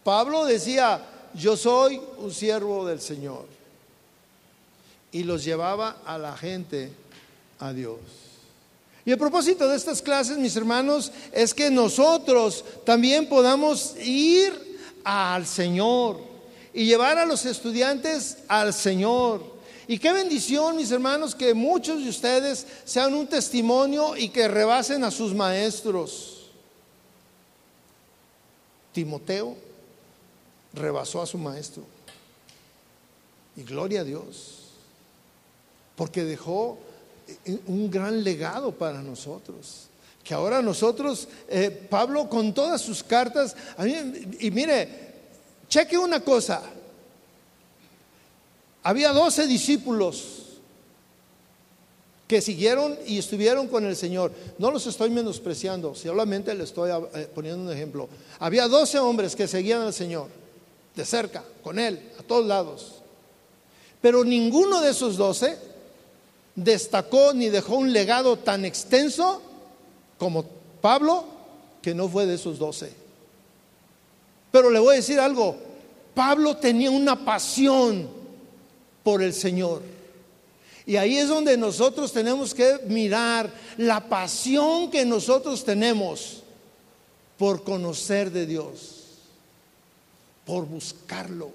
Pablo 0.03 0.43
decía, 0.43 1.01
yo 1.33 1.55
soy 1.55 2.01
un 2.17 2.33
siervo 2.33 2.85
del 2.85 2.99
Señor. 2.99 3.56
Y 5.17 5.23
los 5.23 5.43
llevaba 5.43 5.97
a 6.05 6.19
la 6.19 6.37
gente 6.37 6.91
a 7.57 7.73
Dios. 7.73 7.97
Y 9.03 9.09
el 9.09 9.17
propósito 9.17 9.67
de 9.67 9.75
estas 9.75 9.99
clases, 9.99 10.37
mis 10.37 10.55
hermanos, 10.55 11.11
es 11.31 11.55
que 11.55 11.71
nosotros 11.71 12.63
también 12.85 13.27
podamos 13.27 13.95
ir 13.97 14.53
al 15.03 15.47
Señor 15.47 16.19
y 16.71 16.85
llevar 16.85 17.17
a 17.17 17.25
los 17.25 17.47
estudiantes 17.47 18.37
al 18.47 18.75
Señor. 18.75 19.41
Y 19.87 19.97
qué 19.97 20.11
bendición, 20.11 20.77
mis 20.77 20.91
hermanos, 20.91 21.33
que 21.33 21.55
muchos 21.55 22.03
de 22.03 22.09
ustedes 22.09 22.67
sean 22.85 23.15
un 23.15 23.25
testimonio 23.25 24.15
y 24.15 24.29
que 24.29 24.47
rebasen 24.47 25.03
a 25.03 25.09
sus 25.09 25.33
maestros. 25.33 26.51
Timoteo 28.93 29.55
rebasó 30.73 31.23
a 31.23 31.25
su 31.25 31.39
maestro. 31.39 31.81
Y 33.55 33.63
gloria 33.63 34.01
a 34.01 34.03
Dios, 34.03 34.56
porque 35.97 36.23
dejó 36.23 36.77
un 37.65 37.91
gran 37.91 38.23
legado 38.23 38.71
para 38.71 39.01
nosotros. 39.01 39.87
Que 40.23 40.33
ahora 40.33 40.61
nosotros, 40.61 41.27
eh, 41.49 41.71
Pablo 41.89 42.29
con 42.29 42.53
todas 42.53 42.81
sus 42.81 43.03
cartas, 43.03 43.55
y 44.39 44.51
mire, 44.51 44.89
cheque 45.67 45.97
una 45.97 46.19
cosa, 46.19 46.61
había 48.83 49.11
doce 49.11 49.47
discípulos 49.47 50.43
que 52.27 52.41
siguieron 52.41 52.97
y 53.07 53.17
estuvieron 53.17 53.67
con 53.67 53.85
el 53.85 53.95
Señor. 53.95 54.31
No 54.59 54.69
los 54.69 54.85
estoy 54.85 55.09
menospreciando, 55.09 55.95
solamente 55.95 56.53
le 56.53 56.65
estoy 56.65 56.91
eh, 57.15 57.27
poniendo 57.33 57.63
un 57.63 57.71
ejemplo. 57.71 58.07
Había 58.39 58.67
doce 58.67 58.99
hombres 58.99 59.35
que 59.35 59.47
seguían 59.47 59.81
al 59.81 59.93
Señor, 59.93 60.27
de 60.95 61.05
cerca, 61.05 61.43
con 61.63 61.79
Él, 61.79 62.11
a 62.19 62.23
todos 62.23 62.45
lados. 62.45 62.95
Pero 64.01 64.23
ninguno 64.23 64.81
de 64.81 64.91
esos 64.91 65.17
doce 65.17 65.76
destacó 66.57 67.33
ni 67.33 67.49
dejó 67.49 67.77
un 67.77 67.93
legado 67.93 68.35
tan 68.37 68.65
extenso 68.65 69.41
como 70.17 70.43
Pablo, 70.81 71.23
que 71.81 71.93
no 71.93 72.09
fue 72.09 72.25
de 72.25 72.33
esos 72.33 72.57
doce. 72.57 72.91
Pero 74.51 74.71
le 74.71 74.79
voy 74.79 74.93
a 74.93 74.97
decir 74.97 75.19
algo, 75.19 75.55
Pablo 76.13 76.57
tenía 76.57 76.89
una 76.89 77.23
pasión 77.23 78.09
por 79.03 79.21
el 79.21 79.33
Señor. 79.33 79.83
Y 80.85 80.95
ahí 80.95 81.17
es 81.17 81.29
donde 81.29 81.57
nosotros 81.57 82.11
tenemos 82.11 82.55
que 82.55 82.79
mirar 82.87 83.51
la 83.77 84.09
pasión 84.09 84.89
que 84.89 85.05
nosotros 85.05 85.63
tenemos 85.63 86.41
por 87.37 87.63
conocer 87.63 88.31
de 88.31 88.47
Dios, 88.47 89.03
por 90.45 90.65
buscarlo. 90.65 91.51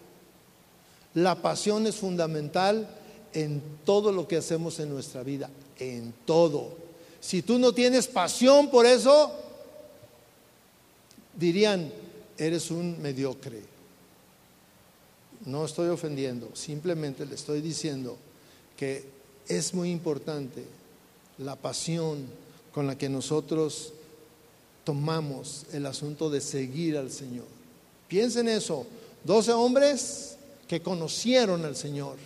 La 1.14 1.34
pasión 1.42 1.86
es 1.88 1.96
fundamental 1.96 2.86
en 3.34 3.62
todo 3.84 4.12
lo 4.12 4.28
que 4.28 4.36
hacemos 4.36 4.78
en 4.80 4.90
nuestra 4.90 5.22
vida, 5.22 5.50
en 5.78 6.12
todo. 6.24 6.70
Si 7.20 7.42
tú 7.42 7.58
no 7.58 7.72
tienes 7.72 8.08
pasión 8.08 8.70
por 8.70 8.86
eso, 8.86 9.32
dirían, 11.38 11.90
eres 12.36 12.70
un 12.70 13.00
mediocre. 13.00 13.62
No 15.46 15.64
estoy 15.64 15.88
ofendiendo, 15.88 16.50
simplemente 16.54 17.26
le 17.26 17.34
estoy 17.34 17.60
diciendo 17.60 18.16
que 18.76 19.04
es 19.48 19.74
muy 19.74 19.90
importante 19.90 20.64
la 21.38 21.56
pasión 21.56 22.26
con 22.72 22.86
la 22.86 22.96
que 22.96 23.08
nosotros 23.08 23.92
tomamos 24.84 25.66
el 25.72 25.86
asunto 25.86 26.30
de 26.30 26.40
seguir 26.40 26.96
al 26.96 27.10
Señor. 27.10 27.46
Piensen 28.08 28.48
eso, 28.48 28.86
doce 29.24 29.52
hombres 29.52 30.36
que 30.68 30.80
conocieron 30.80 31.64
al 31.64 31.76
Señor, 31.76 32.16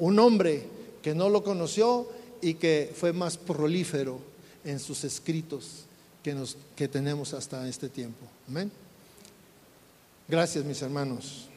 un 0.00 0.18
hombre 0.18 0.66
que 1.02 1.14
no 1.14 1.28
lo 1.28 1.44
conoció 1.44 2.08
y 2.42 2.54
que 2.54 2.92
fue 2.94 3.12
más 3.12 3.36
prolífero 3.36 4.18
en 4.64 4.80
sus 4.80 5.04
escritos 5.04 5.84
que, 6.22 6.34
nos, 6.34 6.56
que 6.74 6.88
tenemos 6.88 7.32
hasta 7.34 7.68
este 7.68 7.88
tiempo. 7.88 8.26
Amén. 8.48 8.70
Gracias, 10.28 10.64
mis 10.64 10.82
hermanos. 10.82 11.49